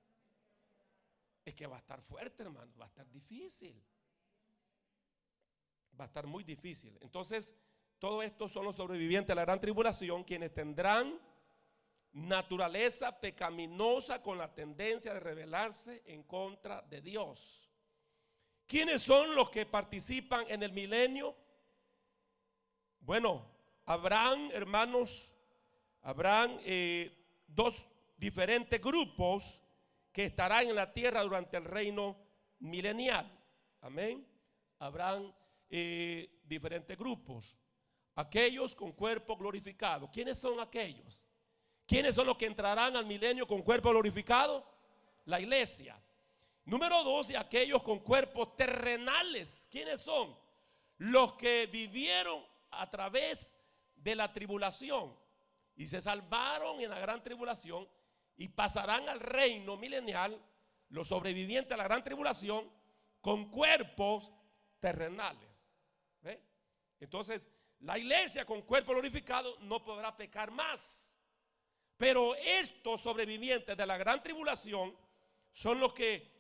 es 1.44 1.54
que 1.54 1.68
va 1.68 1.78
a 1.78 1.80
estar 1.80 2.02
fuerte, 2.02 2.44
hermano, 2.44 2.72
va 2.80 2.86
a 2.86 2.88
estar 2.88 3.10
difícil. 3.10 3.84
Va 6.00 6.06
a 6.06 6.08
estar 6.08 6.28
muy 6.28 6.44
difícil. 6.44 6.98
Entonces, 7.02 7.56
todo 8.00 8.24
esto 8.24 8.48
son 8.48 8.66
los 8.66 8.76
sobrevivientes 8.76 9.30
de 9.30 9.36
la 9.36 9.46
gran 9.46 9.60
tribulación, 9.60 10.24
quienes 10.24 10.54
tendrán 10.54 11.20
naturaleza 12.14 13.20
pecaminosa 13.20 14.22
con 14.22 14.38
la 14.38 14.54
tendencia 14.54 15.14
de 15.14 15.20
rebelarse 15.20 16.02
en 16.06 16.24
contra 16.24 16.82
de 16.82 17.02
Dios. 17.02 17.70
¿Quiénes 18.68 19.02
son 19.02 19.36
los 19.36 19.50
que 19.50 19.66
participan 19.66 20.46
en 20.50 20.64
el 20.64 20.72
milenio? 20.72 21.36
Bueno, 23.00 23.46
habrán, 23.86 24.52
hermanos, 24.52 25.34
habrán 26.02 26.60
eh, 26.64 27.12
dos 27.48 27.88
diferentes 28.18 28.80
grupos 28.82 29.61
que 30.12 30.26
estará 30.26 30.62
en 30.62 30.76
la 30.76 30.92
tierra 30.92 31.22
durante 31.24 31.58
el 31.58 31.66
reino 31.66 32.18
milenial. 32.60 33.32
Amén. 33.82 34.28
Habrán 34.80 35.34
eh, 35.70 36.42
diferentes 36.44 36.98
grupos. 36.98 37.58
Aquellos 38.16 38.76
con 38.76 38.92
cuerpo 38.92 39.38
glorificado. 39.38 40.10
¿Quiénes 40.12 40.38
son 40.38 40.60
aquellos? 40.60 41.28
¿Quiénes 41.86 42.16
son 42.16 42.28
los 42.28 42.38
que 42.38 42.46
entrarán 42.46 42.96
al 42.96 43.06
milenio 43.06 43.48
con 43.48 43.62
cuerpo 43.62 43.90
glorificado? 43.90 44.66
La 45.26 45.40
iglesia. 45.40 46.02
Número 46.66 47.04
dos, 47.04 47.32
y 47.32 47.36
aquellos 47.36 47.82
con 47.84 48.00
cuerpos 48.00 48.56
terrenales. 48.56 49.68
¿Quiénes 49.72 50.02
son? 50.02 50.38
Los 50.98 51.34
que 51.34 51.68
vivieron 51.68 52.46
a 52.70 52.90
través 52.90 53.56
de 53.96 54.16
la 54.16 54.32
tribulación 54.32 55.16
y 55.76 55.88
se 55.88 56.02
salvaron 56.02 56.80
en 56.82 56.90
la 56.90 57.00
gran 57.00 57.24
tribulación 57.24 57.88
y 58.38 58.48
pasarán 58.48 59.08
al 59.10 59.20
reino 59.20 59.78
milenial 59.78 60.42
los 60.90 61.08
sobrevivientes 61.08 61.74
a 61.74 61.78
la 61.78 61.84
gran 61.84 62.04
tribulación 62.04 62.70
con 63.22 63.50
cuerpos 63.50 64.32
terrenales. 64.80 65.50
Entonces, 67.00 67.48
la 67.80 67.98
iglesia 67.98 68.46
con 68.46 68.62
cuerpo 68.62 68.92
glorificado 68.92 69.58
no 69.62 69.84
podrá 69.84 70.16
pecar 70.16 70.52
más. 70.52 71.20
Pero 71.98 72.36
estos 72.36 73.02
sobrevivientes 73.02 73.76
de 73.76 73.86
la 73.86 73.98
gran 73.98 74.22
tribulación 74.24 74.96
son 75.52 75.80
los 75.80 75.94
que, 75.94 76.32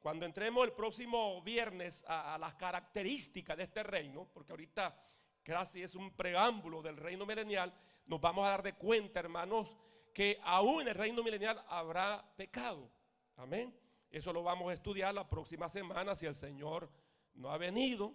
cuando 0.00 0.26
entremos 0.26 0.64
el 0.64 0.72
próximo 0.72 1.40
viernes 1.42 2.04
a, 2.08 2.36
las 2.38 2.54
características 2.54 3.56
de 3.56 3.64
este 3.64 3.82
reino, 3.82 4.28
porque 4.32 4.52
ahorita 4.52 4.94
casi 5.42 5.82
es 5.82 5.94
un 5.94 6.12
preámbulo 6.12 6.82
del 6.82 6.96
reino 6.96 7.24
milenial, 7.26 7.72
nos 8.06 8.20
vamos 8.20 8.46
a 8.46 8.50
dar 8.50 8.62
de 8.62 8.74
cuenta, 8.74 9.20
hermanos, 9.20 9.76
que 10.18 10.40
aún 10.42 10.80
en 10.80 10.88
el 10.88 10.96
reino 10.96 11.22
milenial 11.22 11.62
habrá 11.68 12.24
pecado. 12.36 12.90
Amén. 13.36 13.72
Eso 14.10 14.32
lo 14.32 14.42
vamos 14.42 14.68
a 14.68 14.72
estudiar 14.72 15.14
la 15.14 15.30
próxima 15.30 15.68
semana 15.68 16.16
si 16.16 16.26
el 16.26 16.34
Señor 16.34 16.90
no 17.34 17.52
ha 17.52 17.56
venido. 17.56 18.12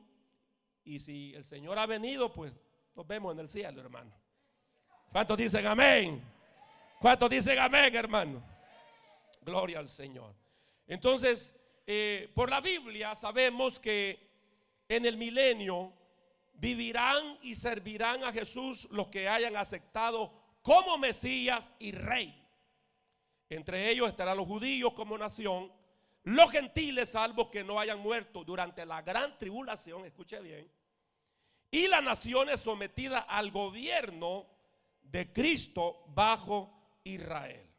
Y 0.84 1.00
si 1.00 1.34
el 1.34 1.46
Señor 1.46 1.80
ha 1.80 1.86
venido, 1.86 2.34
pues 2.34 2.52
nos 2.94 3.08
vemos 3.08 3.32
en 3.32 3.40
el 3.40 3.48
cielo, 3.48 3.80
hermano. 3.80 4.12
¿Cuántos 5.14 5.38
dicen 5.38 5.66
amén? 5.66 6.22
¿Cuántos 7.00 7.30
dicen 7.30 7.58
amén, 7.58 7.96
hermano? 7.96 8.44
Gloria 9.40 9.80
al 9.80 9.88
Señor. 9.88 10.36
Entonces, 10.86 11.56
eh, 11.88 12.30
por 12.36 12.50
la 12.50 12.60
Biblia 12.60 13.16
sabemos 13.16 13.80
que 13.80 14.20
en 14.90 15.06
el 15.06 15.16
milenio 15.16 15.94
vivirán 16.56 17.38
y 17.44 17.56
servirán 17.56 18.26
a 18.26 18.34
Jesús 18.34 18.90
los 18.92 19.08
que 19.08 19.30
hayan 19.30 19.56
aceptado 19.56 20.43
como 20.64 20.98
Mesías 20.98 21.72
y 21.78 21.92
Rey. 21.92 22.44
Entre 23.50 23.92
ellos 23.92 24.10
estarán 24.10 24.38
los 24.38 24.48
judíos 24.48 24.94
como 24.94 25.16
nación 25.16 25.72
los 26.24 26.52
gentiles, 26.52 27.12
salvos 27.12 27.50
que 27.50 27.64
no 27.64 27.80
hayan 27.80 28.00
muerto 28.00 28.44
durante 28.46 28.86
la 28.86 29.02
gran 29.02 29.38
tribulación, 29.38 30.06
escuche 30.06 30.40
bien, 30.40 30.72
y 31.70 31.88
las 31.88 32.02
naciones 32.02 32.62
sometidas 32.62 33.26
al 33.28 33.52
gobierno 33.52 34.48
de 35.02 35.34
Cristo 35.34 36.06
bajo 36.08 37.00
Israel. 37.04 37.70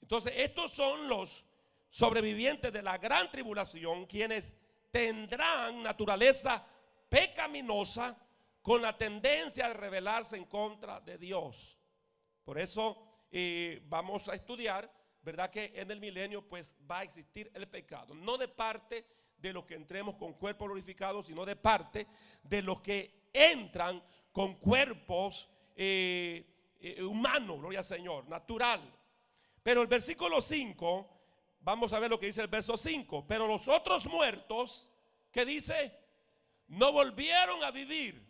Entonces, 0.00 0.32
estos 0.36 0.70
son 0.70 1.08
los 1.08 1.44
sobrevivientes 1.90 2.72
de 2.72 2.82
la 2.82 2.96
gran 2.96 3.30
tribulación, 3.30 4.06
quienes 4.06 4.56
tendrán 4.90 5.82
naturaleza 5.82 6.64
pecaminosa 7.08 8.16
con 8.62 8.80
la 8.80 8.96
tendencia 8.96 9.66
a 9.66 9.74
rebelarse 9.74 10.36
en 10.36 10.46
contra 10.46 11.00
de 11.00 11.18
Dios. 11.18 11.77
Por 12.48 12.58
eso 12.58 12.96
eh, 13.30 13.82
vamos 13.90 14.26
a 14.26 14.34
estudiar 14.34 14.90
¿verdad? 15.20 15.50
Que 15.50 15.70
en 15.74 15.90
el 15.90 16.00
milenio 16.00 16.48
pues 16.48 16.74
va 16.90 17.00
a 17.00 17.02
existir 17.02 17.50
el 17.52 17.68
pecado. 17.68 18.14
No 18.14 18.38
de 18.38 18.48
parte 18.48 19.04
de 19.36 19.52
los 19.52 19.66
que 19.66 19.74
entremos 19.74 20.14
con 20.14 20.32
cuerpos 20.32 20.66
glorificados, 20.66 21.26
sino 21.26 21.44
de 21.44 21.56
parte 21.56 22.06
de 22.42 22.62
los 22.62 22.80
que 22.80 23.28
entran 23.34 24.02
con 24.32 24.54
cuerpos 24.54 25.50
eh, 25.76 26.74
eh, 26.80 27.02
humanos, 27.02 27.58
gloria 27.58 27.80
al 27.80 27.84
Señor, 27.84 28.26
natural. 28.26 28.80
Pero 29.62 29.82
el 29.82 29.86
versículo 29.86 30.40
5, 30.40 31.06
vamos 31.60 31.92
a 31.92 31.98
ver 31.98 32.08
lo 32.08 32.18
que 32.18 32.28
dice 32.28 32.40
el 32.40 32.48
verso 32.48 32.78
5. 32.78 33.26
Pero 33.28 33.46
los 33.46 33.68
otros 33.68 34.06
muertos, 34.06 34.90
que 35.30 35.44
dice, 35.44 35.92
no 36.68 36.92
volvieron 36.92 37.62
a 37.62 37.70
vivir 37.70 38.26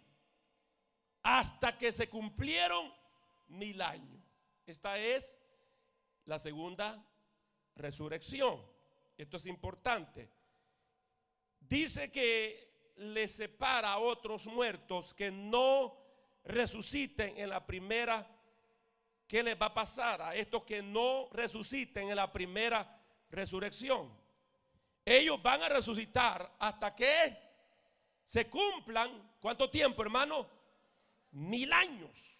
hasta 1.22 1.78
que 1.78 1.92
se 1.92 2.08
cumplieron 2.08 2.97
mil 3.48 3.80
años. 3.82 4.20
Esta 4.66 4.98
es 4.98 5.40
la 6.26 6.38
segunda 6.38 7.04
resurrección. 7.74 8.60
Esto 9.16 9.36
es 9.36 9.46
importante. 9.46 10.28
Dice 11.60 12.10
que 12.10 12.92
le 12.96 13.28
separa 13.28 13.92
a 13.92 13.98
otros 13.98 14.46
muertos 14.46 15.14
que 15.14 15.30
no 15.30 15.96
resuciten 16.44 17.38
en 17.38 17.50
la 17.50 17.64
primera. 17.66 18.26
¿Qué 19.26 19.42
les 19.42 19.60
va 19.60 19.66
a 19.66 19.74
pasar 19.74 20.22
a 20.22 20.34
estos 20.34 20.64
que 20.64 20.82
no 20.82 21.28
resuciten 21.32 22.08
en 22.08 22.16
la 22.16 22.32
primera 22.32 23.00
resurrección? 23.30 24.10
Ellos 25.04 25.42
van 25.42 25.62
a 25.62 25.68
resucitar 25.68 26.54
hasta 26.58 26.94
que 26.94 27.36
se 28.24 28.48
cumplan, 28.48 29.36
¿cuánto 29.40 29.70
tiempo, 29.70 30.02
hermano? 30.02 30.46
Mil 31.32 31.72
años. 31.72 32.37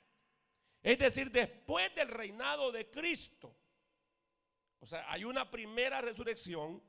Es 0.82 0.98
decir, 0.98 1.30
después 1.30 1.94
del 1.94 2.08
reinado 2.08 2.70
de 2.70 2.88
Cristo. 2.90 3.54
O 4.80 4.86
sea, 4.86 5.10
hay 5.10 5.24
una 5.24 5.50
primera 5.50 6.00
resurrección 6.00 6.82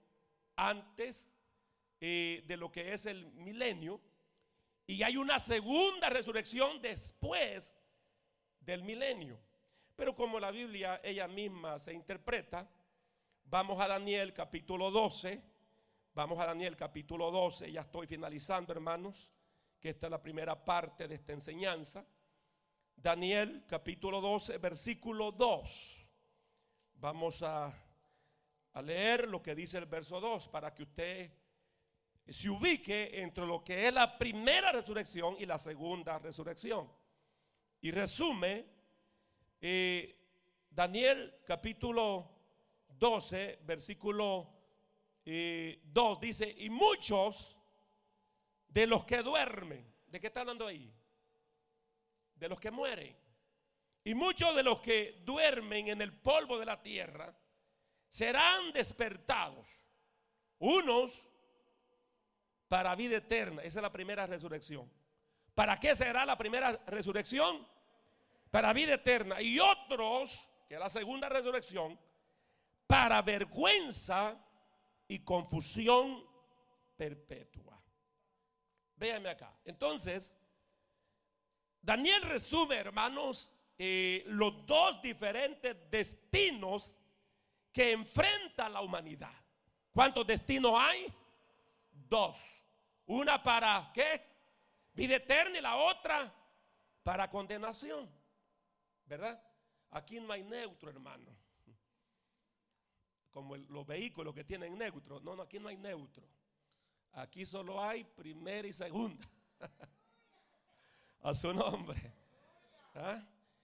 antes 0.55 1.35
eh, 1.99 2.43
de 2.45 2.57
lo 2.57 2.71
que 2.71 2.93
es 2.93 3.05
el 3.05 3.25
milenio 3.33 3.99
y 4.85 5.03
hay 5.03 5.17
una 5.17 5.39
segunda 5.39 6.09
resurrección 6.09 6.81
después 6.81 7.77
del 8.59 8.83
milenio. 8.83 9.39
Pero 9.95 10.15
como 10.15 10.39
la 10.39 10.51
Biblia 10.51 11.01
ella 11.03 11.27
misma 11.27 11.77
se 11.77 11.93
interpreta, 11.93 12.69
vamos 13.43 13.79
a 13.81 13.87
Daniel 13.87 14.33
capítulo 14.33 14.91
12, 14.91 15.43
vamos 16.13 16.39
a 16.39 16.45
Daniel 16.45 16.77
capítulo 16.77 17.31
12, 17.31 17.71
ya 17.71 17.81
estoy 17.81 18.07
finalizando 18.07 18.71
hermanos, 18.71 19.33
que 19.79 19.89
esta 19.89 20.07
es 20.07 20.11
la 20.11 20.21
primera 20.21 20.63
parte 20.63 21.07
de 21.07 21.15
esta 21.15 21.33
enseñanza. 21.33 22.05
Daniel 23.01 23.63
capítulo 23.65 24.19
12, 24.19 24.57
versículo 24.57 25.31
2. 25.31 26.05
Vamos 26.95 27.41
a, 27.43 27.73
leer 28.83 29.27
lo 29.27 29.41
que 29.41 29.55
dice 29.55 29.77
el 29.77 29.85
verso 29.85 30.19
2 30.21 30.47
para 30.49 30.73
que 30.73 30.83
usted 30.83 31.31
se 32.27 32.49
ubique 32.49 33.21
entre 33.21 33.45
lo 33.45 33.63
que 33.63 33.87
es 33.87 33.93
la 33.93 34.17
primera 34.17 34.71
resurrección 34.71 35.35
y 35.39 35.45
la 35.45 35.57
segunda 35.57 36.19
resurrección. 36.19 36.91
Y 37.81 37.91
resume 37.91 38.65
eh, 39.61 40.17
Daniel 40.69 41.39
capítulo 41.45 42.29
12, 42.89 43.59
versículo 43.63 44.43
2 45.23 45.25
eh, 45.25 45.81
dice, 46.21 46.55
y 46.57 46.69
muchos 46.69 47.57
de 48.67 48.87
los 48.87 49.05
que 49.05 49.21
duermen, 49.21 49.85
¿de 50.07 50.19
qué 50.19 50.27
está 50.27 50.41
hablando 50.41 50.67
ahí? 50.67 50.93
De 52.39 52.49
los 52.49 52.59
que 52.59 52.71
mueren. 52.71 53.15
Y 54.03 54.15
muchos 54.15 54.55
de 54.55 54.63
los 54.63 54.79
que 54.79 55.21
duermen 55.25 55.89
en 55.89 56.01
el 56.01 56.13
polvo 56.13 56.57
de 56.57 56.65
la 56.65 56.81
tierra 56.81 57.35
serán 58.07 58.71
despertados. 58.71 59.67
Unos 60.59 61.29
para 62.67 62.95
vida 62.95 63.17
eterna. 63.17 63.61
Esa 63.61 63.79
es 63.79 63.83
la 63.83 63.91
primera 63.91 64.25
resurrección. 64.25 64.89
¿Para 65.53 65.79
qué 65.79 65.95
será 65.95 66.25
la 66.25 66.37
primera 66.37 66.71
resurrección? 66.87 67.67
Para 68.49 68.71
vida 68.73 68.93
eterna. 68.93 69.41
Y 69.41 69.59
otros, 69.59 70.49
que 70.67 70.75
es 70.75 70.79
la 70.79 70.89
segunda 70.89 71.27
resurrección, 71.27 71.99
para 72.87 73.21
vergüenza 73.21 74.37
y 75.07 75.19
confusión 75.19 76.25
perpetua. 76.95 77.81
Véanme 78.95 79.29
acá. 79.29 79.53
Entonces, 79.65 80.37
Daniel 81.81 82.21
resume, 82.23 82.75
hermanos, 82.75 83.53
eh, 83.77 84.23
los 84.27 84.65
dos 84.65 85.01
diferentes 85.01 85.89
destinos 85.89 86.97
que 87.71 87.91
enfrenta 87.91 88.67
la 88.67 88.81
humanidad. 88.81 89.33
¿Cuántos 89.91 90.27
destinos 90.27 90.73
hay? 90.75 91.13
Dos. 91.91 92.37
Una 93.05 93.41
para 93.41 93.91
qué? 93.93 94.21
Vida 94.93 95.15
eterna 95.15 95.57
y 95.57 95.61
la 95.61 95.77
otra 95.77 96.33
para 97.03 97.29
condenación. 97.29 98.09
¿Verdad? 99.05 99.41
Aquí 99.91 100.19
no 100.19 100.33
hay 100.33 100.43
neutro, 100.43 100.89
hermano. 100.89 101.35
Como 103.31 103.55
los 103.55 103.85
vehículos 103.85 104.35
que 104.35 104.43
tienen 104.43 104.77
neutro. 104.77 105.19
No, 105.21 105.35
no, 105.35 105.43
aquí 105.43 105.57
no 105.59 105.69
hay 105.69 105.77
neutro. 105.77 106.27
Aquí 107.13 107.45
solo 107.45 107.81
hay 107.81 108.03
primera 108.03 108.67
y 108.67 108.73
segunda. 108.73 109.27
A 111.21 111.35
su 111.35 111.53
nombre. 111.53 111.99
¿Ah? 112.95 113.21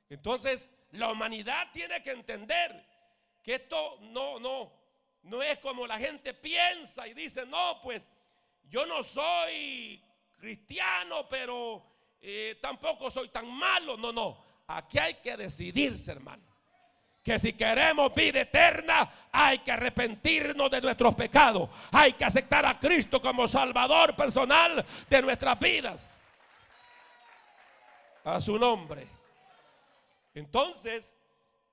Entonces, 0.09 0.71
la 0.91 1.11
humanidad 1.11 1.67
tiene 1.73 2.01
que 2.01 2.11
entender 2.11 2.85
que 3.43 3.55
esto 3.55 3.97
no, 4.01 4.39
no, 4.39 4.71
no 5.23 5.41
es 5.41 5.59
como 5.59 5.87
la 5.87 5.97
gente 5.99 6.33
piensa 6.33 7.07
y 7.07 7.13
dice, 7.13 7.45
no, 7.45 7.79
pues 7.81 8.09
yo 8.69 8.85
no 8.85 9.03
soy 9.03 10.01
cristiano, 10.37 11.27
pero 11.29 11.83
eh, 12.21 12.57
tampoco 12.61 13.09
soy 13.09 13.29
tan 13.29 13.47
malo. 13.51 13.97
No, 13.97 14.11
no, 14.11 14.43
aquí 14.67 14.97
hay 14.97 15.15
que 15.15 15.35
decidirse, 15.37 16.11
hermano. 16.11 16.43
Que 17.23 17.39
si 17.39 17.53
queremos 17.53 18.13
vida 18.13 18.41
eterna, 18.41 19.29
hay 19.31 19.59
que 19.59 19.71
arrepentirnos 19.71 20.69
de 20.69 20.79
nuestros 20.81 21.15
pecados. 21.15 21.69
Hay 21.91 22.13
que 22.13 22.23
aceptar 22.23 22.65
a 22.67 22.79
Cristo 22.79 23.19
como 23.19 23.47
Salvador 23.47 24.15
personal 24.15 24.85
de 25.09 25.21
nuestras 25.23 25.59
vidas. 25.59 26.14
A 28.25 28.41
su 28.41 28.57
nombre. 28.57 29.07
Entonces, 30.33 31.21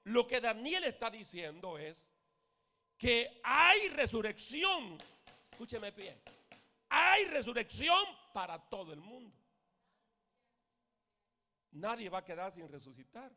lo 0.05 0.26
que 0.26 0.38
Daniel 0.38 0.84
está 0.84 1.09
diciendo 1.09 1.78
es 1.78 2.12
que 2.98 3.40
hay 3.42 3.88
resurrección. 3.88 4.98
Escúcheme 5.50 5.90
bien. 5.92 6.20
Hay 6.90 7.24
resurrección 7.24 8.05
para 8.34 8.59
todo 8.59 8.92
el 8.92 9.00
mundo. 9.00 9.34
Nadie 11.70 12.11
va 12.11 12.18
a 12.18 12.24
quedar 12.24 12.53
sin 12.53 12.68
resucitar. 12.68 13.32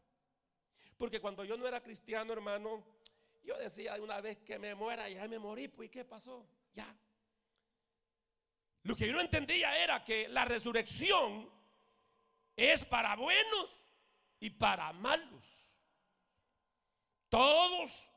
Porque 0.97 1.21
cuando 1.21 1.45
yo 1.45 1.55
no 1.55 1.65
era 1.65 1.81
cristiano, 1.81 2.33
hermano, 2.33 2.83
yo 3.45 3.57
decía 3.57 3.95
una 4.01 4.19
vez 4.19 4.39
que 4.39 4.59
me 4.59 4.75
muera, 4.75 5.07
ya 5.07 5.25
me 5.29 5.39
morí, 5.39 5.69
pues 5.69 5.87
¿y 5.87 5.89
qué 5.89 6.03
pasó? 6.03 6.45
Ya. 6.73 6.93
Lo 8.83 8.93
que 8.93 9.07
yo 9.07 9.13
no 9.13 9.21
entendía 9.21 9.81
era 9.81 10.03
que 10.03 10.27
la 10.27 10.43
resurrección 10.43 11.54
es 12.55 12.85
para 12.85 13.15
buenos 13.15 13.89
y 14.39 14.49
para 14.49 14.93
malos. 14.93 15.69
Todos 17.29 18.07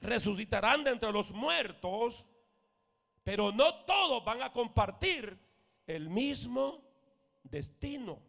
resucitarán 0.00 0.82
de 0.84 0.90
entre 0.90 1.12
los 1.12 1.30
muertos, 1.30 2.26
pero 3.22 3.52
no 3.52 3.84
todos 3.84 4.24
van 4.24 4.42
a 4.42 4.52
compartir 4.52 5.38
el 5.86 6.08
mismo 6.08 6.82
destino. 7.42 8.20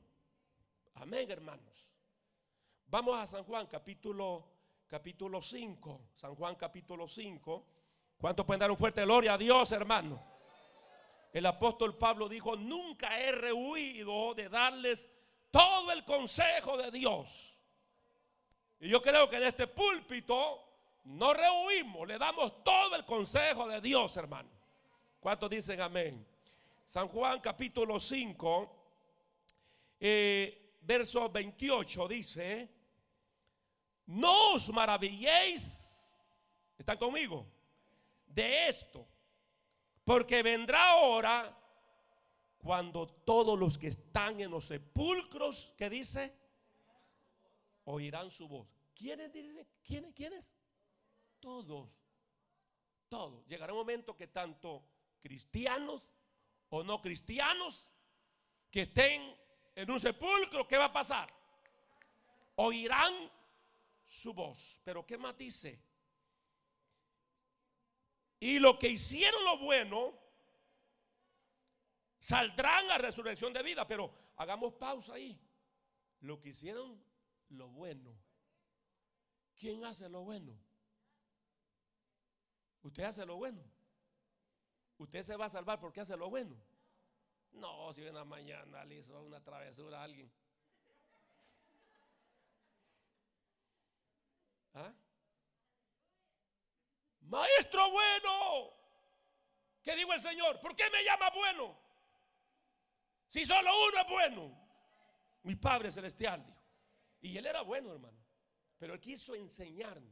Amén, 0.96 1.30
hermanos. 1.32 1.92
Vamos 2.86 3.18
a 3.18 3.26
San 3.26 3.44
Juan 3.46 3.68
capítulo 3.68 4.48
capítulo 4.88 5.42
5. 5.42 6.10
San 6.14 6.36
Juan 6.36 6.56
capítulo 6.56 7.08
5. 7.08 7.66
¿Cuántos 8.18 8.46
pueden 8.46 8.60
dar 8.60 8.70
un 8.70 8.78
fuerte 8.78 9.04
gloria 9.04 9.34
a 9.34 9.38
Dios, 9.38 9.72
hermano? 9.72 10.22
El 11.32 11.46
apóstol 11.46 11.98
Pablo 11.98 12.28
dijo, 12.28 12.58
nunca 12.58 13.18
he 13.20 13.32
rehuido 13.32 14.34
de 14.36 14.50
darles 14.50 15.10
todo 15.52 15.91
el 15.91 16.04
consejo 16.06 16.78
de 16.78 16.89
Dios. 16.89 17.60
Y 18.80 18.89
yo 18.89 19.02
creo 19.02 19.30
que 19.30 19.36
en 19.36 19.43
este 19.43 19.68
púlpito 19.68 20.72
no 21.04 21.34
rehuimos, 21.34 22.08
le 22.08 22.18
damos 22.18 22.64
todo 22.64 22.95
el 22.95 23.06
consejo 23.06 23.68
de 23.68 23.82
Dios, 23.82 24.16
hermano. 24.18 24.49
¿Cuántos 25.20 25.49
dicen 25.49 25.80
amén? 25.82 26.26
San 26.86 27.08
Juan 27.08 27.39
capítulo 27.39 27.99
5, 27.99 28.76
eh, 29.99 30.78
verso 30.82 31.30
28 31.30 32.08
dice, 32.08 32.70
no 34.08 34.54
os 34.54 34.70
maravilléis, 34.70 36.18
¿están 36.78 36.97
conmigo? 36.97 37.45
De 38.26 38.68
esto, 38.68 39.08
porque 40.04 40.41
vendrá 40.41 40.91
ahora 40.91 41.61
cuando 42.62 43.07
todos 43.07 43.57
los 43.57 43.78
que 43.78 43.88
están 43.88 44.39
en 44.39 44.51
los 44.51 44.66
sepulcros, 44.66 45.74
¿qué 45.78 45.89
dice? 45.89 46.34
Oirán 47.86 48.30
su 48.30 48.47
voz. 48.47 48.68
¿Quiénes 48.93 49.34
dicen? 49.34 49.68
¿Quiénes? 49.84 50.14
¿Quiénes? 50.14 50.55
Todos. 51.39 51.89
Todos. 53.09 53.45
Llegará 53.47 53.74
un 53.74 53.80
momento 53.80 54.16
que 54.16 54.28
tanto 54.28 54.84
cristianos 55.22 56.14
o 56.70 56.84
no 56.84 57.01
cristianos 57.01 57.89
que 58.70 58.84
estén 58.84 59.36
en 59.76 59.89
un 59.89 59.99
sepulcro, 59.99 60.68
¿qué 60.68 60.78
va 60.78 60.86
a 60.86 60.93
pasar? 60.93 61.34
Oirán 62.55 63.32
su 64.05 64.34
voz. 64.34 64.80
Pero 64.84 65.05
¿qué 65.05 65.18
más 65.18 65.38
dice? 65.38 65.82
Y 68.39 68.59
lo 68.59 68.78
que 68.78 68.88
hicieron 68.89 69.43
lo 69.43 69.57
bueno, 69.59 70.18
saldrán 72.22 72.91
a 72.91 72.97
resurrección 72.99 73.51
de 73.51 73.63
vida. 73.63 73.86
Pero 73.88 74.13
hagamos 74.38 74.74
pausa 74.74 75.15
ahí. 75.15 75.38
Lo 76.22 76.39
que 76.39 76.49
hicieron 76.49 77.03
lo 77.49 77.67
bueno. 77.67 78.15
¿Quién 79.57 79.84
hace 79.84 80.07
lo 80.07 80.22
bueno? 80.22 80.55
Usted 82.84 83.03
hace 83.03 83.26
lo 83.26 83.36
bueno. 83.36 83.61
Usted 84.97 85.24
se 85.24 85.36
va 85.36 85.45
a 85.45 85.49
salvar 85.49 85.80
porque 85.80 86.01
hace 86.01 86.15
lo 86.15 86.30
bueno. 86.30 86.55
No, 87.53 87.91
si 87.93 88.01
una 88.03 88.24
mañana 88.24 88.86
le 88.86 88.95
hizo 88.95 89.19
una 89.22 89.43
travesura 89.43 89.99
a 89.99 90.03
alguien. 90.03 90.32
¿Ah? 94.74 94.93
Maestro 97.22 97.89
bueno. 97.91 98.74
¿Qué 99.84 99.95
digo 99.95 100.13
el 100.13 100.22
Señor? 100.22 100.59
¿Por 100.59 100.76
qué 100.76 100.89
me 100.91 101.03
llama 101.03 101.30
bueno? 101.32 101.80
Si 103.32 103.45
solo 103.45 103.69
uno 103.88 104.01
es 104.01 104.07
bueno. 104.09 104.61
Mi 105.43 105.55
Padre 105.55 105.89
Celestial 105.89 106.45
dijo. 106.45 106.61
Y 107.21 107.38
él 107.38 107.45
era 107.45 107.61
bueno, 107.61 107.93
hermano. 107.93 108.17
Pero 108.77 108.93
él 108.93 108.99
quiso 108.99 109.36
enseñarme 109.36 110.11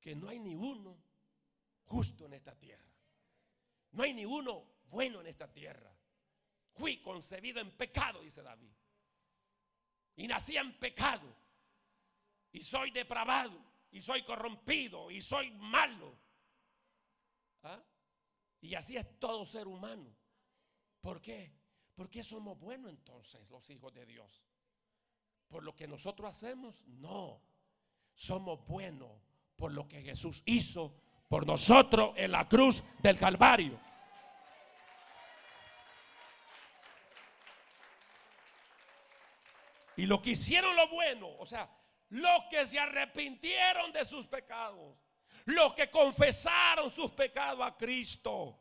que 0.00 0.16
no 0.16 0.28
hay 0.28 0.40
ni 0.40 0.56
uno 0.56 1.00
justo 1.84 2.26
en 2.26 2.32
esta 2.32 2.58
tierra. 2.58 2.92
No 3.92 4.02
hay 4.02 4.12
ni 4.12 4.24
uno 4.24 4.80
bueno 4.86 5.20
en 5.20 5.28
esta 5.28 5.52
tierra. 5.52 5.96
Fui 6.72 7.00
concebido 7.00 7.60
en 7.60 7.76
pecado, 7.76 8.22
dice 8.22 8.42
David. 8.42 8.72
Y 10.16 10.26
nací 10.26 10.56
en 10.56 10.76
pecado. 10.80 11.32
Y 12.50 12.60
soy 12.64 12.90
depravado. 12.90 13.56
Y 13.92 14.02
soy 14.02 14.24
corrompido. 14.24 15.12
Y 15.12 15.22
soy 15.22 15.52
malo. 15.52 16.18
¿Ah? 17.62 17.80
Y 18.62 18.74
así 18.74 18.96
es 18.96 19.20
todo 19.20 19.46
ser 19.46 19.68
humano. 19.68 20.19
¿Por 21.00 21.20
qué? 21.20 21.52
Porque 21.94 22.22
somos 22.22 22.58
buenos 22.58 22.90
entonces 22.90 23.48
los 23.50 23.68
hijos 23.70 23.92
de 23.92 24.06
Dios. 24.06 24.44
Por 25.48 25.62
lo 25.62 25.74
que 25.74 25.88
nosotros 25.88 26.30
hacemos, 26.30 26.84
no. 26.86 27.42
Somos 28.14 28.66
buenos 28.66 29.10
por 29.56 29.72
lo 29.72 29.88
que 29.88 30.02
Jesús 30.02 30.42
hizo 30.46 30.94
por 31.28 31.46
nosotros 31.46 32.12
en 32.16 32.32
la 32.32 32.48
cruz 32.48 32.82
del 33.02 33.18
Calvario. 33.18 33.78
Y 39.96 40.06
lo 40.06 40.22
que 40.22 40.30
hicieron 40.30 40.74
lo 40.74 40.88
bueno, 40.88 41.28
o 41.38 41.44
sea, 41.44 41.70
los 42.08 42.44
que 42.46 42.64
se 42.66 42.78
arrepintieron 42.78 43.92
de 43.92 44.04
sus 44.04 44.26
pecados, 44.26 44.96
los 45.44 45.74
que 45.74 45.90
confesaron 45.90 46.90
sus 46.90 47.10
pecados 47.10 47.66
a 47.66 47.76
Cristo, 47.76 48.59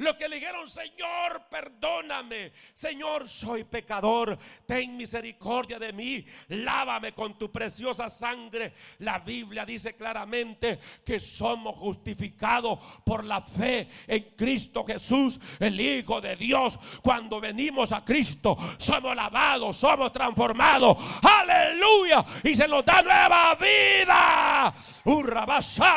los 0.00 0.16
que 0.16 0.30
le 0.30 0.36
dijeron, 0.36 0.68
Señor, 0.68 1.42
perdóname. 1.50 2.52
Señor, 2.72 3.28
soy 3.28 3.64
pecador. 3.64 4.38
Ten 4.66 4.96
misericordia 4.96 5.78
de 5.78 5.92
mí. 5.92 6.24
Lávame 6.48 7.12
con 7.12 7.36
tu 7.38 7.52
preciosa 7.52 8.08
sangre. 8.08 8.72
La 9.00 9.18
Biblia 9.18 9.66
dice 9.66 9.94
claramente 9.94 10.80
que 11.04 11.20
somos 11.20 11.76
justificados 11.76 12.78
por 13.04 13.24
la 13.24 13.42
fe 13.42 13.90
en 14.06 14.34
Cristo 14.36 14.86
Jesús, 14.86 15.38
el 15.58 15.78
Hijo 15.78 16.18
de 16.18 16.34
Dios. 16.34 16.78
Cuando 17.02 17.38
venimos 17.38 17.92
a 17.92 18.02
Cristo, 18.02 18.56
somos 18.78 19.14
lavados, 19.14 19.76
somos 19.76 20.10
transformados. 20.12 20.96
Aleluya. 21.22 22.24
Y 22.42 22.54
se 22.54 22.66
nos 22.66 22.86
da 22.86 23.02
nueva 23.02 23.54
vida. 23.56 24.74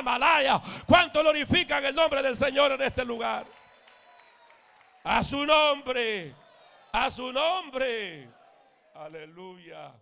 Malaya. 0.04 0.62
¿Cuánto 0.86 1.22
glorifican 1.22 1.86
el 1.86 1.95
nombre 1.95 2.22
del 2.22 2.36
Señor 2.36 2.74
en 2.74 2.82
este 2.82 3.06
lugar? 3.06 3.62
A 5.04 5.22
su 5.22 5.45
nombre. 5.45 6.34
A 6.93 7.12
su 7.12 7.32
nombre. 7.34 8.30
Aleluya. 8.93 9.93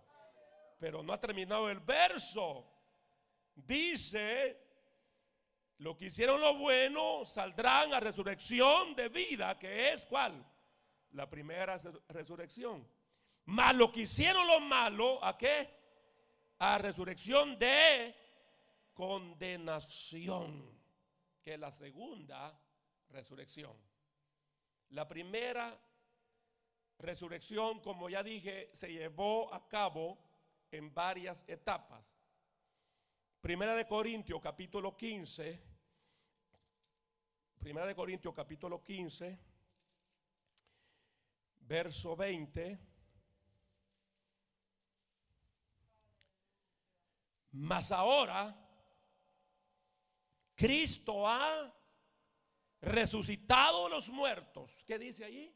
Pero 0.78 1.02
no 1.02 1.12
ha 1.12 1.20
terminado 1.20 1.68
el 1.68 1.80
verso. 1.80 2.64
Dice, 3.54 4.60
lo 5.78 5.96
que 5.96 6.06
hicieron 6.06 6.40
lo 6.40 6.54
bueno 6.56 7.24
saldrán 7.24 7.92
a 7.92 8.00
resurrección 8.00 8.94
de 8.94 9.08
vida, 9.08 9.58
que 9.58 9.92
es 9.92 10.06
cuál? 10.06 10.44
La 11.12 11.28
primera 11.28 11.76
resurrección. 12.08 12.88
Mas 13.46 13.74
lo 13.74 13.90
que 13.90 14.02
hicieron 14.02 14.46
lo 14.46 14.60
malo, 14.60 15.22
¿a 15.24 15.36
qué? 15.36 15.68
A 16.60 16.78
resurrección 16.78 17.58
de 17.58 18.14
condenación, 18.94 20.80
que 21.42 21.54
es 21.54 21.60
la 21.60 21.72
segunda 21.72 22.56
resurrección. 23.08 23.91
La 24.92 25.08
primera 25.08 25.74
resurrección, 26.98 27.80
como 27.80 28.10
ya 28.10 28.22
dije, 28.22 28.68
se 28.74 28.92
llevó 28.92 29.52
a 29.54 29.66
cabo 29.66 30.18
en 30.70 30.92
varias 30.92 31.48
etapas. 31.48 32.14
Primera 33.40 33.74
de 33.74 33.86
Corintios 33.86 34.38
capítulo 34.42 34.94
15. 34.94 35.62
Primera 37.58 37.86
de 37.86 37.94
Corintios 37.94 38.34
capítulo 38.34 38.84
15, 38.84 39.38
verso 41.60 42.14
20. 42.14 42.78
Mas 47.52 47.90
ahora 47.92 48.54
Cristo 50.54 51.26
ha 51.26 51.81
resucitado 52.82 53.88
los 53.88 54.10
muertos. 54.10 54.84
¿Qué 54.84 54.98
dice 54.98 55.24
allí? 55.24 55.54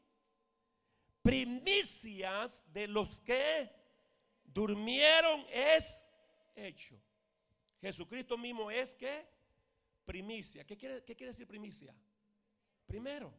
Primicias 1.21 2.65
de 2.71 2.87
los 2.87 3.19
que 3.21 3.69
durmieron 4.45 5.45
es 5.51 6.07
hecho. 6.55 6.99
Jesucristo 7.81 8.37
mismo 8.37 8.71
es 8.71 8.95
que 8.95 9.27
primicia. 10.05 10.65
¿Qué 10.65 10.77
quiere, 10.77 11.03
¿Qué 11.03 11.15
quiere 11.15 11.31
decir 11.31 11.47
primicia? 11.47 11.93
Primero. 12.85 13.33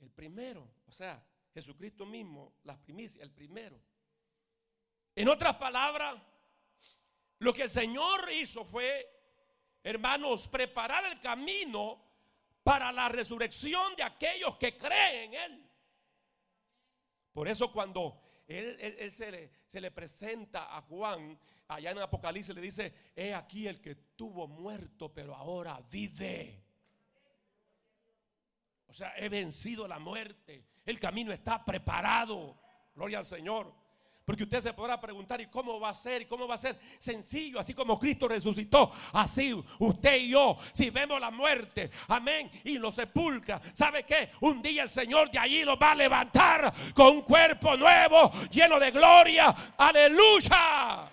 El 0.00 0.10
primero. 0.10 0.66
O 0.88 0.92
sea, 0.92 1.22
Jesucristo 1.52 2.06
mismo, 2.06 2.54
las 2.64 2.78
primicias, 2.78 3.22
el 3.22 3.30
primero. 3.30 3.78
En 5.14 5.28
otras 5.28 5.56
palabras, 5.56 6.22
lo 7.38 7.52
que 7.52 7.62
el 7.62 7.70
Señor 7.70 8.30
hizo 8.32 8.64
fue, 8.64 9.06
hermanos, 9.82 10.48
preparar 10.48 11.04
el 11.04 11.20
camino 11.20 12.09
para 12.70 12.92
la 12.92 13.08
resurrección 13.08 13.96
de 13.96 14.04
aquellos 14.04 14.56
que 14.56 14.76
creen 14.76 15.34
en 15.34 15.40
Él. 15.40 15.70
Por 17.32 17.48
eso 17.48 17.72
cuando 17.72 18.22
él, 18.46 19.10
se, 19.10 19.32
le, 19.32 19.50
se, 19.66 19.80
le, 19.80 19.90
presenta 19.90 20.76
a 20.76 20.80
Juan 20.82 21.36
allá 21.66 21.90
en 21.90 21.98
Apocalipsis, 21.98 22.54
le 22.54 22.60
dice, 22.60 22.94
he 23.16 23.34
aquí 23.34 23.66
el 23.66 23.80
que 23.80 23.96
tuvo 24.14 24.46
muerto, 24.46 25.12
pero 25.12 25.34
ahora 25.34 25.80
vive. 25.90 26.62
O 28.86 28.92
sea, 28.92 29.14
he 29.16 29.28
vencido 29.28 29.88
la 29.88 29.98
muerte. 29.98 30.64
El 30.86 31.00
camino 31.00 31.32
está 31.32 31.64
preparado. 31.64 32.60
Gloria 32.94 33.18
al 33.18 33.26
Señor. 33.26 33.74
Porque 34.30 34.44
usted 34.44 34.60
se 34.60 34.72
podrá 34.72 35.00
preguntar, 35.00 35.40
¿y 35.40 35.46
cómo 35.46 35.80
va 35.80 35.88
a 35.88 35.94
ser? 35.94 36.22
¿Y 36.22 36.26
cómo 36.26 36.46
va 36.46 36.54
a 36.54 36.58
ser? 36.58 36.78
Sencillo, 37.00 37.58
así 37.58 37.74
como 37.74 37.98
Cristo 37.98 38.28
resucitó, 38.28 38.92
así 39.12 39.52
usted 39.80 40.18
y 40.18 40.28
yo, 40.30 40.56
si 40.72 40.88
vemos 40.90 41.20
la 41.20 41.32
muerte, 41.32 41.90
amén, 42.06 42.48
y 42.62 42.78
lo 42.78 42.92
sepulcra, 42.92 43.60
¿sabe 43.72 44.04
qué? 44.04 44.30
Un 44.42 44.62
día 44.62 44.84
el 44.84 44.88
Señor 44.88 45.32
de 45.32 45.38
allí 45.40 45.64
nos 45.64 45.82
va 45.82 45.90
a 45.90 45.94
levantar 45.96 46.72
con 46.94 47.08
un 47.08 47.22
cuerpo 47.22 47.76
nuevo, 47.76 48.30
lleno 48.52 48.78
de 48.78 48.92
gloria. 48.92 49.52
Aleluya. 49.76 51.10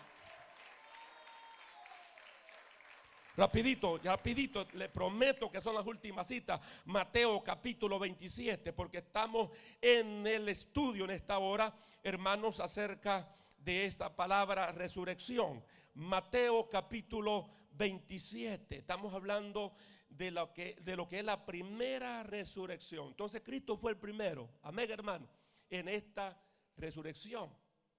Rapidito, 3.38 4.00
rapidito, 4.00 4.68
le 4.74 4.90
prometo 4.90 5.52
que 5.52 5.62
son 5.62 5.76
las 5.76 5.86
últimas 5.86 6.26
citas. 6.26 6.60
Mateo 6.86 7.44
capítulo 7.44 8.00
27, 8.00 8.74
porque 8.74 8.98
estamos 8.98 9.52
en 9.80 10.26
el 10.26 10.50
estudio 10.50 11.06
en 11.06 11.12
esta 11.12 11.38
hora, 11.38 11.72
hermanos, 12.02 12.60
acerca 12.60 13.32
de 13.60 13.86
esta 13.86 14.16
palabra 14.16 14.72
resurrección. 14.72 15.64
Mateo 15.94 16.68
capítulo 16.68 17.48
27. 17.74 18.78
Estamos 18.78 19.14
hablando 19.14 19.72
de 20.10 20.32
lo 20.32 20.52
que, 20.52 20.76
de 20.82 20.96
lo 20.96 21.08
que 21.08 21.20
es 21.20 21.24
la 21.24 21.46
primera 21.46 22.24
resurrección. 22.24 23.10
Entonces 23.10 23.44
Cristo 23.46 23.78
fue 23.78 23.92
el 23.92 23.98
primero, 23.98 24.50
amén 24.64 24.90
hermano, 24.90 25.30
en 25.70 25.90
esta 25.90 26.42
resurrección. 26.76 27.54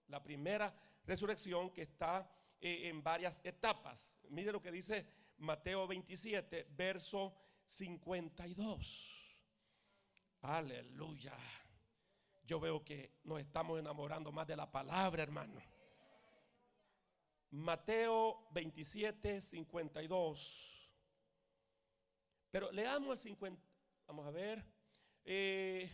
La 0.08 0.20
primera 0.20 0.74
resurrección 1.04 1.70
que 1.70 1.82
está 1.82 2.28
eh, 2.60 2.88
en 2.88 3.04
varias 3.04 3.40
etapas. 3.44 4.16
Mire 4.30 4.50
lo 4.50 4.60
que 4.60 4.72
dice 4.72 5.06
Mateo 5.38 5.86
27, 5.86 6.68
verso 6.70 7.34
52. 7.64 9.38
Aleluya. 10.42 11.36
Yo 12.44 12.58
veo 12.58 12.84
que 12.84 13.18
nos 13.24 13.40
estamos 13.40 13.78
enamorando 13.78 14.32
más 14.32 14.46
de 14.46 14.56
la 14.56 14.70
palabra, 14.70 15.22
hermano. 15.22 15.60
Mateo 17.50 18.48
27, 18.50 19.40
52. 19.40 20.90
Pero 22.50 22.72
leamos 22.72 23.12
el 23.12 23.18
50. 23.18 23.62
Vamos 24.06 24.26
a 24.26 24.30
ver. 24.30 24.64
Eh, 25.24 25.90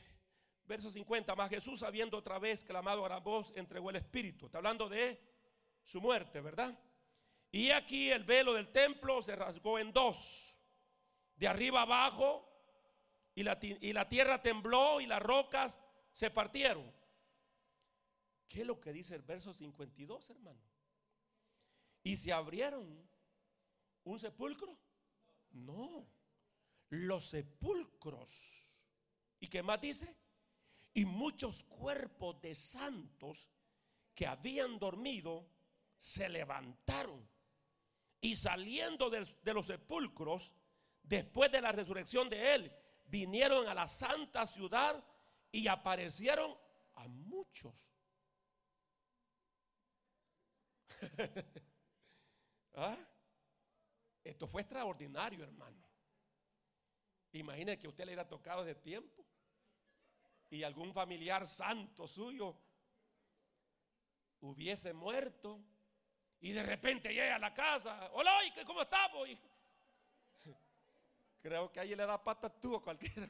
verso 0.65 0.91
50. 0.91 1.35
Más 1.35 1.51
Jesús, 1.51 1.83
habiendo 1.83 2.19
otra 2.19 2.39
vez 2.39 2.65
clamado 2.65 3.05
a 3.05 3.09
la 3.09 3.19
voz, 3.19 3.53
entregó 3.57 3.91
el 3.91 3.97
Espíritu. 3.97 4.47
Está 4.47 4.59
hablando 4.59 4.89
de 4.89 5.21
su 5.83 6.01
muerte, 6.01 6.41
¿verdad? 6.41 6.79
Y 7.55 7.71
aquí 7.71 8.11
el 8.11 8.25
velo 8.25 8.53
del 8.53 8.67
templo 8.73 9.23
se 9.23 9.37
rasgó 9.37 9.79
en 9.79 9.93
dos, 9.93 10.57
de 11.37 11.47
arriba 11.47 11.83
abajo, 11.83 12.45
y 13.33 13.45
la, 13.45 14.09
tierra 14.09 14.43
tembló 14.43 15.01
y 15.01 15.07
las 15.07 15.23
rocas 15.23 15.79
se 16.13 16.33
partieron. 16.33 16.93
¿Qué 18.49 18.63
es 18.63 18.67
lo 18.67 18.81
que 18.81 18.93
dice 18.93 19.15
el 19.15 19.23
verso 19.23 19.55
52, 19.55 20.31
hermano? 20.31 20.59
¿Y 22.03 22.17
se 22.17 22.33
abrieron 22.33 23.09
un 24.03 24.19
sepulcro? 24.19 24.77
No, 25.53 26.09
los 26.89 27.29
sepulcros. 27.29 28.85
¿Y 29.39 29.47
qué 29.47 29.63
más 29.63 29.81
dice? 29.81 30.13
Y 30.93 31.05
muchos 31.05 31.63
cuerpos 31.63 32.43
de 32.43 32.57
santos 32.57 33.49
que 34.13 34.27
habían 34.27 34.77
dormido 34.81 35.47
se 36.01 36.29
levantaron 36.29 37.33
y 38.25 38.37
saliendo 38.37 39.11
de, 39.11 39.53
los 39.53 39.67
sepulcros, 39.67 40.55
después 41.03 41.53
de 41.53 41.61
la 41.61 41.73
resurrección 41.73 42.31
de 42.31 42.55
él, 42.55 42.75
vinieron 43.05 43.69
a 43.69 43.75
la 43.75 43.87
santa 43.87 44.47
ciudad 44.47 45.05
y 45.53 45.69
aparecieron 45.69 46.57
a 46.95 47.07
muchos. 47.07 47.93
¿Ah? 52.73 52.97
Esto 54.25 54.47
fue 54.47 54.63
extraordinario, 54.63 55.45
hermano. 55.45 55.87
Imagine 57.33 57.79
que 57.79 57.89
usted 57.89 58.07
le 58.07 58.13
haya 58.13 58.27
tocado 58.27 58.65
de 58.65 58.75
tiempo 58.75 59.27
y 60.49 60.63
algún 60.63 60.95
familiar 60.95 61.47
santo 61.47 62.09
suyo 62.09 62.59
hubiese 64.41 64.95
muerto 64.95 65.63
y 66.45 66.53
de 66.53 66.63
repente 66.63 67.09
llega 67.09 67.37
a 67.37 67.39
la 67.39 67.55
casa, 67.55 68.11
hola, 68.13 68.39
¿cómo 68.67 68.83
estamos? 68.83 69.27
creo 71.41 71.73
que 71.73 71.81
ahí 71.81 71.97
le 71.97 72.05
da 72.05 72.23
pata 72.23 72.51
tú 72.51 72.77
a 72.77 72.83
cualquiera. 72.83 73.27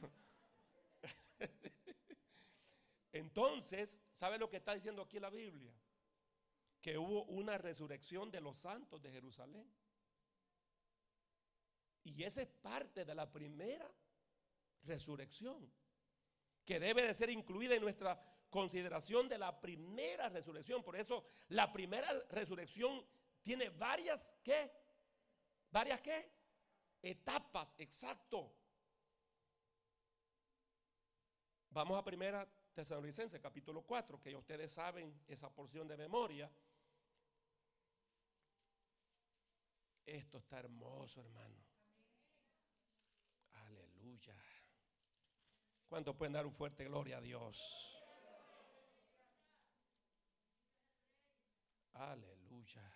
Entonces, 3.13 4.01
¿sabe 4.11 4.37
lo 4.37 4.49
que 4.49 4.57
está 4.57 4.73
diciendo 4.73 5.01
aquí 5.01 5.17
la 5.17 5.29
Biblia? 5.29 5.71
Que 6.81 6.97
hubo 6.97 7.23
una 7.23 7.57
resurrección 7.57 8.29
de 8.31 8.41
los 8.41 8.59
santos 8.59 9.01
de 9.01 9.09
Jerusalén. 9.09 9.65
Y 12.03 12.21
esa 12.21 12.41
es 12.41 12.49
parte 12.49 13.05
de 13.05 13.15
la 13.15 13.31
primera 13.31 13.89
resurrección, 14.83 15.71
que 16.65 16.81
debe 16.81 17.03
de 17.03 17.13
ser 17.13 17.29
incluida 17.29 17.75
en 17.75 17.81
nuestra 17.81 18.21
consideración 18.49 19.27
de 19.27 19.37
la 19.37 19.59
primera 19.59 20.29
resurrección. 20.29 20.83
Por 20.83 20.95
eso 20.95 21.25
la 21.49 21.71
primera 21.71 22.07
resurrección 22.29 23.05
tiene 23.41 23.69
varias, 23.69 24.33
¿qué? 24.43 24.71
¿Varias 25.71 26.01
qué? 26.01 26.31
Etapas, 27.01 27.73
exacto. 27.77 28.51
Vamos 31.69 31.97
a 31.97 32.03
primera 32.03 32.47
Tesalonicense, 32.73 33.39
capítulo 33.39 33.81
4, 33.83 34.21
que 34.21 34.35
ustedes 34.35 34.71
saben 34.73 35.21
esa 35.27 35.49
porción 35.49 35.87
de 35.87 35.95
memoria. 35.95 36.51
Esto 40.05 40.37
está 40.37 40.59
hermoso, 40.59 41.21
hermano. 41.21 41.55
Aleluya. 43.53 44.35
¿Cuánto 45.87 46.17
pueden 46.17 46.33
dar 46.33 46.45
un 46.45 46.53
fuerte 46.53 46.83
gloria 46.83 47.17
a 47.17 47.21
Dios? 47.21 47.94
Aleluya. 51.95 52.93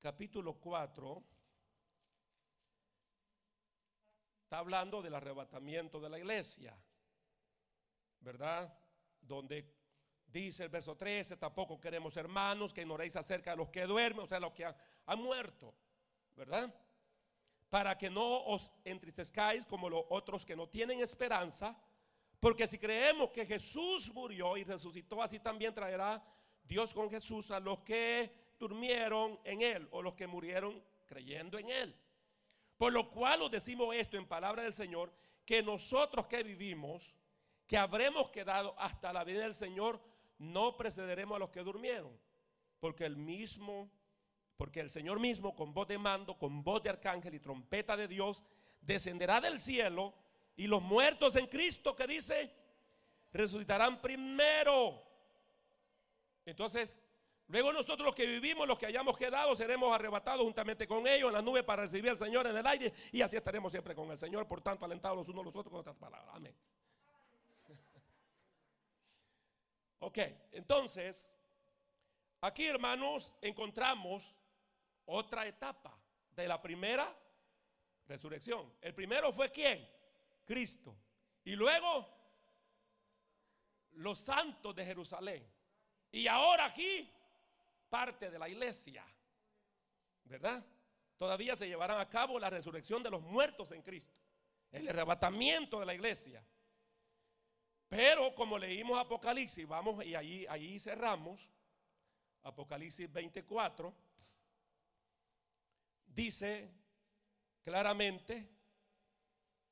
Capítulo 0.00 0.54
4 0.60 1.24
está 4.42 4.58
hablando 4.58 5.00
del 5.00 5.14
arrebatamiento 5.14 6.00
de 6.00 6.10
la 6.10 6.18
iglesia, 6.18 6.78
¿verdad? 8.20 8.78
Donde 9.20 9.74
dice 10.26 10.64
el 10.64 10.68
verso 10.68 10.96
13, 10.96 11.38
tampoco 11.38 11.80
queremos 11.80 12.16
hermanos 12.18 12.74
que 12.74 12.82
ignoréis 12.82 13.16
acerca 13.16 13.52
de 13.52 13.56
los 13.56 13.70
que 13.70 13.86
duermen, 13.86 14.24
o 14.24 14.28
sea, 14.28 14.38
los 14.38 14.52
que 14.52 14.66
han, 14.66 14.76
han 15.06 15.22
muerto, 15.22 15.74
¿verdad? 16.36 16.74
Para 17.70 17.96
que 17.96 18.10
no 18.10 18.44
os 18.44 18.70
entristezcáis 18.84 19.64
como 19.64 19.88
los 19.88 20.04
otros 20.10 20.44
que 20.44 20.56
no 20.56 20.68
tienen 20.68 21.00
esperanza. 21.00 21.74
Porque 22.40 22.66
si 22.66 22.78
creemos 22.78 23.30
que 23.30 23.44
Jesús 23.44 24.12
murió 24.12 24.56
y 24.56 24.64
resucitó, 24.64 25.22
así 25.22 25.40
también 25.40 25.74
traerá 25.74 26.22
Dios 26.62 26.94
con 26.94 27.10
Jesús 27.10 27.50
a 27.50 27.58
los 27.58 27.80
que 27.80 28.30
durmieron 28.58 29.38
en 29.44 29.62
Él 29.62 29.88
o 29.90 30.02
los 30.02 30.14
que 30.14 30.26
murieron 30.26 30.82
creyendo 31.06 31.58
en 31.58 31.70
Él. 31.70 31.96
Por 32.76 32.92
lo 32.92 33.10
cual 33.10 33.42
os 33.42 33.50
decimos 33.50 33.94
esto 33.94 34.16
en 34.16 34.26
palabra 34.26 34.62
del 34.62 34.74
Señor, 34.74 35.12
que 35.44 35.62
nosotros 35.62 36.26
que 36.26 36.42
vivimos, 36.44 37.14
que 37.66 37.76
habremos 37.76 38.30
quedado 38.30 38.74
hasta 38.78 39.12
la 39.12 39.24
vida 39.24 39.42
del 39.42 39.54
Señor, 39.54 40.00
no 40.38 40.76
precederemos 40.76 41.36
a 41.36 41.38
los 41.40 41.50
que 41.50 41.64
durmieron. 41.64 42.16
Porque 42.78 43.04
el 43.04 43.16
mismo, 43.16 43.90
porque 44.56 44.78
el 44.78 44.90
Señor 44.90 45.18
mismo 45.18 45.56
con 45.56 45.74
voz 45.74 45.88
de 45.88 45.98
mando, 45.98 46.38
con 46.38 46.62
voz 46.62 46.82
de 46.84 46.90
arcángel 46.90 47.34
y 47.34 47.40
trompeta 47.40 47.96
de 47.96 48.06
Dios, 48.06 48.44
descenderá 48.80 49.40
del 49.40 49.58
cielo 49.58 50.14
y 50.58 50.66
los 50.66 50.82
muertos 50.82 51.36
en 51.36 51.46
Cristo 51.46 51.94
que 51.94 52.06
dice, 52.08 52.52
resucitarán 53.32 54.02
primero. 54.02 55.00
Entonces, 56.44 57.00
luego 57.46 57.72
nosotros 57.72 58.04
los 58.04 58.14
que 58.14 58.26
vivimos, 58.26 58.66
los 58.66 58.76
que 58.76 58.86
hayamos 58.86 59.16
quedado, 59.16 59.54
seremos 59.54 59.94
arrebatados 59.94 60.44
juntamente 60.44 60.88
con 60.88 61.06
ellos 61.06 61.28
en 61.28 61.34
la 61.34 61.42
nube 61.42 61.62
para 61.62 61.82
recibir 61.82 62.10
al 62.10 62.18
Señor 62.18 62.48
en 62.48 62.56
el 62.56 62.66
aire 62.66 62.92
y 63.12 63.22
así 63.22 63.36
estaremos 63.36 63.70
siempre 63.70 63.94
con 63.94 64.10
el 64.10 64.18
Señor. 64.18 64.48
Por 64.48 64.60
tanto, 64.60 64.84
alentados 64.84 65.18
los 65.18 65.28
unos 65.28 65.42
a 65.42 65.44
los 65.44 65.54
otros 65.54 65.70
con 65.70 65.80
otras 65.80 65.94
palabras. 65.94 66.34
Amén. 66.34 66.54
ok, 70.00 70.18
entonces, 70.50 71.36
aquí 72.40 72.66
hermanos, 72.66 73.32
encontramos 73.40 74.34
otra 75.06 75.46
etapa 75.46 75.96
de 76.34 76.48
la 76.48 76.60
primera 76.60 77.16
resurrección. 78.08 78.68
El 78.80 78.92
primero 78.92 79.32
fue 79.32 79.52
quién? 79.52 79.97
Cristo. 80.48 80.96
Y 81.44 81.54
luego 81.54 82.08
los 83.92 84.18
santos 84.18 84.74
de 84.74 84.84
Jerusalén. 84.84 85.46
Y 86.10 86.26
ahora 86.26 86.64
aquí 86.64 87.12
parte 87.90 88.30
de 88.30 88.38
la 88.38 88.48
iglesia. 88.48 89.04
¿Verdad? 90.24 90.64
Todavía 91.18 91.54
se 91.54 91.68
llevarán 91.68 92.00
a 92.00 92.08
cabo 92.08 92.38
la 92.38 92.48
resurrección 92.48 93.02
de 93.02 93.10
los 93.10 93.20
muertos 93.20 93.72
en 93.72 93.82
Cristo. 93.82 94.16
El 94.72 94.88
arrebatamiento 94.88 95.80
de 95.80 95.86
la 95.86 95.94
iglesia. 95.94 96.42
Pero 97.88 98.34
como 98.34 98.58
leímos 98.58 98.98
Apocalipsis, 98.98 99.66
vamos 99.68 100.04
y 100.04 100.14
ahí, 100.14 100.80
cerramos. 100.80 101.50
Apocalipsis 102.42 103.12
24. 103.12 103.94
Dice 106.06 106.70
claramente, 107.62 108.57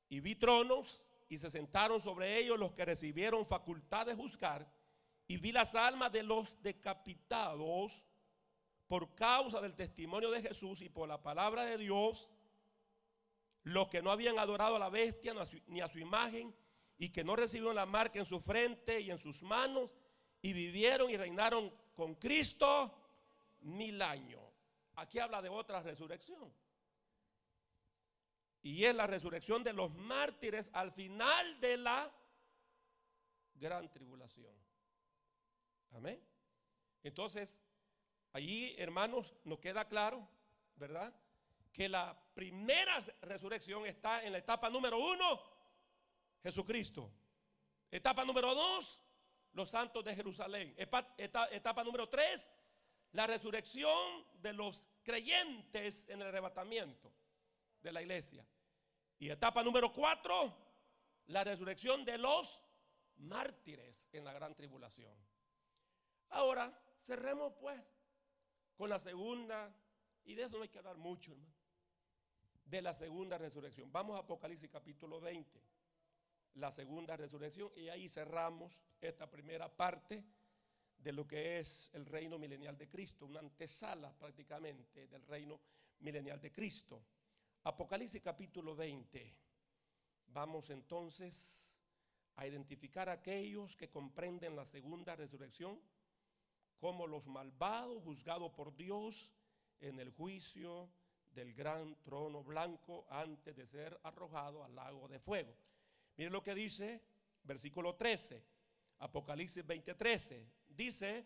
y 0.09 0.19
vi 0.19 0.35
tronos 0.35 1.07
y 1.29 1.37
se 1.37 1.49
sentaron 1.49 1.99
sobre 2.01 2.37
ellos 2.37 2.57
los 2.57 2.71
que 2.71 2.85
recibieron 2.85 3.45
facultad 3.45 4.05
de 4.05 4.15
juzgar, 4.15 4.71
y 5.27 5.37
vi 5.37 5.51
las 5.51 5.75
almas 5.75 6.11
de 6.11 6.23
los 6.23 6.61
decapitados 6.61 8.05
por 8.87 9.13
causa 9.15 9.59
del 9.59 9.75
testimonio 9.75 10.31
de 10.31 10.41
Jesús 10.41 10.81
y 10.81 10.89
por 10.89 11.09
la 11.09 11.21
palabra 11.21 11.65
de 11.65 11.77
Dios, 11.77 12.29
los 13.63 13.89
que 13.89 14.01
no 14.01 14.11
habían 14.11 14.39
adorado 14.39 14.77
a 14.77 14.79
la 14.79 14.89
bestia 14.89 15.33
ni 15.67 15.81
a 15.81 15.89
su 15.89 15.99
imagen 15.99 16.55
y 16.97 17.09
que 17.09 17.25
no 17.25 17.35
recibieron 17.35 17.75
la 17.75 17.85
marca 17.85 18.19
en 18.19 18.25
su 18.25 18.39
frente 18.39 19.01
y 19.01 19.11
en 19.11 19.17
sus 19.17 19.43
manos 19.43 19.93
y 20.41 20.53
vivieron 20.53 21.09
y 21.09 21.17
reinaron 21.17 21.73
con 21.93 22.15
Cristo 22.15 22.93
mil 23.59 24.01
años. 24.01 24.41
Aquí 24.95 25.19
habla 25.19 25.41
de 25.41 25.49
otra 25.49 25.81
resurrección. 25.81 26.51
Y 28.61 28.83
es 28.85 28.95
la 28.95 29.07
resurrección 29.07 29.63
de 29.63 29.73
los 29.73 29.93
mártires 29.93 30.69
al 30.73 30.91
final 30.91 31.59
de 31.59 31.77
la 31.77 32.13
gran 33.55 33.89
tribulación. 33.91 34.53
Amén. 35.91 36.21
Entonces, 37.03 37.61
allí, 38.33 38.75
hermanos, 38.77 39.35
nos 39.43 39.59
queda 39.59 39.87
claro, 39.87 40.27
¿verdad? 40.75 41.13
Que 41.71 41.87
la 41.87 42.19
primera 42.33 42.99
resurrección 43.21 43.85
está 43.85 44.23
en 44.23 44.31
la 44.31 44.39
etapa 44.39 44.69
número 44.69 44.97
uno, 44.97 45.41
Jesucristo. 46.43 47.11
Etapa 47.89 48.25
número 48.25 48.53
dos, 48.53 49.01
los 49.53 49.69
santos 49.69 50.03
de 50.03 50.15
Jerusalén. 50.15 50.75
Etapa, 50.77 51.83
número 51.83 52.09
tres, 52.09 52.53
la 53.11 53.25
resurrección 53.25 54.25
de 54.41 54.53
los 54.53 54.87
creyentes 55.03 56.07
en 56.09 56.21
el 56.21 56.27
arrebatamiento 56.27 57.16
de 57.87 57.93
la 57.93 58.01
iglesia. 58.01 58.45
Y 59.17 59.29
etapa 59.29 59.63
número 59.63 59.93
cuatro, 59.93 60.53
la 61.27 61.43
resurrección 61.43 62.03
de 62.03 62.17
los 62.17 62.61
mártires 63.17 64.07
en 64.11 64.25
la 64.25 64.33
gran 64.33 64.53
tribulación. 64.53 65.15
Ahora, 66.29 66.77
cerremos 67.01 67.53
pues 67.53 67.95
con 68.75 68.89
la 68.89 68.99
segunda, 68.99 69.73
y 70.25 70.35
de 70.35 70.43
eso 70.43 70.57
no 70.57 70.63
hay 70.63 70.69
que 70.69 70.77
hablar 70.77 70.97
mucho, 70.97 71.31
hermano, 71.31 71.53
de 72.65 72.81
la 72.81 72.93
segunda 72.93 73.37
resurrección. 73.37 73.91
Vamos 73.91 74.17
a 74.17 74.19
Apocalipsis 74.19 74.69
capítulo 74.69 75.21
20, 75.21 75.63
la 76.55 76.71
segunda 76.71 77.15
resurrección, 77.15 77.71
y 77.77 77.87
ahí 77.87 78.09
cerramos 78.09 78.81
esta 78.99 79.29
primera 79.29 79.73
parte 79.73 80.25
de 80.97 81.13
lo 81.13 81.25
que 81.25 81.59
es 81.59 81.89
el 81.93 82.05
reino 82.05 82.37
milenial 82.37 82.77
de 82.77 82.89
Cristo, 82.89 83.25
una 83.25 83.39
antesala 83.39 84.11
prácticamente 84.11 85.07
del 85.07 85.25
reino 85.25 85.59
milenial 85.99 86.41
de 86.41 86.51
Cristo. 86.51 87.01
Apocalipsis 87.63 88.21
capítulo 88.21 88.75
20. 88.75 89.35
Vamos 90.27 90.69
entonces 90.69 91.81
a 92.35 92.47
identificar 92.47 93.09
a 93.09 93.13
aquellos 93.13 93.75
que 93.75 93.89
comprenden 93.89 94.55
la 94.55 94.65
segunda 94.65 95.15
resurrección 95.15 95.79
como 96.79 97.07
los 97.07 97.25
malvados 97.27 98.03
juzgados 98.03 98.51
por 98.51 98.75
Dios 98.75 99.33
en 99.79 99.99
el 99.99 100.11
juicio 100.11 100.89
del 101.33 101.53
gran 101.53 101.95
trono 102.03 102.43
blanco 102.43 103.05
antes 103.09 103.55
de 103.55 103.65
ser 103.65 103.99
arrojado 104.03 104.63
al 104.63 104.75
lago 104.75 105.07
de 105.07 105.19
fuego. 105.19 105.55
Miren 106.15 106.33
lo 106.33 106.43
que 106.43 106.55
dice 106.55 107.03
versículo 107.43 107.95
13, 107.95 108.43
Apocalipsis 108.99 109.65
20:13. 109.65 110.45
Dice, 110.67 111.25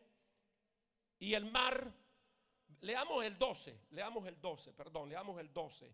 y 1.20 1.34
el 1.34 1.52
mar, 1.52 1.94
leamos 2.82 3.24
el 3.26 3.38
12, 3.38 3.88
leamos 3.92 4.26
el 4.28 4.40
12, 4.40 4.74
perdón, 4.74 5.10
leamos 5.10 5.40
el 5.40 5.52
12. 5.52 5.94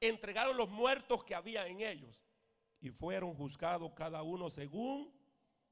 entregaron 0.00 0.56
los 0.56 0.68
muertos 0.68 1.24
que 1.24 1.34
había 1.34 1.66
en 1.66 1.80
ellos 1.80 2.22
y 2.80 2.90
fueron 2.90 3.34
juzgados 3.34 3.92
cada 3.94 4.22
uno 4.22 4.50
según 4.50 5.12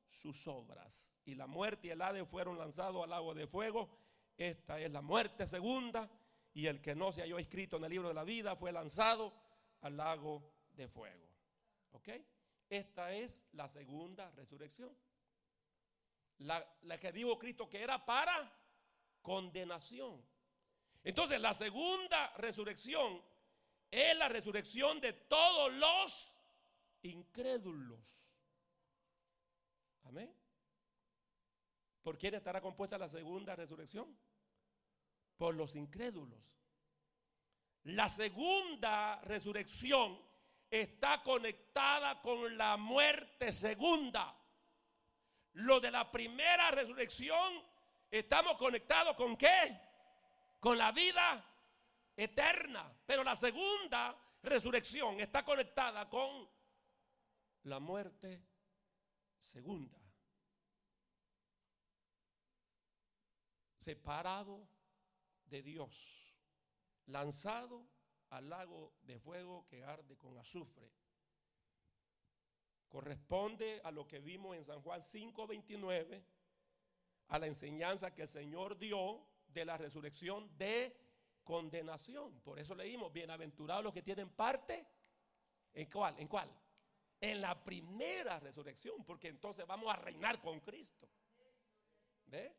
sus 0.09 0.47
obras. 0.47 1.16
Y 1.25 1.35
la 1.35 1.47
muerte 1.47 1.89
y 1.89 1.91
el 1.91 2.03
Hades 2.03 2.29
fueron 2.29 2.59
lanzados 2.59 3.03
al 3.03 3.11
lago 3.11 3.35
de 3.35 3.47
fuego. 3.47 3.89
Esta 4.37 4.81
es 4.81 4.91
la 4.91 5.03
muerte 5.03 5.47
segunda. 5.47 6.11
Y 6.55 6.66
el 6.66 6.81
que 6.81 6.95
no 6.95 7.12
se 7.12 7.22
halló 7.22 7.39
escrito 7.39 7.77
en 7.77 7.85
el 7.85 7.91
libro 7.91 8.09
de 8.09 8.14
la 8.14 8.25
vida 8.25 8.55
fue 8.57 8.72
lanzado 8.72 9.35
al 9.81 9.97
lago 9.97 10.53
de 10.72 10.89
fuego. 10.89 11.29
¿Ok? 11.93 12.09
Esta 12.70 13.12
es 13.12 13.45
la 13.53 13.68
segunda 13.68 14.31
resurrección. 14.31 14.97
La, 16.39 16.64
la 16.83 16.99
que 16.99 17.12
dijo 17.12 17.39
Cristo 17.39 17.68
que 17.68 17.83
era 17.83 18.05
para 18.05 18.53
condenación. 19.20 20.25
Entonces 21.03 21.41
la 21.41 21.55
segunda 21.55 22.33
resurrección 22.37 23.22
es 23.95 24.16
la 24.16 24.28
resurrección 24.28 25.01
de 25.01 25.12
todos 25.12 25.72
los 25.72 26.40
incrédulos. 27.03 28.34
Amén. 30.03 30.34
¿Por 32.03 32.18
quién 32.18 32.34
estará 32.34 32.61
compuesta 32.61 32.99
la 32.99 33.09
segunda 33.09 33.55
resurrección? 33.55 34.18
Por 35.36 35.55
los 35.55 35.76
incrédulos. 35.76 36.42
La 37.84 38.09
segunda 38.09 39.20
resurrección 39.22 40.20
está 40.68 41.22
conectada 41.22 42.20
con 42.20 42.59
la 42.59 42.76
muerte 42.76 43.53
segunda. 43.53 44.36
Lo 45.53 45.78
de 45.78 45.92
la 45.92 46.11
primera 46.11 46.72
resurrección, 46.72 47.62
estamos 48.11 48.57
conectados 48.57 49.14
con 49.14 49.36
qué? 49.36 49.80
Con 50.59 50.76
la 50.78 50.90
vida 50.90 51.45
eterna. 52.16 52.93
Pero 53.07 53.22
la 53.22 53.36
segunda 53.36 54.16
resurrección 54.42 55.20
está 55.20 55.44
conectada 55.44 56.09
con 56.09 56.48
la 57.64 57.80
muerte 57.80 58.42
segunda. 59.38 59.98
Separado 63.78 64.66
de 65.44 65.62
Dios, 65.62 66.34
lanzado 67.07 67.86
al 68.30 68.48
lago 68.48 68.94
de 69.02 69.18
fuego 69.18 69.66
que 69.66 69.84
arde 69.84 70.16
con 70.16 70.38
azufre. 70.38 70.90
Corresponde 72.88 73.80
a 73.84 73.90
lo 73.90 74.07
que 74.07 74.20
vimos 74.20 74.57
en 74.57 74.64
San 74.64 74.80
Juan 74.80 75.02
5:29, 75.02 76.24
a 77.28 77.38
la 77.38 77.46
enseñanza 77.46 78.14
que 78.14 78.22
el 78.22 78.28
Señor 78.28 78.78
dio 78.78 79.26
de 79.48 79.64
la 79.64 79.76
resurrección 79.76 80.57
de 80.57 81.03
condenación. 81.45 82.40
Por 82.40 82.59
eso 82.59 82.74
leímos, 82.74 83.12
bienaventurados 83.12 83.84
los 83.84 83.92
que 83.92 84.03
tienen 84.03 84.30
parte. 84.30 84.86
¿En 85.72 85.90
cuál? 85.90 86.18
¿En 86.18 86.26
cuál? 86.26 86.51
En 87.20 87.40
la 87.40 87.62
primera 87.62 88.40
resurrección, 88.40 89.05
porque 89.05 89.28
entonces 89.28 89.66
vamos 89.66 89.92
a 89.92 89.97
reinar 89.97 90.40
con 90.40 90.61
Cristo. 90.61 91.09
¿Ve? 92.26 92.53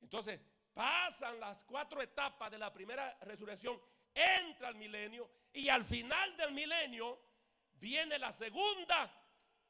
Entonces, 0.00 0.40
pasan 0.72 1.40
las 1.40 1.64
cuatro 1.64 2.00
etapas 2.00 2.50
de 2.50 2.58
la 2.58 2.72
primera 2.72 3.18
resurrección, 3.22 3.80
entra 4.14 4.68
el 4.68 4.76
milenio 4.76 5.28
y 5.52 5.68
al 5.68 5.84
final 5.84 6.36
del 6.36 6.52
milenio 6.52 7.18
viene 7.72 8.18
la 8.18 8.30
segunda 8.30 9.12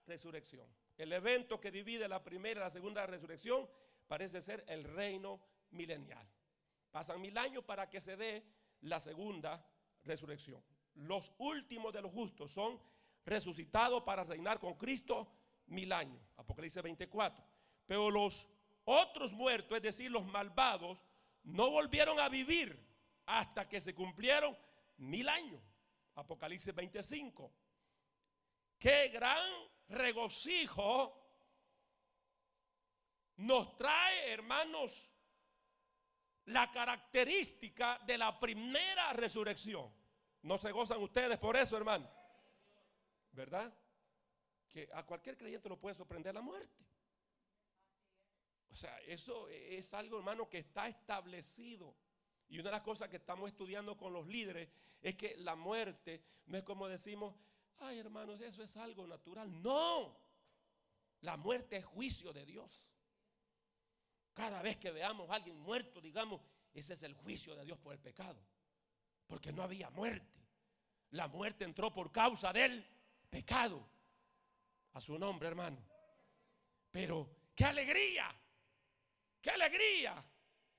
resurrección. 0.07 0.67
El 0.97 1.13
evento 1.13 1.61
que 1.61 1.71
divide 1.71 2.09
la 2.09 2.23
primera 2.23 2.61
y 2.61 2.65
la 2.65 2.71
segunda 2.71 3.07
resurrección 3.07 3.69
parece 4.07 4.43
ser 4.43 4.65
el 4.67 4.85
reino 4.85 5.41
milenial. 5.71 6.27
Pasan 6.91 7.21
mil 7.21 7.37
años 7.37 7.65
para 7.65 7.89
que 7.89 8.01
se 8.01 8.17
dé 8.17 8.45
la 8.81 9.01
segunda 9.01 9.65
resurrección. 10.05 10.63
Los 10.95 11.33
últimos 11.39 11.93
de 11.93 12.03
los 12.03 12.13
justos 12.13 12.51
son 12.53 12.81
resucitados 13.25 14.03
para 14.03 14.25
reinar 14.25 14.59
con 14.59 14.75
Cristo 14.75 15.31
mil 15.67 15.93
años. 15.93 16.21
Apocalipsis 16.37 16.83
24. 16.83 17.45
Pero 17.87 18.11
los 18.11 18.51
otros 18.85 19.33
muertos, 19.33 19.77
es 19.77 19.83
decir, 19.83 20.11
los 20.11 20.27
malvados, 20.27 21.05
no 21.43 21.71
volvieron 21.71 22.19
a 22.21 22.29
vivir 22.29 22.79
hasta 23.27 23.69
que 23.69 23.81
se 23.81 23.95
cumplieron 23.95 24.57
mil 24.97 25.29
años. 25.29 25.63
Apocalipsis 26.15 26.75
25. 26.75 27.53
Qué 28.79 29.09
gran 29.09 29.45
regocijo 29.89 31.15
nos 33.37 33.77
trae, 33.77 34.33
hermanos, 34.33 35.11
la 36.49 36.71
característica 36.71 37.99
de 38.07 38.19
la 38.19 38.39
primera 38.39 39.13
resurrección. 39.13 39.93
¿No 40.43 40.57
se 40.57 40.73
gozan 40.73 41.03
ustedes 41.03 41.39
por 41.39 41.57
eso, 41.57 41.77
hermano? 41.77 42.09
¿Verdad? 43.33 43.73
Que 44.69 44.89
a 44.93 45.05
cualquier 45.05 45.37
creyente 45.37 45.69
lo 45.69 45.79
puede 45.79 45.95
sorprender 45.95 46.35
la 46.35 46.41
muerte. 46.41 46.85
O 48.71 48.77
sea, 48.77 48.99
eso 49.01 49.49
es 49.49 49.93
algo, 49.95 50.19
hermano, 50.19 50.49
que 50.49 50.59
está 50.59 50.89
establecido. 50.89 51.95
Y 52.49 52.59
una 52.59 52.71
de 52.71 52.77
las 52.77 52.83
cosas 52.83 53.09
que 53.09 53.17
estamos 53.17 53.49
estudiando 53.49 53.97
con 53.97 54.13
los 54.13 54.27
líderes 54.27 54.69
es 55.03 55.17
que 55.17 55.37
la 55.39 55.55
muerte 55.55 56.23
no 56.47 56.57
es 56.57 56.65
como 56.65 56.89
decimos, 56.89 57.35
ay 57.79 57.99
hermanos, 57.99 58.41
eso 58.41 58.63
es 58.63 58.77
algo 58.77 59.07
natural. 59.07 59.63
No, 59.63 60.19
la 61.21 61.37
muerte 61.37 61.77
es 61.77 61.85
juicio 61.85 62.33
de 62.33 62.47
Dios. 62.47 62.89
Cada 64.39 64.63
vez 64.63 64.77
que 64.77 64.93
veamos 64.93 65.29
a 65.29 65.35
alguien 65.35 65.59
muerto, 65.59 66.01
digamos, 66.01 66.41
ese 66.73 66.95
es 66.95 67.03
el 67.03 67.13
juicio 67.13 67.57
de 67.57 67.65
Dios 67.65 67.77
por 67.77 67.93
el 67.93 67.99
pecado. 67.99 68.41
Porque 69.27 69.53
no 69.53 69.65
había 69.65 69.91
muerte. 69.91 70.39
La 71.11 71.27
muerte 71.27 71.65
entró 71.65 71.93
por 71.93 72.13
causa 72.13 72.53
del 72.53 72.87
pecado. 73.29 73.85
A 74.93 75.01
su 75.01 75.19
nombre, 75.19 75.49
hermano. 75.49 75.85
Pero, 76.89 77.49
qué 77.53 77.65
alegría. 77.65 78.33
Qué 79.43 79.51
alegría. 79.51 80.25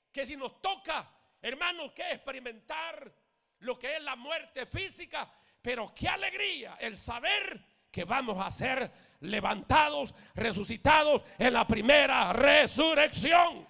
Que 0.10 0.26
si 0.26 0.38
nos 0.38 0.62
toca, 0.62 1.14
hermanos, 1.42 1.92
que 1.92 2.14
experimentar 2.14 3.14
lo 3.60 3.78
que 3.78 3.98
es 3.98 4.02
la 4.02 4.16
muerte 4.16 4.68
física, 4.68 5.30
pero 5.62 5.94
qué 5.94 6.08
alegría 6.08 6.78
el 6.80 6.96
saber 6.96 7.62
que 7.92 8.06
vamos 8.06 8.42
a 8.42 8.50
ser 8.52 8.90
levantados, 9.22 10.14
resucitados 10.34 11.24
en 11.38 11.54
la 11.54 11.68
primera 11.68 12.34
resurrección. 12.34 13.68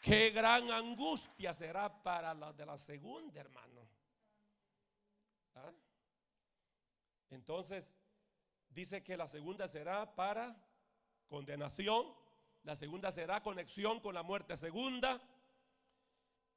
Qué 0.00 0.30
gran 0.30 0.70
angustia 0.70 1.54
será 1.54 2.02
para 2.02 2.34
la 2.34 2.52
de 2.52 2.66
la 2.66 2.76
segunda, 2.76 3.40
hermano. 3.40 3.88
¿Ah? 5.54 5.72
Entonces, 7.30 7.96
dice 8.68 9.02
que 9.02 9.16
la 9.16 9.26
segunda 9.26 9.66
será 9.66 10.14
para 10.14 10.54
condenación, 11.26 12.14
la 12.64 12.76
segunda 12.76 13.12
será 13.12 13.42
conexión 13.42 14.00
con 14.00 14.14
la 14.14 14.22
muerte 14.22 14.56
segunda, 14.58 15.20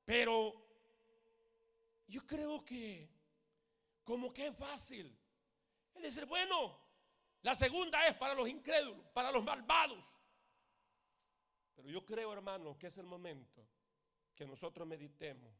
pero 0.03 0.53
yo 2.07 2.25
creo 2.25 2.65
que 2.65 3.16
como 4.07 4.31
que 4.31 4.47
es 4.47 4.55
fácil. 4.55 5.13
Es 5.93 6.01
decir, 6.01 6.25
bueno, 6.25 6.79
la 7.41 7.53
segunda 7.53 8.07
es 8.07 8.15
para 8.15 8.33
los 8.33 8.47
incrédulos, 8.47 9.05
para 9.09 9.33
los 9.33 9.43
malvados. 9.43 10.05
Pero 11.75 11.89
yo 11.89 12.05
creo, 12.05 12.31
hermano, 12.31 12.77
que 12.77 12.87
es 12.87 12.97
el 12.97 13.05
momento 13.05 13.67
que 14.33 14.47
nosotros 14.47 14.87
meditemos 14.87 15.53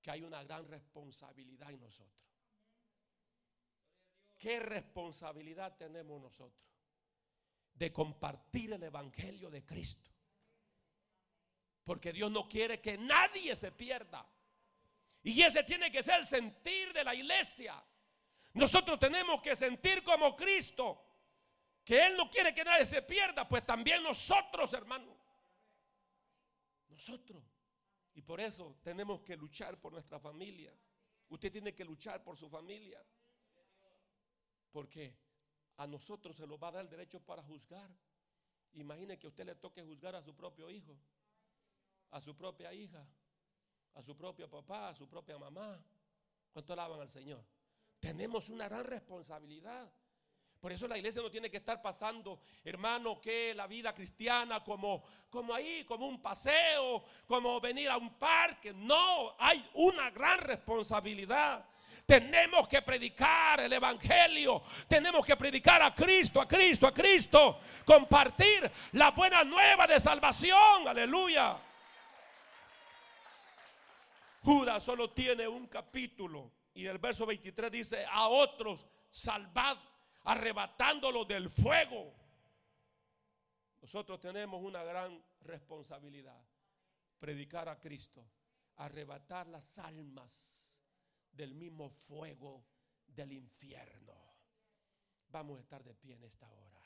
que 0.00 0.10
hay 0.10 0.22
una 0.22 0.42
gran 0.42 0.66
responsabilidad 0.66 1.70
en 1.70 1.82
nosotros. 1.82 2.24
¿Qué 4.38 4.58
responsabilidad 4.58 5.76
tenemos 5.76 6.18
nosotros? 6.22 6.66
De 7.74 7.92
compartir 7.92 8.72
el 8.72 8.82
Evangelio 8.84 9.50
de 9.50 9.66
Cristo. 9.66 10.10
Porque 11.84 12.10
Dios 12.10 12.30
no 12.30 12.48
quiere 12.48 12.80
que 12.80 12.96
nadie 12.96 13.54
se 13.54 13.70
pierda. 13.70 14.33
Y 15.24 15.42
ese 15.42 15.64
tiene 15.64 15.90
que 15.90 16.02
ser 16.02 16.20
el 16.20 16.26
sentir 16.26 16.92
de 16.92 17.02
la 17.02 17.14
iglesia. 17.14 17.82
Nosotros 18.52 18.98
tenemos 19.00 19.42
que 19.42 19.56
sentir 19.56 20.04
como 20.04 20.36
Cristo. 20.36 21.04
Que 21.84 22.06
Él 22.06 22.16
no 22.16 22.30
quiere 22.30 22.54
que 22.54 22.62
nadie 22.62 22.86
se 22.86 23.02
pierda. 23.02 23.48
Pues 23.48 23.66
también 23.66 24.02
nosotros, 24.02 24.72
hermano. 24.72 25.16
Nosotros. 26.88 27.42
Y 28.14 28.22
por 28.22 28.40
eso 28.40 28.78
tenemos 28.82 29.22
que 29.22 29.36
luchar 29.36 29.80
por 29.80 29.92
nuestra 29.92 30.20
familia. 30.20 30.72
Usted 31.28 31.50
tiene 31.50 31.74
que 31.74 31.84
luchar 31.84 32.22
por 32.22 32.36
su 32.36 32.48
familia. 32.48 33.04
Porque 34.70 35.16
a 35.78 35.86
nosotros 35.86 36.36
se 36.36 36.46
nos 36.46 36.62
va 36.62 36.68
a 36.68 36.72
dar 36.72 36.84
el 36.84 36.90
derecho 36.90 37.18
para 37.20 37.42
juzgar. 37.42 37.90
Imagine 38.74 39.18
que 39.18 39.26
a 39.26 39.30
usted 39.30 39.44
le 39.44 39.56
toque 39.56 39.82
juzgar 39.82 40.14
a 40.14 40.22
su 40.22 40.34
propio 40.36 40.70
hijo 40.70 40.96
a 42.14 42.20
su 42.20 42.36
propia 42.36 42.72
hija, 42.72 43.04
a 43.94 44.02
su 44.02 44.16
propio 44.16 44.48
papá, 44.48 44.88
a 44.90 44.94
su 44.94 45.08
propia 45.08 45.38
mamá. 45.38 45.78
¿Cuánto 46.52 46.72
alaban 46.72 47.00
al 47.00 47.10
Señor? 47.10 47.44
Tenemos 48.00 48.48
una 48.48 48.68
gran 48.68 48.84
responsabilidad. 48.84 49.90
Por 50.60 50.72
eso 50.72 50.88
la 50.88 50.96
iglesia 50.96 51.20
no 51.20 51.30
tiene 51.30 51.50
que 51.50 51.58
estar 51.58 51.82
pasando, 51.82 52.40
hermano, 52.64 53.20
que 53.20 53.52
la 53.54 53.66
vida 53.66 53.94
cristiana 53.94 54.64
como, 54.64 55.04
como 55.28 55.52
ahí, 55.52 55.84
como 55.84 56.06
un 56.06 56.22
paseo, 56.22 57.04
como 57.26 57.60
venir 57.60 57.90
a 57.90 57.98
un 57.98 58.14
parque. 58.14 58.72
No, 58.72 59.34
hay 59.38 59.68
una 59.74 60.10
gran 60.10 60.38
responsabilidad. 60.38 61.66
Tenemos 62.06 62.66
que 62.68 62.82
predicar 62.82 63.60
el 63.60 63.72
Evangelio. 63.72 64.62
Tenemos 64.88 65.24
que 65.24 65.36
predicar 65.36 65.82
a 65.82 65.94
Cristo, 65.94 66.40
a 66.40 66.48
Cristo, 66.48 66.86
a 66.86 66.94
Cristo. 66.94 67.60
Compartir 67.84 68.70
la 68.92 69.10
buena 69.10 69.44
nueva 69.44 69.86
de 69.86 70.00
salvación. 70.00 70.86
Aleluya. 70.86 71.58
Judas 74.44 74.84
solo 74.84 75.10
tiene 75.10 75.48
un 75.48 75.66
capítulo 75.68 76.52
y 76.74 76.84
el 76.84 76.98
verso 76.98 77.24
23 77.24 77.72
dice, 77.72 78.04
a 78.04 78.28
otros 78.28 78.86
salvad, 79.10 79.78
arrebatándolos 80.24 81.26
del 81.26 81.48
fuego. 81.48 82.12
Nosotros 83.80 84.20
tenemos 84.20 84.62
una 84.62 84.84
gran 84.84 85.24
responsabilidad, 85.40 86.46
predicar 87.18 87.70
a 87.70 87.80
Cristo, 87.80 88.22
arrebatar 88.76 89.46
las 89.46 89.78
almas 89.78 90.84
del 91.32 91.54
mismo 91.54 91.88
fuego 91.88 92.66
del 93.06 93.32
infierno. 93.32 94.12
Vamos 95.28 95.56
a 95.56 95.62
estar 95.62 95.82
de 95.82 95.94
pie 95.94 96.16
en 96.16 96.24
esta 96.24 96.52
hora. 96.52 96.82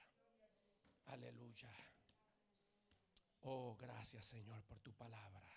Aleluya. 1.07 1.73
Oh, 3.41 3.77
gracias 3.77 4.27
Señor 4.27 4.63
por 4.63 4.79
tu 4.79 4.93
palabra 4.93 5.48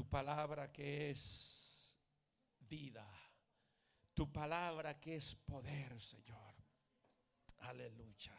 tu 0.00 0.08
palabra 0.08 0.72
que 0.72 1.10
es 1.10 1.94
vida, 2.60 3.06
tu 4.14 4.32
palabra 4.32 4.98
que 4.98 5.16
es 5.16 5.34
poder, 5.34 6.00
Señor. 6.00 6.54
Aleluya. 7.58 8.32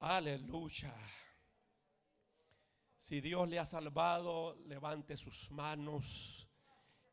Aleluya. 0.00 0.92
Si 2.98 3.20
Dios 3.20 3.48
le 3.48 3.60
ha 3.60 3.64
salvado, 3.64 4.56
levante 4.66 5.16
sus 5.16 5.52
manos 5.52 6.48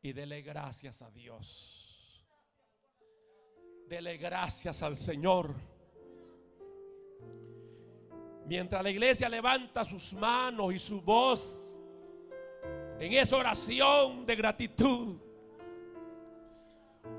y 0.00 0.12
dele 0.12 0.42
gracias 0.42 1.00
a 1.00 1.12
Dios. 1.12 2.26
Dele 3.86 4.16
gracias 4.16 4.82
al 4.82 4.96
Señor. 4.96 5.54
Mientras 8.46 8.82
la 8.82 8.90
iglesia 8.90 9.28
levanta 9.28 9.84
sus 9.84 10.12
manos 10.14 10.74
y 10.74 10.80
su 10.80 11.00
voz, 11.02 11.81
en 13.02 13.12
esa 13.14 13.36
oración 13.36 14.24
de 14.24 14.36
gratitud, 14.36 15.16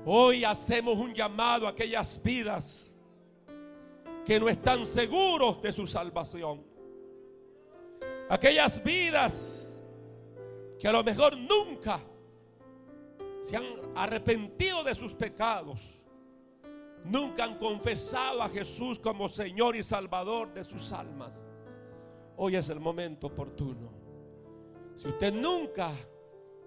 hoy 0.06 0.42
hacemos 0.42 0.96
un 0.96 1.12
llamado 1.12 1.66
a 1.66 1.70
aquellas 1.70 2.18
vidas 2.22 2.98
que 4.24 4.40
no 4.40 4.48
están 4.48 4.86
seguros 4.86 5.60
de 5.60 5.70
su 5.72 5.86
salvación. 5.86 6.64
Aquellas 8.30 8.82
vidas 8.82 9.84
que 10.80 10.88
a 10.88 10.92
lo 10.92 11.04
mejor 11.04 11.36
nunca 11.36 12.00
se 13.42 13.54
han 13.54 13.66
arrepentido 13.94 14.82
de 14.84 14.94
sus 14.94 15.12
pecados. 15.12 16.00
nunca 17.04 17.44
han 17.44 17.58
confesado 17.58 18.42
a 18.42 18.48
Jesús 18.48 18.98
como 18.98 19.28
Señor 19.28 19.76
y 19.76 19.82
Salvador 19.82 20.54
de 20.54 20.64
sus 20.64 20.90
almas. 20.94 21.46
Hoy 22.38 22.56
es 22.56 22.70
el 22.70 22.80
momento 22.80 23.26
oportuno. 23.26 24.03
Si 24.96 25.08
usted 25.08 25.32
nunca 25.32 25.90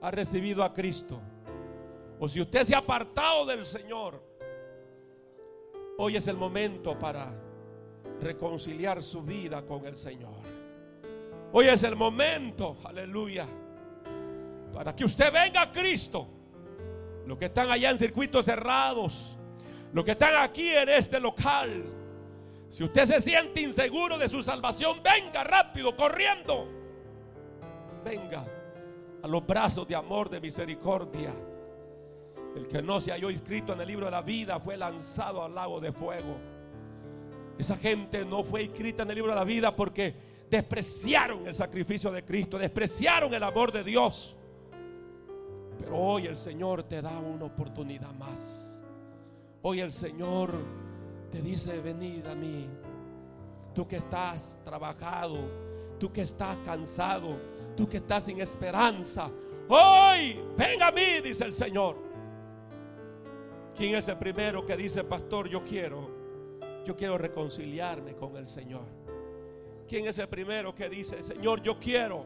ha 0.02 0.12
recibido 0.12 0.64
a 0.64 0.74
Cristo, 0.74 1.20
o 2.20 2.28
si 2.28 2.42
usted 2.42 2.64
se 2.64 2.76
ha 2.76 2.80
apartado 2.80 3.46
del 3.46 3.66
Señor, 3.66 4.22
hoy 5.98 6.18
es 6.18 6.28
el 6.28 6.36
momento 6.36 6.98
para 6.98 7.34
reconciliar 8.22 9.02
su 9.04 9.22
vida 9.22 9.66
con 9.66 9.86
el 9.86 9.96
Señor. 9.96 10.42
Hoy 11.54 11.68
es 11.68 11.84
el 11.84 11.96
momento, 11.96 12.78
aleluya, 12.84 13.48
para 14.74 14.96
que 14.96 15.06
usted 15.06 15.32
venga 15.32 15.62
a 15.62 15.72
Cristo. 15.72 16.28
Los 17.26 17.38
que 17.38 17.46
están 17.46 17.70
allá 17.72 17.92
en 17.92 17.98
circuitos 17.98 18.46
cerrados, 18.46 19.38
los 19.94 20.04
que 20.04 20.12
están 20.12 20.36
aquí 20.36 20.70
en 20.70 20.90
este 20.90 21.20
local, 21.20 21.84
si 22.68 22.84
usted 22.84 23.06
se 23.06 23.22
siente 23.22 23.62
inseguro 23.62 24.18
de 24.18 24.28
su 24.28 24.44
salvación, 24.44 25.02
venga 25.04 25.44
rápido, 25.44 25.96
corriendo. 25.96 26.77
Venga 28.08 28.46
a 29.22 29.28
los 29.28 29.46
brazos 29.46 29.86
de 29.86 29.96
amor, 29.96 30.30
de 30.30 30.40
misericordia. 30.40 31.34
El 32.56 32.66
que 32.68 32.82
no 32.82 33.02
se 33.02 33.12
halló 33.12 33.30
inscrito 33.30 33.74
en 33.74 33.82
el 33.82 33.88
libro 33.88 34.06
de 34.06 34.12
la 34.12 34.22
vida 34.22 34.60
fue 34.62 34.78
lanzado 34.78 35.44
al 35.44 35.54
lago 35.54 35.82
de 35.82 35.92
fuego. 35.92 36.38
Esa 37.58 37.76
gente 37.76 38.24
no 38.24 38.44
fue 38.44 38.64
inscrita 38.64 39.04
en 39.04 39.10
el 39.10 39.16
libro 39.16 39.32
de 39.32 39.36
la 39.36 39.44
vida 39.44 39.76
porque 39.76 40.16
despreciaron 40.50 41.48
el 41.48 41.54
sacrificio 41.54 42.10
de 42.10 42.24
Cristo, 42.24 42.58
despreciaron 42.58 43.34
el 43.34 43.44
amor 43.44 43.74
de 43.74 43.84
Dios. 43.84 44.38
Pero 45.78 45.98
hoy 45.98 46.28
el 46.28 46.38
Señor 46.38 46.84
te 46.84 47.02
da 47.02 47.20
una 47.20 47.46
oportunidad 47.46 48.14
más. 48.14 48.82
Hoy 49.64 49.82
el 49.82 49.92
Señor 49.92 50.54
te 51.30 51.42
dice, 51.42 51.80
venid 51.82 52.26
a 52.26 52.36
mí. 52.36 52.70
Tú 53.76 53.86
que 53.86 53.98
estás 53.98 54.62
trabajado, 54.64 55.38
tú 56.00 56.12
que 56.12 56.22
estás 56.22 56.58
cansado, 56.64 57.57
tú 57.78 57.88
que 57.88 57.98
estás 57.98 58.26
sin 58.26 58.42
esperanza. 58.42 59.32
Hoy, 59.70 60.42
ven 60.58 60.82
a 60.82 60.92
mí, 60.92 61.22
dice 61.24 61.46
el 61.46 61.54
Señor. 61.54 61.96
¿Quién 63.76 63.96
es 63.96 64.08
el 64.08 64.18
primero 64.18 64.66
que 64.66 64.76
dice, 64.76 65.04
pastor, 65.04 65.48
yo 65.48 65.64
quiero, 65.64 66.10
yo 66.84 66.96
quiero 66.96 67.18
reconciliarme 67.18 68.16
con 68.16 68.36
el 68.36 68.48
Señor? 68.48 68.86
¿Quién 69.88 70.08
es 70.08 70.18
el 70.18 70.28
primero 70.28 70.74
que 70.74 70.90
dice, 70.90 71.22
Señor, 71.22 71.62
yo 71.62 71.80
quiero, 71.80 72.26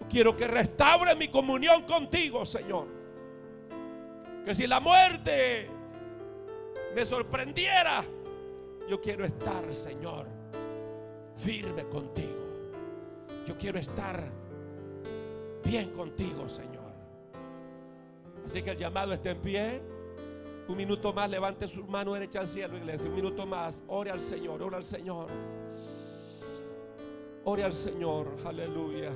yo 0.00 0.08
quiero 0.08 0.34
que 0.34 0.48
restaure 0.48 1.14
mi 1.14 1.28
comunión 1.28 1.82
contigo, 1.82 2.46
Señor? 2.46 2.88
Que 4.44 4.54
si 4.54 4.66
la 4.66 4.80
muerte 4.80 5.68
me 6.94 7.04
sorprendiera, 7.04 8.02
yo 8.88 9.00
quiero 9.00 9.24
estar, 9.26 9.72
Señor, 9.74 10.26
firme 11.36 11.84
contigo. 11.84 12.43
Yo 13.46 13.56
quiero 13.58 13.78
estar 13.78 14.30
bien 15.64 15.90
contigo, 15.90 16.48
Señor. 16.48 16.92
Así 18.44 18.62
que 18.62 18.70
el 18.70 18.76
llamado 18.76 19.12
está 19.12 19.30
en 19.30 19.40
pie. 19.40 19.82
Un 20.66 20.76
minuto 20.76 21.12
más, 21.12 21.28
levante 21.28 21.68
su 21.68 21.84
mano 21.84 22.14
derecha 22.14 22.40
al 22.40 22.48
cielo, 22.48 22.76
iglesia. 22.76 23.08
Un 23.08 23.16
minuto 23.16 23.46
más, 23.46 23.82
ore 23.86 24.10
al 24.10 24.20
Señor, 24.20 24.62
ore 24.62 24.76
al 24.76 24.84
Señor. 24.84 25.28
Ore 27.44 27.64
al 27.64 27.74
Señor, 27.74 28.28
aleluya. 28.44 29.12